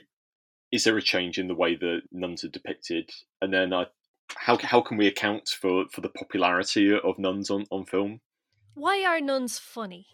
is 0.70 0.84
there 0.84 0.99
a 0.99 1.03
change 1.03 1.39
in 1.39 1.49
the 1.49 1.55
way 1.55 1.76
that 1.76 2.03
nuns 2.12 2.45
are 2.45 2.49
depicted? 2.49 3.11
And 3.41 3.53
then, 3.53 3.72
uh, 3.72 3.87
how 4.34 4.59
how 4.59 4.80
can 4.80 4.97
we 4.97 5.07
account 5.07 5.49
for 5.49 5.87
for 5.93 6.01
the 6.01 6.09
popularity 6.11 6.93
of 6.93 7.18
nuns 7.18 7.51
on 7.51 7.64
on 7.70 7.87
film? 7.87 8.20
Why 8.74 9.05
are 9.05 9.20
nuns 9.20 9.59
funny? 9.59 10.07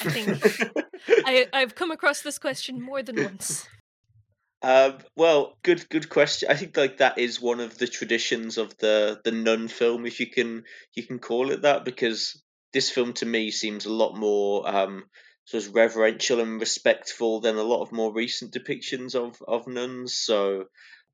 I 0.00 0.10
think 0.10 0.74
I, 1.26 1.46
I've 1.52 1.74
come 1.74 1.90
across 1.90 2.22
this 2.22 2.38
question 2.38 2.80
more 2.80 3.02
than 3.02 3.22
once. 3.22 3.68
Um, 4.66 4.98
well, 5.14 5.56
good 5.62 5.88
good 5.90 6.08
question. 6.08 6.50
I 6.50 6.56
think 6.56 6.76
like 6.76 6.98
that 6.98 7.18
is 7.18 7.40
one 7.40 7.60
of 7.60 7.78
the 7.78 7.86
traditions 7.86 8.58
of 8.58 8.76
the 8.78 9.20
the 9.22 9.30
nun 9.30 9.68
film, 9.68 10.06
if 10.06 10.18
you 10.18 10.26
can 10.26 10.64
you 10.92 11.04
can 11.04 11.20
call 11.20 11.52
it 11.52 11.62
that, 11.62 11.84
because 11.84 12.42
this 12.72 12.90
film 12.90 13.12
to 13.12 13.26
me 13.26 13.52
seems 13.52 13.86
a 13.86 13.92
lot 13.92 14.16
more 14.16 14.68
um, 14.68 15.04
sort 15.44 15.64
of 15.64 15.74
reverential 15.76 16.40
and 16.40 16.58
respectful 16.58 17.38
than 17.40 17.54
a 17.54 17.62
lot 17.62 17.82
of 17.82 17.92
more 17.92 18.12
recent 18.12 18.52
depictions 18.52 19.14
of 19.14 19.40
of 19.46 19.68
nuns. 19.68 20.16
So, 20.16 20.64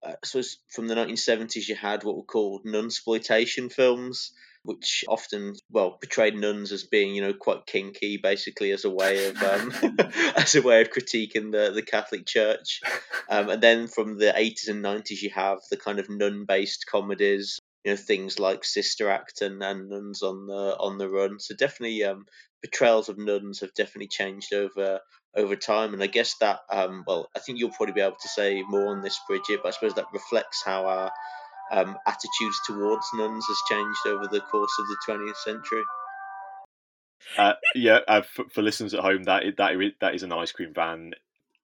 uh, 0.02 0.14
so 0.24 0.40
from 0.70 0.88
the 0.88 0.94
1970s, 0.94 1.68
you 1.68 1.74
had 1.74 2.04
what 2.04 2.16
were 2.16 2.22
called 2.22 2.62
nun 2.64 2.86
exploitation 2.86 3.68
films, 3.68 4.32
which 4.64 5.04
often 5.08 5.54
well 5.70 5.92
portrayed 5.92 6.34
nuns 6.34 6.72
as 6.72 6.84
being 6.84 7.14
you 7.14 7.22
know 7.22 7.32
quite 7.32 7.66
kinky 7.66 8.16
basically 8.16 8.70
as 8.70 8.84
a 8.84 8.90
way 8.90 9.26
of 9.26 9.42
um, 9.42 9.72
as 10.36 10.54
a 10.54 10.62
way 10.62 10.80
of 10.80 10.90
critiquing 10.90 11.50
the 11.50 11.72
the 11.74 11.82
Catholic 11.82 12.26
Church. 12.26 12.80
Um, 13.28 13.48
and 13.48 13.62
then 13.62 13.88
from 13.88 14.18
the 14.18 14.32
80s 14.32 14.68
and 14.68 14.84
90s 14.84 15.22
you 15.22 15.30
have 15.30 15.58
the 15.70 15.76
kind 15.76 15.98
of 15.98 16.08
nun 16.08 16.44
based 16.46 16.86
comedies 16.86 17.58
you 17.84 17.92
know 17.92 17.96
things 17.96 18.38
like 18.38 18.64
Sister 18.64 19.10
Act 19.10 19.42
and, 19.42 19.62
and 19.62 19.88
Nuns 19.88 20.22
on 20.22 20.46
the 20.46 20.76
on 20.78 20.98
the 20.98 21.08
Run. 21.08 21.38
So 21.40 21.54
definitely 21.54 22.04
um, 22.04 22.26
portrayals 22.64 23.08
of 23.08 23.18
nuns 23.18 23.60
have 23.60 23.74
definitely 23.74 24.08
changed 24.08 24.52
over 24.54 25.00
over 25.34 25.56
time. 25.56 25.94
And 25.94 26.02
I 26.02 26.06
guess 26.06 26.36
that 26.40 26.60
um, 26.70 27.04
well 27.06 27.28
I 27.34 27.40
think 27.40 27.58
you'll 27.58 27.70
probably 27.70 27.94
be 27.94 28.00
able 28.00 28.16
to 28.20 28.28
say 28.28 28.62
more 28.62 28.88
on 28.88 29.02
this 29.02 29.18
Bridget 29.26 29.60
but 29.62 29.68
I 29.68 29.70
suppose 29.72 29.94
that 29.94 30.06
reflects 30.12 30.62
how 30.64 30.86
our 30.86 31.12
um, 31.70 31.96
attitudes 32.06 32.58
towards 32.66 33.06
nuns 33.14 33.44
has 33.46 33.58
changed 33.68 34.06
over 34.06 34.26
the 34.28 34.40
course 34.40 34.72
of 34.78 34.86
the 34.86 34.96
20th 35.08 35.36
century. 35.36 35.82
Uh, 37.38 37.52
yeah, 37.74 38.00
uh, 38.08 38.22
for, 38.22 38.44
for, 38.52 38.62
listeners 38.62 38.94
at 38.94 39.00
home, 39.00 39.22
that 39.24 39.44
that 39.56 39.92
that 40.00 40.14
is 40.14 40.22
an 40.24 40.32
ice 40.32 40.50
cream 40.50 40.72
van 40.74 41.12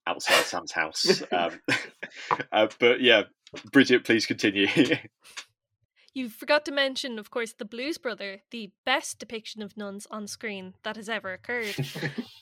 outside 0.07 0.45
Sam's 0.45 0.73
house. 0.73 1.23
Um, 1.33 1.61
uh, 2.53 2.69
but 2.79 3.01
yeah, 3.01 3.25
Bridget, 3.73 4.05
please 4.05 4.27
continue. 4.27 4.69
you 6.15 6.29
forgot 6.29 6.65
to 6.65 6.73
mention, 6.73 7.19
of 7.19 7.31
course, 7.31 7.53
the 7.53 7.65
Blues 7.65 7.99
Brother, 7.99 8.43
the 8.51 8.71
best 8.85 9.19
depiction 9.19 9.63
of 9.63 9.77
nuns 9.77 10.07
on 10.11 10.27
screen 10.27 10.75
that 10.83 10.97
has 10.97 11.09
ever 11.09 11.33
occurred. 11.33 11.75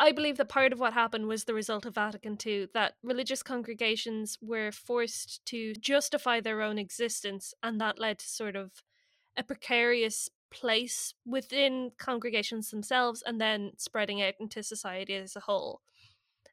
I 0.00 0.12
believe 0.12 0.36
that 0.38 0.48
part 0.48 0.72
of 0.72 0.80
what 0.80 0.92
happened 0.92 1.28
was 1.28 1.44
the 1.44 1.54
result 1.54 1.86
of 1.86 1.94
Vatican 1.94 2.36
II, 2.44 2.68
that 2.74 2.94
religious 3.02 3.42
congregations 3.42 4.38
were 4.42 4.72
forced 4.72 5.44
to 5.46 5.74
justify 5.74 6.40
their 6.40 6.62
own 6.62 6.78
existence, 6.78 7.54
and 7.62 7.80
that 7.80 7.98
led 7.98 8.18
to 8.18 8.28
sort 8.28 8.56
of 8.56 8.82
a 9.36 9.44
precarious 9.44 10.28
place 10.50 11.14
within 11.26 11.90
congregations 11.98 12.70
themselves 12.70 13.22
and 13.24 13.40
then 13.40 13.72
spreading 13.76 14.22
out 14.22 14.34
into 14.40 14.62
society 14.62 15.14
as 15.14 15.36
a 15.36 15.40
whole. 15.40 15.80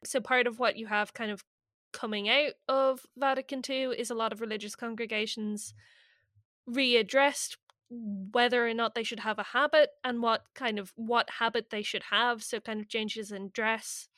So, 0.04 0.20
part 0.20 0.46
of 0.46 0.58
what 0.58 0.76
you 0.76 0.86
have 0.86 1.14
kind 1.14 1.30
of 1.30 1.44
coming 1.92 2.28
out 2.28 2.52
of 2.68 3.06
Vatican 3.16 3.62
II 3.68 3.94
is 3.98 4.10
a 4.10 4.14
lot 4.14 4.32
of 4.32 4.40
religious 4.40 4.74
congregations 4.74 5.74
readdressed 6.68 7.56
whether 8.32 8.66
or 8.66 8.74
not 8.74 8.94
they 8.94 9.02
should 9.02 9.20
have 9.20 9.38
a 9.38 9.44
habit 9.44 9.90
and 10.02 10.22
what 10.22 10.44
kind 10.54 10.78
of 10.78 10.92
what 10.96 11.28
habit 11.38 11.70
they 11.70 11.82
should 11.82 12.04
have 12.10 12.42
so 12.42 12.60
kind 12.60 12.80
of 12.80 12.88
changes 12.88 13.30
in 13.30 13.50
dress. 13.52 14.08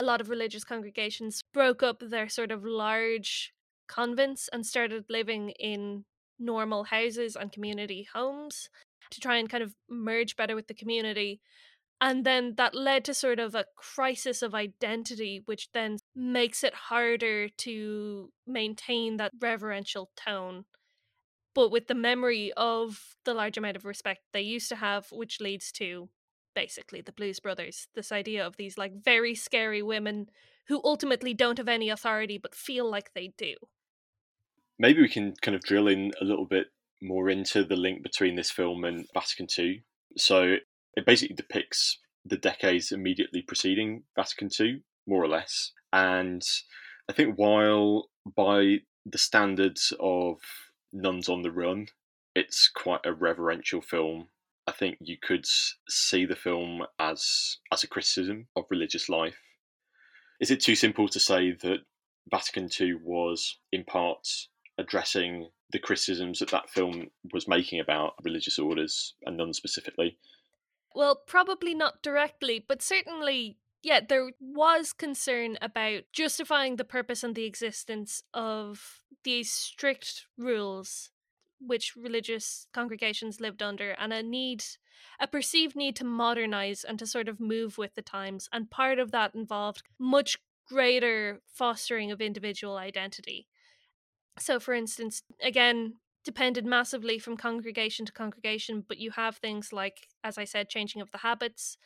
A 0.00 0.04
lot 0.04 0.20
of 0.20 0.28
religious 0.28 0.64
congregations 0.64 1.42
broke 1.54 1.82
up 1.82 2.00
their 2.00 2.28
sort 2.28 2.50
of 2.50 2.64
large 2.64 3.54
convents 3.88 4.48
and 4.52 4.66
started 4.66 5.04
living 5.08 5.50
in 5.58 6.04
normal 6.38 6.84
houses 6.84 7.36
and 7.36 7.52
community 7.52 8.06
homes 8.12 8.68
to 9.10 9.20
try 9.20 9.36
and 9.36 9.48
kind 9.48 9.62
of 9.62 9.74
merge 9.88 10.36
better 10.36 10.54
with 10.54 10.66
the 10.66 10.74
community 10.74 11.40
and 12.00 12.26
then 12.26 12.54
that 12.56 12.74
led 12.74 13.04
to 13.04 13.14
sort 13.14 13.38
of 13.38 13.54
a 13.54 13.64
crisis 13.76 14.42
of 14.42 14.54
identity 14.54 15.42
which 15.46 15.70
then 15.72 15.96
makes 16.14 16.62
it 16.62 16.74
harder 16.74 17.48
to 17.48 18.30
maintain 18.46 19.16
that 19.16 19.32
reverential 19.40 20.10
tone 20.16 20.64
but 21.56 21.70
with 21.70 21.88
the 21.88 21.94
memory 21.94 22.52
of 22.54 23.16
the 23.24 23.32
large 23.32 23.56
amount 23.56 23.76
of 23.76 23.86
respect 23.86 24.20
they 24.34 24.42
used 24.42 24.68
to 24.68 24.76
have, 24.76 25.06
which 25.10 25.40
leads 25.40 25.72
to 25.72 26.10
basically 26.54 27.00
the 27.00 27.12
Blues 27.12 27.40
Brothers. 27.40 27.88
This 27.94 28.12
idea 28.12 28.46
of 28.46 28.58
these 28.58 28.76
like 28.76 29.02
very 29.02 29.34
scary 29.34 29.82
women 29.82 30.26
who 30.68 30.82
ultimately 30.84 31.32
don't 31.32 31.56
have 31.56 31.66
any 31.66 31.88
authority 31.88 32.36
but 32.36 32.54
feel 32.54 32.88
like 32.88 33.14
they 33.14 33.32
do. 33.38 33.54
Maybe 34.78 35.00
we 35.00 35.08
can 35.08 35.32
kind 35.40 35.54
of 35.54 35.62
drill 35.62 35.88
in 35.88 36.12
a 36.20 36.24
little 36.24 36.44
bit 36.44 36.66
more 37.00 37.30
into 37.30 37.64
the 37.64 37.76
link 37.76 38.02
between 38.02 38.36
this 38.36 38.50
film 38.50 38.84
and 38.84 39.06
Vatican 39.14 39.46
II. 39.58 39.82
So 40.18 40.56
it 40.94 41.06
basically 41.06 41.36
depicts 41.36 41.98
the 42.22 42.36
decades 42.36 42.92
immediately 42.92 43.40
preceding 43.40 44.02
Vatican 44.14 44.50
II, 44.60 44.82
more 45.06 45.24
or 45.24 45.28
less. 45.28 45.72
And 45.90 46.42
I 47.08 47.14
think 47.14 47.38
while 47.38 48.10
by 48.36 48.80
the 49.06 49.18
standards 49.18 49.94
of 50.00 50.38
Nuns 50.96 51.28
on 51.28 51.42
the 51.42 51.50
Run. 51.50 51.88
It's 52.34 52.68
quite 52.68 53.04
a 53.04 53.12
reverential 53.12 53.80
film. 53.80 54.28
I 54.66 54.72
think 54.72 54.98
you 55.00 55.16
could 55.20 55.46
see 55.88 56.24
the 56.24 56.34
film 56.34 56.86
as 56.98 57.58
as 57.72 57.84
a 57.84 57.88
criticism 57.88 58.48
of 58.56 58.64
religious 58.70 59.08
life. 59.08 59.36
Is 60.40 60.50
it 60.50 60.60
too 60.60 60.74
simple 60.74 61.08
to 61.08 61.20
say 61.20 61.52
that 61.52 61.80
Vatican 62.30 62.68
II 62.80 62.94
was 63.02 63.58
in 63.72 63.84
part 63.84 64.26
addressing 64.78 65.50
the 65.70 65.78
criticisms 65.78 66.38
that 66.40 66.50
that 66.50 66.70
film 66.70 67.08
was 67.32 67.48
making 67.48 67.80
about 67.80 68.14
religious 68.24 68.58
orders 68.58 69.14
and 69.24 69.36
nuns 69.36 69.56
specifically? 69.56 70.18
Well, 70.94 71.16
probably 71.26 71.74
not 71.74 72.02
directly, 72.02 72.64
but 72.66 72.82
certainly 72.82 73.58
yeah, 73.86 74.00
there 74.06 74.32
was 74.40 74.92
concern 74.92 75.58
about 75.62 76.02
justifying 76.12 76.74
the 76.74 76.84
purpose 76.84 77.22
and 77.22 77.36
the 77.36 77.44
existence 77.44 78.20
of 78.34 79.04
these 79.22 79.52
strict 79.52 80.26
rules 80.36 81.10
which 81.60 81.94
religious 81.94 82.66
congregations 82.72 83.40
lived 83.40 83.62
under 83.62 83.92
and 83.92 84.12
a 84.12 84.24
need 84.24 84.64
a 85.20 85.28
perceived 85.28 85.76
need 85.76 85.94
to 85.94 86.04
modernize 86.04 86.82
and 86.82 86.98
to 86.98 87.06
sort 87.06 87.28
of 87.28 87.38
move 87.38 87.78
with 87.78 87.94
the 87.94 88.02
times 88.02 88.48
and 88.52 88.72
part 88.72 88.98
of 88.98 89.12
that 89.12 89.36
involved 89.36 89.84
much 90.00 90.36
greater 90.68 91.40
fostering 91.46 92.10
of 92.10 92.20
individual 92.20 92.76
identity. 92.76 93.46
So 94.36 94.58
for 94.58 94.74
instance 94.74 95.22
again 95.40 95.94
depended 96.24 96.66
massively 96.66 97.20
from 97.20 97.36
congregation 97.36 98.04
to 98.04 98.10
congregation 98.10 98.84
but 98.88 98.98
you 98.98 99.12
have 99.12 99.36
things 99.36 99.72
like 99.72 100.08
as 100.24 100.36
i 100.36 100.42
said 100.44 100.68
changing 100.68 101.00
of 101.00 101.12
the 101.12 101.18
habits 101.18 101.78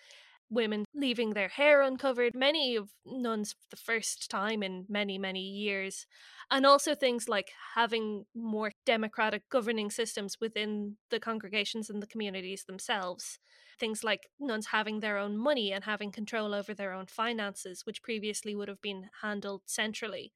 women 0.51 0.85
leaving 0.95 1.31
their 1.31 1.49
hair 1.49 1.81
uncovered, 1.81 2.35
many 2.35 2.77
of 2.77 2.91
nuns 3.07 3.53
for 3.53 3.67
the 3.71 3.77
first 3.77 4.31
time 4.31 4.63
in 4.63 4.85
many, 4.89 5.17
many 5.17 5.41
years. 5.41 6.07
And 6.51 6.67
also 6.67 6.95
things 6.95 7.29
like 7.29 7.53
having 7.75 8.27
more 8.35 8.73
democratic 8.85 9.49
governing 9.49 9.91
systems 9.91 10.39
within 10.41 10.97
the 11.11 11.21
congregations 11.21 11.89
and 11.89 12.03
the 12.03 12.09
communities 12.09 12.65
themselves. 12.65 13.39
Things 13.79 14.03
like 14.03 14.29
nuns 14.39 14.67
having 14.67 15.01
their 15.01 15.17
own 15.17 15.39
money 15.39 15.73
and 15.73 15.85
having 15.85 16.11
control 16.11 16.53
over 16.53 16.75
their 16.75 16.93
own 16.93 17.07
finances, 17.07 17.87
which 17.87 18.03
previously 18.03 18.55
would 18.55 18.69
have 18.69 18.83
been 18.83 19.09
handled 19.23 19.63
centrally. 19.67 20.33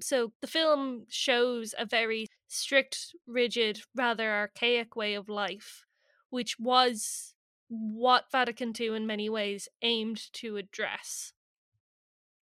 So 0.00 0.32
the 0.42 0.46
film 0.46 1.06
shows 1.08 1.74
a 1.78 1.86
very 1.86 2.26
strict, 2.48 3.14
rigid, 3.26 3.80
rather 3.94 4.30
archaic 4.30 4.94
way 4.94 5.14
of 5.14 5.28
life, 5.28 5.84
which 6.28 6.58
was 6.58 7.34
what 7.68 8.30
Vatican 8.30 8.72
II, 8.78 8.96
in 8.96 9.06
many 9.06 9.28
ways, 9.28 9.68
aimed 9.82 10.32
to 10.34 10.56
address. 10.56 11.32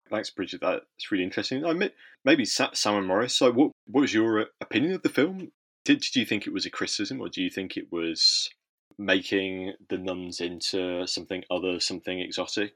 Thanks, 0.10 0.30
Bridget. 0.30 0.62
That's 0.62 1.12
really 1.12 1.24
interesting. 1.24 1.66
I 1.66 1.74
mean, 1.74 1.92
maybe 2.26 2.44
Sam 2.46 2.70
and 2.86 3.08
Maurice. 3.08 3.36
So, 3.36 3.52
what, 3.52 3.72
what 3.88 4.02
was 4.02 4.14
your 4.14 4.42
uh, 4.42 4.46
opinion 4.60 4.94
of 4.94 5.04
the 5.04 5.10
film? 5.10 5.52
Did, 5.86 6.02
did 6.02 6.16
you 6.16 6.26
think 6.26 6.46
it 6.46 6.54
was 6.54 6.66
a 6.66 6.70
criticism, 6.70 7.22
or 7.22 7.30
do 7.30 7.42
you 7.42 7.50
think 7.50 7.78
it 7.78 7.92
was 7.92 8.50
making 8.98 9.74
the 9.90 9.98
nuns 9.98 10.42
into 10.42 11.08
something 11.08 11.44
other, 11.50 11.80
something 11.80 12.20
exotic? 12.20 12.74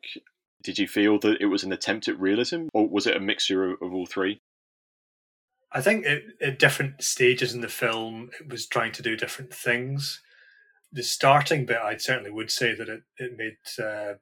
Did 0.63 0.79
you 0.79 0.87
feel 0.87 1.19
that 1.19 1.41
it 1.41 1.47
was 1.47 1.63
an 1.63 1.73
attempt 1.73 2.07
at 2.07 2.19
realism, 2.19 2.67
or 2.73 2.87
was 2.87 3.05
it 3.05 3.17
a 3.17 3.19
mixture 3.19 3.71
of, 3.71 3.81
of 3.81 3.93
all 3.93 4.05
three? 4.05 4.41
I 5.71 5.81
think 5.81 6.05
it, 6.05 6.23
at 6.41 6.57
different 6.57 7.03
stages 7.03 7.53
in 7.53 7.59
the 7.59 7.67
film, 7.67 8.29
it 8.39 8.49
was 8.49 8.65
trying 8.65 8.93
to 8.93 9.03
do 9.03 9.17
different 9.17 9.53
things. 9.53 10.21
The 10.91 11.03
starting 11.03 11.65
bit, 11.65 11.77
I 11.77 11.97
certainly 11.97 12.31
would 12.31 12.51
say 12.51 12.73
that 12.75 12.89
it, 12.89 13.03
it 13.17 13.37
made 13.37 13.57
uh, 13.83 14.13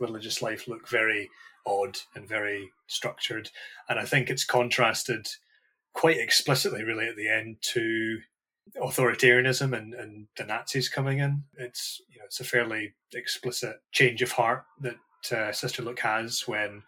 religious 0.00 0.42
life 0.42 0.68
look 0.68 0.88
very 0.88 1.30
odd 1.66 1.98
and 2.14 2.28
very 2.28 2.70
structured. 2.86 3.50
And 3.88 3.98
I 3.98 4.04
think 4.04 4.30
it's 4.30 4.44
contrasted 4.44 5.28
quite 5.92 6.18
explicitly, 6.18 6.82
really, 6.84 7.08
at 7.08 7.16
the 7.16 7.28
end 7.28 7.56
to 7.72 8.18
authoritarianism 8.76 9.76
and, 9.76 9.94
and 9.94 10.26
the 10.36 10.44
Nazis 10.44 10.88
coming 10.88 11.18
in. 11.18 11.44
It's 11.56 12.00
you 12.08 12.18
know 12.18 12.24
it's 12.26 12.40
a 12.40 12.44
fairly 12.44 12.94
explicit 13.14 13.76
change 13.92 14.22
of 14.22 14.32
heart 14.32 14.64
that 14.80 14.96
uh, 15.32 15.52
Sister 15.52 15.82
Luke 15.82 16.00
has 16.00 16.46
when 16.46 16.82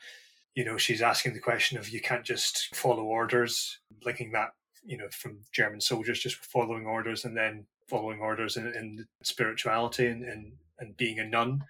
you 0.54 0.64
know 0.64 0.76
she's 0.76 1.02
asking 1.02 1.34
the 1.34 1.40
question 1.40 1.78
of 1.78 1.88
you 1.88 2.00
can't 2.00 2.24
just 2.24 2.74
follow 2.74 3.04
orders, 3.04 3.78
linking 4.04 4.32
that 4.32 4.50
you 4.84 4.96
know 4.96 5.08
from 5.10 5.40
German 5.52 5.80
soldiers 5.80 6.20
just 6.20 6.36
following 6.36 6.86
orders 6.86 7.24
and 7.24 7.36
then 7.36 7.66
following 7.91 8.20
orders 8.20 8.57
in, 8.57 8.66
in 8.68 9.07
spirituality 9.22 10.07
and, 10.07 10.24
and 10.24 10.53
and 10.78 10.97
being 10.97 11.18
a 11.18 11.24
nun. 11.24 11.64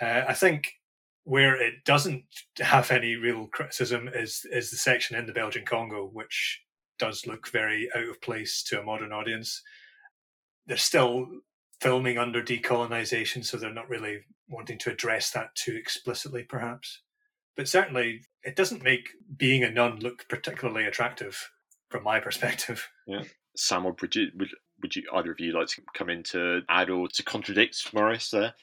Uh, 0.00 0.22
I 0.28 0.34
think 0.34 0.72
where 1.24 1.54
it 1.54 1.84
doesn't 1.84 2.24
have 2.58 2.90
any 2.90 3.14
real 3.14 3.46
criticism 3.46 4.08
is 4.12 4.46
is 4.50 4.70
the 4.70 4.76
section 4.76 5.16
in 5.16 5.26
the 5.26 5.32
Belgian 5.32 5.64
Congo, 5.64 6.10
which 6.12 6.62
does 6.98 7.26
look 7.26 7.48
very 7.50 7.88
out 7.94 8.08
of 8.08 8.20
place 8.20 8.62
to 8.64 8.80
a 8.80 8.84
modern 8.84 9.12
audience. 9.12 9.62
They're 10.66 10.76
still 10.76 11.28
filming 11.80 12.18
under 12.18 12.42
decolonization, 12.42 13.44
so 13.44 13.56
they're 13.56 13.72
not 13.72 13.88
really 13.88 14.20
wanting 14.48 14.78
to 14.78 14.90
address 14.90 15.30
that 15.30 15.54
too 15.54 15.74
explicitly, 15.74 16.42
perhaps. 16.42 17.00
But 17.56 17.68
certainly, 17.68 18.22
it 18.42 18.56
doesn't 18.56 18.82
make 18.82 19.08
being 19.36 19.64
a 19.64 19.70
nun 19.70 20.00
look 20.00 20.26
particularly 20.28 20.84
attractive 20.84 21.50
from 21.88 22.04
my 22.04 22.20
perspective. 22.26 22.88
Yeah. 23.06 23.22
Sam 23.56 23.86
or 23.86 23.96
would, 24.00 24.50
would 24.82 24.96
you 24.96 25.02
either 25.14 25.32
of 25.32 25.40
you 25.40 25.52
like 25.52 25.68
to 25.68 25.82
come 25.94 26.10
in 26.10 26.22
to 26.24 26.62
add 26.68 26.90
or 26.90 27.08
to 27.08 27.22
contradict 27.22 27.92
Maurice 27.92 28.30
there? 28.30 28.54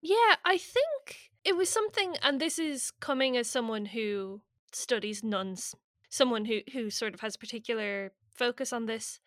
Yeah, 0.00 0.36
I 0.44 0.58
think 0.58 1.30
it 1.44 1.56
was 1.56 1.68
something, 1.68 2.16
and 2.22 2.40
this 2.40 2.58
is 2.58 2.92
coming 3.00 3.36
as 3.36 3.48
someone 3.48 3.86
who 3.86 4.42
studies 4.72 5.22
nuns, 5.22 5.74
someone 6.08 6.44
who, 6.46 6.60
who 6.72 6.90
sort 6.90 7.14
of 7.14 7.20
has 7.20 7.36
a 7.36 7.38
particular 7.38 8.12
focus 8.34 8.72
on 8.72 8.86
this. 8.86 9.20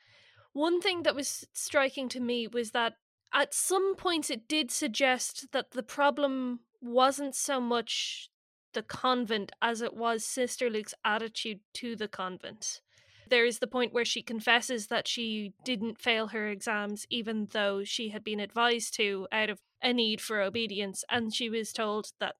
One 0.54 0.82
thing 0.82 1.04
that 1.04 1.16
was 1.16 1.48
striking 1.54 2.10
to 2.10 2.20
me 2.20 2.48
was 2.48 2.72
that 2.72 2.94
at 3.34 3.54
some 3.54 3.96
points 3.96 4.30
it 4.30 4.48
did 4.48 4.72
suggest 4.72 5.48
that 5.52 5.72
the 5.72 5.84
problem 5.84 6.62
wasn't 6.82 7.36
so 7.36 7.60
much 7.60 8.30
the 8.74 8.84
convent 8.84 9.52
as 9.62 9.82
it 9.82 9.96
was 9.96 10.24
Sister 10.24 10.70
Luke's 10.70 10.94
attitude 11.04 11.60
to 11.74 11.96
the 11.96 12.08
convent. 12.08 12.82
There 13.30 13.46
is 13.46 13.60
the 13.60 13.68
point 13.68 13.94
where 13.94 14.06
she 14.06 14.22
confesses 14.22 14.88
that 14.88 15.08
she 15.08 15.54
didn't 15.64 16.00
fail 16.00 16.28
her 16.28 16.48
exams, 16.48 17.06
even 17.10 17.48
though 17.52 17.84
she 17.84 18.10
had 18.10 18.24
been 18.24 18.40
advised 18.40 18.94
to 18.96 19.28
out 19.32 19.50
of 19.50 19.60
a 19.82 19.94
need 19.94 20.22
for 20.22 20.42
obedience, 20.42 21.04
and 21.10 21.34
she 21.34 21.50
was 21.50 21.74
told 21.74 22.12
that 22.20 22.36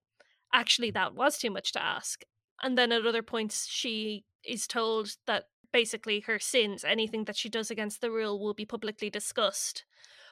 actually 0.54 0.92
that 0.92 1.16
was 1.16 1.38
too 1.38 1.50
much 1.50 1.72
to 1.74 1.84
ask. 1.84 2.24
And 2.62 2.78
then 2.78 2.92
at 2.92 3.06
other 3.06 3.24
points, 3.24 3.68
she 3.68 4.26
is 4.44 4.68
told 4.68 5.18
that 5.28 5.46
basically 5.72 6.22
her 6.22 6.40
sins, 6.40 6.84
anything 6.84 7.26
that 7.26 7.36
she 7.36 7.50
does 7.50 7.70
against 7.70 8.00
the 8.02 8.12
rule, 8.12 8.40
will 8.40 8.54
be 8.54 8.66
publicly 8.66 9.10
discussed, 9.10 9.84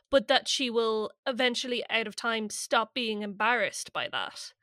but 0.09 0.27
that 0.27 0.47
she 0.47 0.69
will 0.69 1.11
eventually, 1.27 1.83
out 1.89 2.07
of 2.07 2.15
time, 2.15 2.49
stop 2.49 2.93
being 2.93 3.23
embarrassed 3.23 3.91
by 3.91 4.07
that. 4.11 4.53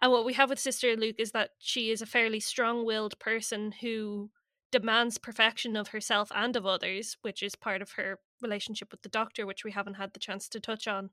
And 0.00 0.10
what 0.10 0.24
we 0.24 0.32
have 0.32 0.48
with 0.48 0.58
Sister 0.58 0.96
Luke 0.96 1.16
is 1.18 1.32
that 1.32 1.50
she 1.58 1.90
is 1.90 2.00
a 2.00 2.06
fairly 2.06 2.40
strong 2.40 2.86
willed 2.86 3.18
person 3.18 3.72
who 3.82 4.30
demands 4.70 5.18
perfection 5.18 5.76
of 5.76 5.88
herself 5.88 6.30
and 6.34 6.56
of 6.56 6.66
others, 6.66 7.16
which 7.22 7.42
is 7.42 7.54
part 7.54 7.82
of 7.82 7.92
her 7.92 8.18
relationship 8.40 8.90
with 8.90 9.02
the 9.02 9.08
doctor, 9.08 9.46
which 9.46 9.64
we 9.64 9.72
haven't 9.72 9.94
had 9.94 10.12
the 10.12 10.20
chance 10.20 10.48
to 10.48 10.60
touch 10.60 10.86
on, 10.86 11.10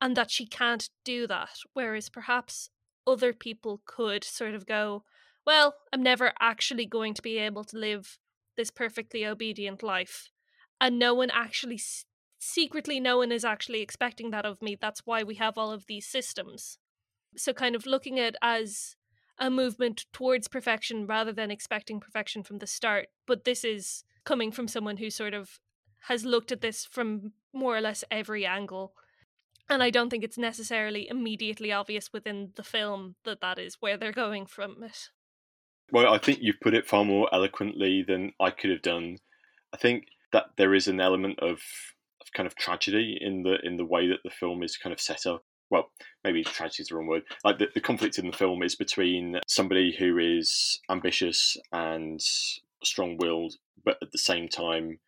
and 0.00 0.16
that 0.16 0.30
she 0.30 0.46
can't 0.46 0.90
do 1.04 1.26
that. 1.26 1.58
Whereas 1.72 2.08
perhaps 2.08 2.70
other 3.06 3.32
people 3.32 3.82
could 3.84 4.24
sort 4.24 4.54
of 4.54 4.66
go, 4.66 5.04
Well, 5.46 5.74
I'm 5.92 6.02
never 6.02 6.32
actually 6.40 6.86
going 6.86 7.14
to 7.14 7.22
be 7.22 7.38
able 7.38 7.64
to 7.64 7.78
live 7.78 8.18
this 8.56 8.70
perfectly 8.70 9.26
obedient 9.26 9.82
life. 9.82 10.30
And 10.80 10.98
no 10.98 11.14
one 11.14 11.30
actually, 11.30 11.80
secretly, 12.38 13.00
no 13.00 13.18
one 13.18 13.32
is 13.32 13.44
actually 13.44 13.80
expecting 13.80 14.30
that 14.30 14.46
of 14.46 14.62
me. 14.62 14.76
That's 14.80 15.06
why 15.06 15.22
we 15.22 15.36
have 15.36 15.58
all 15.58 15.70
of 15.70 15.86
these 15.86 16.06
systems. 16.06 16.78
So, 17.36 17.52
kind 17.52 17.76
of 17.76 17.86
looking 17.86 18.18
at 18.18 18.36
as 18.42 18.96
a 19.40 19.50
movement 19.50 20.04
towards 20.12 20.46
perfection 20.46 21.06
rather 21.06 21.32
than 21.32 21.50
expecting 21.50 21.98
perfection 21.98 22.42
from 22.42 22.58
the 22.58 22.66
start. 22.66 23.08
But 23.26 23.44
this 23.44 23.64
is 23.64 24.04
coming 24.24 24.52
from 24.52 24.68
someone 24.68 24.98
who 24.98 25.10
sort 25.10 25.32
of 25.32 25.58
has 26.02 26.24
looked 26.24 26.52
at 26.52 26.60
this 26.60 26.84
from 26.84 27.32
more 27.52 27.76
or 27.76 27.80
less 27.80 28.04
every 28.10 28.44
angle. 28.44 28.92
And 29.68 29.82
I 29.82 29.90
don't 29.90 30.10
think 30.10 30.24
it's 30.24 30.38
necessarily 30.38 31.08
immediately 31.08 31.72
obvious 31.72 32.12
within 32.12 32.50
the 32.56 32.62
film 32.62 33.16
that 33.24 33.40
that 33.40 33.58
is 33.58 33.76
where 33.80 33.96
they're 33.96 34.12
going 34.12 34.46
from 34.46 34.82
it. 34.82 35.08
Well, 35.92 36.12
I 36.12 36.18
think 36.18 36.40
you've 36.42 36.60
put 36.60 36.74
it 36.74 36.86
far 36.86 37.04
more 37.04 37.28
eloquently 37.32 38.04
than 38.06 38.32
I 38.40 38.50
could 38.50 38.70
have 38.70 38.82
done. 38.82 39.18
I 39.72 39.76
think 39.76 40.06
that 40.32 40.46
there 40.56 40.74
is 40.74 40.86
an 40.86 41.00
element 41.00 41.38
of, 41.40 41.60
of 42.20 42.32
kind 42.34 42.46
of 42.46 42.54
tragedy 42.56 43.18
in 43.20 43.42
the 43.42 43.58
in 43.64 43.76
the 43.76 43.84
way 43.84 44.08
that 44.08 44.20
the 44.22 44.30
film 44.30 44.62
is 44.62 44.76
kind 44.76 44.92
of 44.92 45.00
set 45.00 45.26
up 45.26 45.42
well, 45.70 45.90
maybe 46.24 46.42
tragedy 46.42 46.82
is 46.82 46.88
the 46.88 46.96
wrong 46.96 47.06
word. 47.06 47.22
Like 47.44 47.58
the, 47.58 47.68
the 47.74 47.80
conflict 47.80 48.18
in 48.18 48.26
the 48.26 48.36
film 48.36 48.62
is 48.62 48.74
between 48.74 49.40
somebody 49.46 49.94
who 49.96 50.18
is 50.18 50.80
ambitious 50.90 51.56
and 51.72 52.20
strong 52.82 53.16
willed, 53.18 53.54
but 53.84 53.98
at 54.02 54.12
the 54.12 54.18
same 54.18 54.48
time 54.48 54.98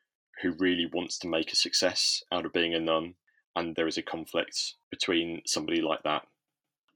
who 0.40 0.54
really 0.58 0.88
wants 0.92 1.18
to 1.18 1.28
make 1.28 1.52
a 1.52 1.56
success 1.56 2.22
out 2.32 2.46
of 2.46 2.52
being 2.52 2.74
a 2.74 2.80
nun. 2.80 3.14
And 3.54 3.76
there 3.76 3.88
is 3.88 3.98
a 3.98 4.02
conflict 4.02 4.74
between 4.90 5.42
somebody 5.44 5.82
like 5.82 6.02
that 6.04 6.22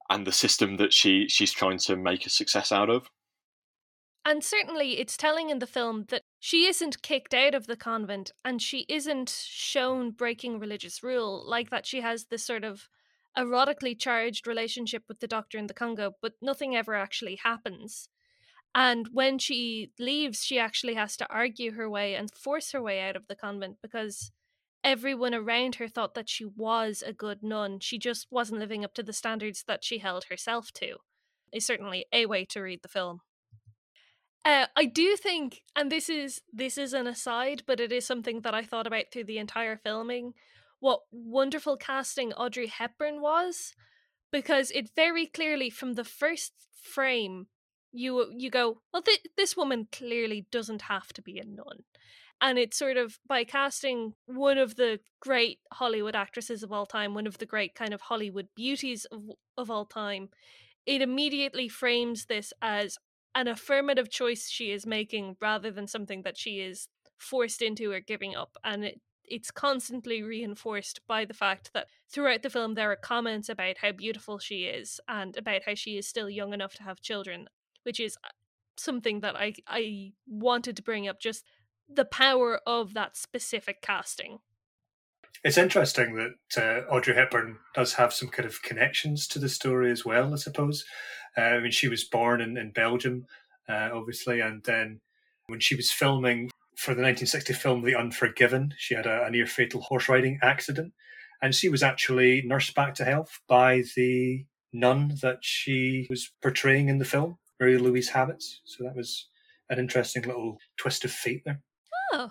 and 0.08 0.26
the 0.26 0.32
system 0.32 0.76
that 0.76 0.92
she 0.92 1.28
she's 1.28 1.52
trying 1.52 1.78
to 1.78 1.96
make 1.96 2.26
a 2.26 2.30
success 2.30 2.72
out 2.72 2.90
of. 2.90 3.10
And 4.24 4.42
certainly 4.42 4.98
it's 4.98 5.16
telling 5.16 5.50
in 5.50 5.60
the 5.60 5.66
film 5.66 6.06
that 6.08 6.22
she 6.40 6.66
isn't 6.66 7.02
kicked 7.02 7.32
out 7.32 7.54
of 7.54 7.68
the 7.68 7.76
convent 7.76 8.32
and 8.44 8.60
she 8.60 8.84
isn't 8.88 9.30
shown 9.46 10.10
breaking 10.10 10.58
religious 10.58 11.02
rule, 11.02 11.44
like 11.46 11.70
that 11.70 11.86
she 11.86 12.00
has 12.00 12.24
this 12.24 12.44
sort 12.44 12.64
of 12.64 12.88
erotically 13.36 13.98
charged 13.98 14.46
relationship 14.46 15.04
with 15.08 15.20
the 15.20 15.26
doctor 15.26 15.58
in 15.58 15.66
the 15.66 15.74
Congo, 15.74 16.12
but 16.22 16.34
nothing 16.40 16.74
ever 16.74 16.94
actually 16.94 17.36
happens. 17.36 18.08
And 18.74 19.08
when 19.12 19.38
she 19.38 19.92
leaves, 19.98 20.44
she 20.44 20.58
actually 20.58 20.94
has 20.94 21.16
to 21.16 21.30
argue 21.30 21.72
her 21.72 21.88
way 21.88 22.14
and 22.14 22.30
force 22.34 22.72
her 22.72 22.82
way 22.82 23.00
out 23.00 23.16
of 23.16 23.26
the 23.26 23.34
convent 23.34 23.78
because 23.82 24.32
everyone 24.84 25.34
around 25.34 25.76
her 25.76 25.88
thought 25.88 26.14
that 26.14 26.28
she 26.28 26.44
was 26.44 27.02
a 27.04 27.12
good 27.12 27.42
nun. 27.42 27.80
She 27.80 27.98
just 27.98 28.26
wasn't 28.30 28.60
living 28.60 28.84
up 28.84 28.92
to 28.94 29.02
the 29.02 29.12
standards 29.12 29.64
that 29.66 29.82
she 29.82 29.98
held 29.98 30.24
herself 30.24 30.72
to. 30.74 30.96
Is 31.52 31.66
certainly 31.66 32.06
a 32.12 32.26
way 32.26 32.44
to 32.46 32.60
read 32.60 32.82
the 32.82 32.88
film. 32.88 33.20
Uh, 34.44 34.66
I 34.76 34.84
do 34.84 35.16
think, 35.16 35.62
and 35.74 35.90
this 35.90 36.08
is 36.08 36.42
this 36.52 36.76
is 36.76 36.92
an 36.92 37.06
aside, 37.06 37.62
but 37.66 37.80
it 37.80 37.90
is 37.90 38.06
something 38.06 38.42
that 38.42 38.54
I 38.54 38.62
thought 38.62 38.86
about 38.86 39.06
through 39.10 39.24
the 39.24 39.38
entire 39.38 39.76
filming, 39.76 40.34
what 40.86 41.00
wonderful 41.10 41.76
casting 41.76 42.32
Audrey 42.34 42.68
Hepburn 42.68 43.20
was 43.20 43.72
because 44.30 44.70
it 44.70 44.90
very 44.94 45.26
clearly 45.26 45.68
from 45.68 45.94
the 45.94 46.04
first 46.04 46.52
frame 46.80 47.46
you 47.90 48.32
you 48.36 48.50
go 48.50 48.66
well 48.92 49.02
th- 49.02 49.26
this 49.36 49.56
woman 49.56 49.88
clearly 49.90 50.46
doesn't 50.52 50.82
have 50.82 51.08
to 51.12 51.22
be 51.22 51.38
a 51.38 51.44
nun 51.44 51.80
And 52.40 52.58
it's 52.58 52.78
sort 52.78 52.98
of 52.98 53.18
by 53.26 53.42
casting 53.44 54.12
one 54.26 54.58
of 54.58 54.76
the 54.76 55.00
great 55.20 55.58
Hollywood 55.72 56.14
actresses 56.14 56.62
of 56.62 56.70
all 56.70 56.86
time, 56.86 57.14
one 57.14 57.26
of 57.26 57.38
the 57.38 57.46
great 57.54 57.74
kind 57.74 57.94
of 57.94 58.02
Hollywood 58.02 58.48
beauties 58.54 59.06
of, 59.06 59.20
of 59.56 59.70
all 59.70 59.86
time, 59.86 60.28
it 60.84 61.00
immediately 61.02 61.68
frames 61.68 62.26
this 62.26 62.52
as 62.60 62.98
an 63.34 63.48
affirmative 63.48 64.08
choice 64.20 64.50
she 64.56 64.70
is 64.76 64.86
making 64.86 65.36
rather 65.40 65.70
than 65.76 65.86
something 65.88 66.22
that 66.22 66.38
she 66.42 66.52
is 66.70 66.88
forced 67.30 67.62
into 67.62 67.90
or 67.90 68.00
giving 68.00 68.36
up. 68.36 68.52
And 68.62 68.84
it, 68.84 69.00
it's 69.28 69.50
constantly 69.50 70.22
reinforced 70.22 71.00
by 71.06 71.24
the 71.24 71.34
fact 71.34 71.72
that 71.74 71.88
throughout 72.08 72.42
the 72.42 72.50
film 72.50 72.74
there 72.74 72.90
are 72.90 72.96
comments 72.96 73.48
about 73.48 73.78
how 73.78 73.92
beautiful 73.92 74.38
she 74.38 74.64
is 74.64 75.00
and 75.08 75.36
about 75.36 75.62
how 75.66 75.74
she 75.74 75.98
is 75.98 76.06
still 76.06 76.30
young 76.30 76.52
enough 76.52 76.74
to 76.74 76.82
have 76.82 77.00
children, 77.00 77.48
which 77.82 78.00
is 78.00 78.16
uh, 78.24 78.28
something 78.76 79.20
that 79.20 79.36
I 79.36 79.54
I 79.66 80.12
wanted 80.26 80.76
to 80.76 80.82
bring 80.82 81.08
up 81.08 81.20
just 81.20 81.44
the 81.88 82.04
power 82.04 82.60
of 82.66 82.94
that 82.94 83.16
specific 83.16 83.80
casting. 83.80 84.38
It's 85.44 85.58
interesting 85.58 86.14
that 86.14 86.60
uh, 86.60 86.90
Audrey 86.90 87.14
Hepburn 87.14 87.58
does 87.74 87.94
have 87.94 88.12
some 88.12 88.28
kind 88.28 88.46
of 88.46 88.62
connections 88.62 89.28
to 89.28 89.38
the 89.38 89.48
story 89.48 89.90
as 89.90 90.04
well, 90.04 90.32
I 90.32 90.36
suppose. 90.36 90.84
Uh, 91.36 91.42
I 91.42 91.60
mean, 91.60 91.70
she 91.70 91.88
was 91.88 92.04
born 92.04 92.40
in, 92.40 92.56
in 92.56 92.70
Belgium, 92.70 93.26
uh, 93.68 93.90
obviously, 93.92 94.40
and 94.40 94.64
then 94.64 95.00
when 95.46 95.60
she 95.60 95.74
was 95.74 95.92
filming 95.92 96.50
for 96.86 96.94
the 96.94 97.02
1960 97.02 97.52
film 97.54 97.82
The 97.82 97.96
Unforgiven, 97.96 98.72
she 98.78 98.94
had 98.94 99.06
a, 99.06 99.24
a 99.24 99.30
near 99.30 99.44
fatal 99.44 99.80
horse 99.80 100.08
riding 100.08 100.38
accident, 100.40 100.92
and 101.42 101.52
she 101.52 101.68
was 101.68 101.82
actually 101.82 102.42
nursed 102.42 102.76
back 102.76 102.94
to 102.94 103.04
health 103.04 103.40
by 103.48 103.82
the 103.96 104.46
nun 104.72 105.18
that 105.20 105.38
she 105.40 106.06
was 106.08 106.30
portraying 106.40 106.88
in 106.88 106.98
the 106.98 107.04
film, 107.04 107.38
Mary 107.58 107.76
Louise 107.76 108.10
Habets. 108.10 108.58
So 108.64 108.84
that 108.84 108.94
was 108.94 109.26
an 109.68 109.80
interesting 109.80 110.22
little 110.22 110.58
twist 110.76 111.04
of 111.04 111.10
fate 111.10 111.42
there. 111.44 111.60
Oh. 112.12 112.30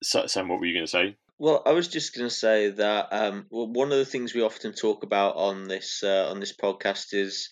So, 0.00 0.28
Sam, 0.28 0.46
what 0.46 0.60
were 0.60 0.66
you 0.66 0.74
going 0.74 0.86
to 0.86 0.90
say? 0.90 1.16
Well, 1.36 1.62
I 1.66 1.72
was 1.72 1.88
just 1.88 2.14
going 2.14 2.28
to 2.28 2.34
say 2.34 2.70
that 2.70 3.08
um, 3.10 3.46
well, 3.50 3.66
one 3.66 3.90
of 3.90 3.98
the 3.98 4.04
things 4.04 4.32
we 4.32 4.42
often 4.42 4.74
talk 4.74 5.02
about 5.02 5.34
on 5.34 5.66
this 5.66 6.04
uh, 6.04 6.28
on 6.30 6.38
this 6.38 6.56
podcast 6.56 7.14
is, 7.14 7.48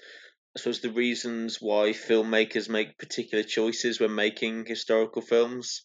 I 0.56 0.60
suppose, 0.60 0.80
the 0.80 0.90
reasons 0.90 1.58
why 1.60 1.90
filmmakers 1.90 2.68
make 2.68 2.98
particular 2.98 3.42
choices 3.44 3.98
when 4.00 4.14
making 4.14 4.66
historical 4.66 5.22
films. 5.22 5.82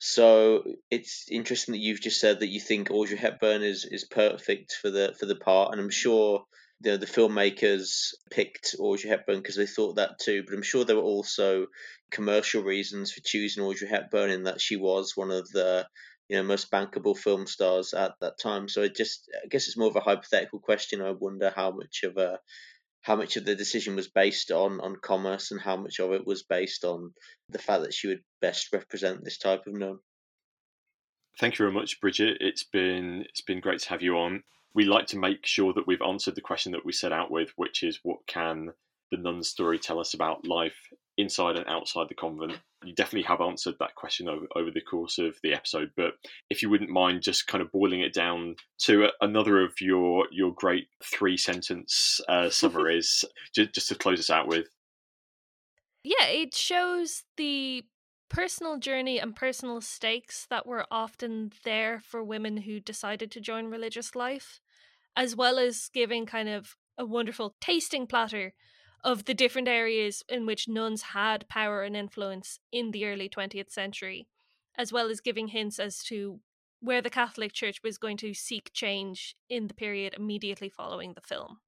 So 0.00 0.64
it's 0.90 1.26
interesting 1.30 1.72
that 1.72 1.78
you've 1.80 2.00
just 2.02 2.20
said 2.20 2.40
that 2.40 2.48
you 2.48 2.60
think 2.60 2.90
Audrey 2.90 3.16
Hepburn 3.16 3.62
is, 3.62 3.84
is 3.84 4.04
perfect 4.04 4.72
for 4.74 4.90
the 4.90 5.14
for 5.18 5.26
the 5.26 5.36
part, 5.36 5.72
and 5.72 5.80
I'm 5.80 5.90
sure 5.90 6.44
the 6.80 6.98
the 6.98 7.06
filmmakers 7.06 8.14
picked 8.30 8.74
Audrey 8.80 9.08
Hepburn 9.10 9.38
because 9.38 9.56
they 9.56 9.66
thought 9.66 9.96
that 9.96 10.18
too. 10.20 10.42
But 10.44 10.54
I'm 10.54 10.62
sure 10.62 10.84
there 10.84 10.96
were 10.96 11.02
also 11.02 11.68
commercial 12.10 12.62
reasons 12.64 13.12
for 13.12 13.20
choosing 13.24 13.62
Audrey 13.62 13.88
Hepburn 13.88 14.30
in 14.30 14.42
that 14.44 14.60
she 14.60 14.76
was 14.76 15.16
one 15.16 15.30
of 15.30 15.48
the 15.50 15.88
you 16.28 16.36
know 16.36 16.42
most 16.42 16.70
bankable 16.70 17.16
film 17.16 17.46
stars 17.46 17.94
at 17.94 18.14
that 18.20 18.38
time. 18.40 18.68
So 18.68 18.82
it 18.82 18.96
just 18.96 19.30
I 19.44 19.46
guess 19.48 19.68
it's 19.68 19.76
more 19.78 19.88
of 19.88 19.96
a 19.96 20.00
hypothetical 20.00 20.60
question. 20.60 21.00
I 21.00 21.12
wonder 21.12 21.52
how 21.54 21.70
much 21.70 22.02
of 22.02 22.16
a 22.16 22.40
how 23.02 23.16
much 23.16 23.36
of 23.36 23.44
the 23.44 23.54
decision 23.54 23.96
was 23.96 24.08
based 24.08 24.50
on 24.50 24.80
on 24.80 24.96
commerce 24.96 25.50
and 25.50 25.60
how 25.60 25.76
much 25.76 26.00
of 26.00 26.12
it 26.12 26.26
was 26.26 26.42
based 26.42 26.84
on 26.84 27.12
the 27.48 27.58
fact 27.58 27.82
that 27.82 27.94
she 27.94 28.08
would 28.08 28.22
best 28.40 28.72
represent 28.72 29.22
this 29.22 29.38
type 29.38 29.66
of 29.66 29.74
nun. 29.74 29.98
Thank 31.38 31.54
you 31.54 31.64
very 31.64 31.72
much, 31.72 32.00
Bridget. 32.00 32.38
It's 32.40 32.64
been 32.64 33.24
it's 33.28 33.42
been 33.42 33.60
great 33.60 33.80
to 33.80 33.88
have 33.90 34.02
you 34.02 34.16
on. 34.18 34.42
We 34.74 34.84
like 34.84 35.06
to 35.08 35.18
make 35.18 35.44
sure 35.44 35.72
that 35.74 35.86
we've 35.86 36.02
answered 36.02 36.34
the 36.34 36.40
question 36.40 36.72
that 36.72 36.84
we 36.84 36.92
set 36.92 37.12
out 37.12 37.30
with, 37.30 37.50
which 37.56 37.82
is 37.82 38.00
what 38.02 38.26
can 38.26 38.70
the 39.10 39.18
nun 39.18 39.42
story 39.42 39.78
tell 39.78 39.98
us 39.98 40.14
about 40.14 40.46
life 40.46 40.88
inside 41.18 41.56
and 41.56 41.66
outside 41.66 42.08
the 42.08 42.14
convent? 42.14 42.58
You 42.84 42.94
definitely 42.94 43.26
have 43.28 43.40
answered 43.40 43.74
that 43.78 43.94
question 43.94 44.28
over, 44.28 44.46
over 44.56 44.70
the 44.70 44.80
course 44.80 45.18
of 45.18 45.36
the 45.42 45.54
episode, 45.54 45.90
but 45.96 46.14
if 46.50 46.62
you 46.62 46.70
wouldn't 46.70 46.90
mind 46.90 47.22
just 47.22 47.46
kind 47.46 47.62
of 47.62 47.70
boiling 47.70 48.00
it 48.00 48.12
down 48.12 48.56
to 48.82 49.08
another 49.20 49.62
of 49.62 49.80
your 49.80 50.26
your 50.32 50.52
great 50.52 50.88
three 51.04 51.36
sentence 51.36 52.20
uh, 52.28 52.50
summaries, 52.50 53.24
just, 53.54 53.72
just 53.72 53.88
to 53.88 53.94
close 53.94 54.18
us 54.18 54.30
out 54.30 54.48
with. 54.48 54.66
Yeah, 56.04 56.26
it 56.26 56.54
shows 56.54 57.22
the 57.36 57.84
personal 58.28 58.78
journey 58.78 59.20
and 59.20 59.36
personal 59.36 59.80
stakes 59.80 60.46
that 60.48 60.66
were 60.66 60.86
often 60.90 61.52
there 61.64 62.00
for 62.00 62.24
women 62.24 62.56
who 62.56 62.80
decided 62.80 63.30
to 63.30 63.40
join 63.40 63.66
religious 63.66 64.16
life, 64.16 64.60
as 65.14 65.36
well 65.36 65.58
as 65.58 65.90
giving 65.92 66.26
kind 66.26 66.48
of 66.48 66.76
a 66.98 67.04
wonderful 67.04 67.54
tasting 67.60 68.06
platter 68.06 68.54
of 69.04 69.24
the 69.24 69.34
different 69.34 69.68
areas 69.68 70.22
in 70.28 70.46
which 70.46 70.68
nuns 70.68 71.02
had 71.02 71.48
power 71.48 71.82
and 71.82 71.96
influence 71.96 72.60
in 72.70 72.90
the 72.92 73.04
early 73.06 73.28
20th 73.28 73.70
century, 73.70 74.28
as 74.76 74.92
well 74.92 75.08
as 75.08 75.20
giving 75.20 75.48
hints 75.48 75.78
as 75.78 76.02
to 76.04 76.40
where 76.80 77.02
the 77.02 77.10
Catholic 77.10 77.52
Church 77.52 77.80
was 77.82 77.98
going 77.98 78.16
to 78.18 78.34
seek 78.34 78.72
change 78.72 79.36
in 79.48 79.68
the 79.68 79.74
period 79.74 80.14
immediately 80.16 80.68
following 80.68 81.14
the 81.14 81.20
film. 81.20 81.58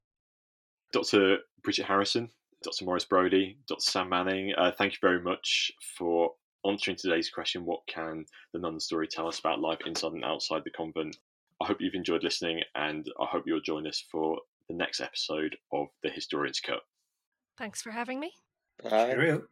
Dr. 0.93 1.39
Bridget 1.63 1.87
Harrison, 1.87 2.31
Dr. 2.63 2.85
Maurice 2.85 3.05
Brody, 3.05 3.59
Dr. 3.69 3.81
Sam 3.81 4.09
Manning, 4.09 4.55
uh, 4.57 4.73
thank 4.77 4.93
you 4.93 4.99
very 5.01 5.21
much 5.21 5.73
for 5.99 6.31
answering 6.65 6.97
today's 6.97 7.31
question 7.31 7.65
what 7.65 7.81
can 7.89 8.25
the 8.53 8.59
nun 8.59 8.81
story 8.81 9.07
tell 9.07 9.29
us 9.29 9.39
about 9.39 9.61
life 9.61 9.81
inside 9.87 10.13
and 10.13 10.25
outside 10.25 10.63
the 10.65 10.71
convent? 10.71 11.17
I 11.61 11.67
hope 11.67 11.81
you've 11.81 11.95
enjoyed 11.95 12.25
listening, 12.25 12.63
and 12.75 13.07
I 13.21 13.27
hope 13.27 13.45
you'll 13.47 13.61
join 13.61 13.87
us 13.87 14.05
for 14.11 14.39
the 14.69 14.75
next 14.75 15.01
episode 15.01 15.57
of 15.73 15.89
The 16.03 16.11
Historian's 16.11 16.61
Cut. 16.61 16.81
Thanks 17.57 17.83
for 17.83 17.91
having 17.91 18.21
me. 18.21 18.33
Bye. 18.83 19.07
Cheerio. 19.07 19.47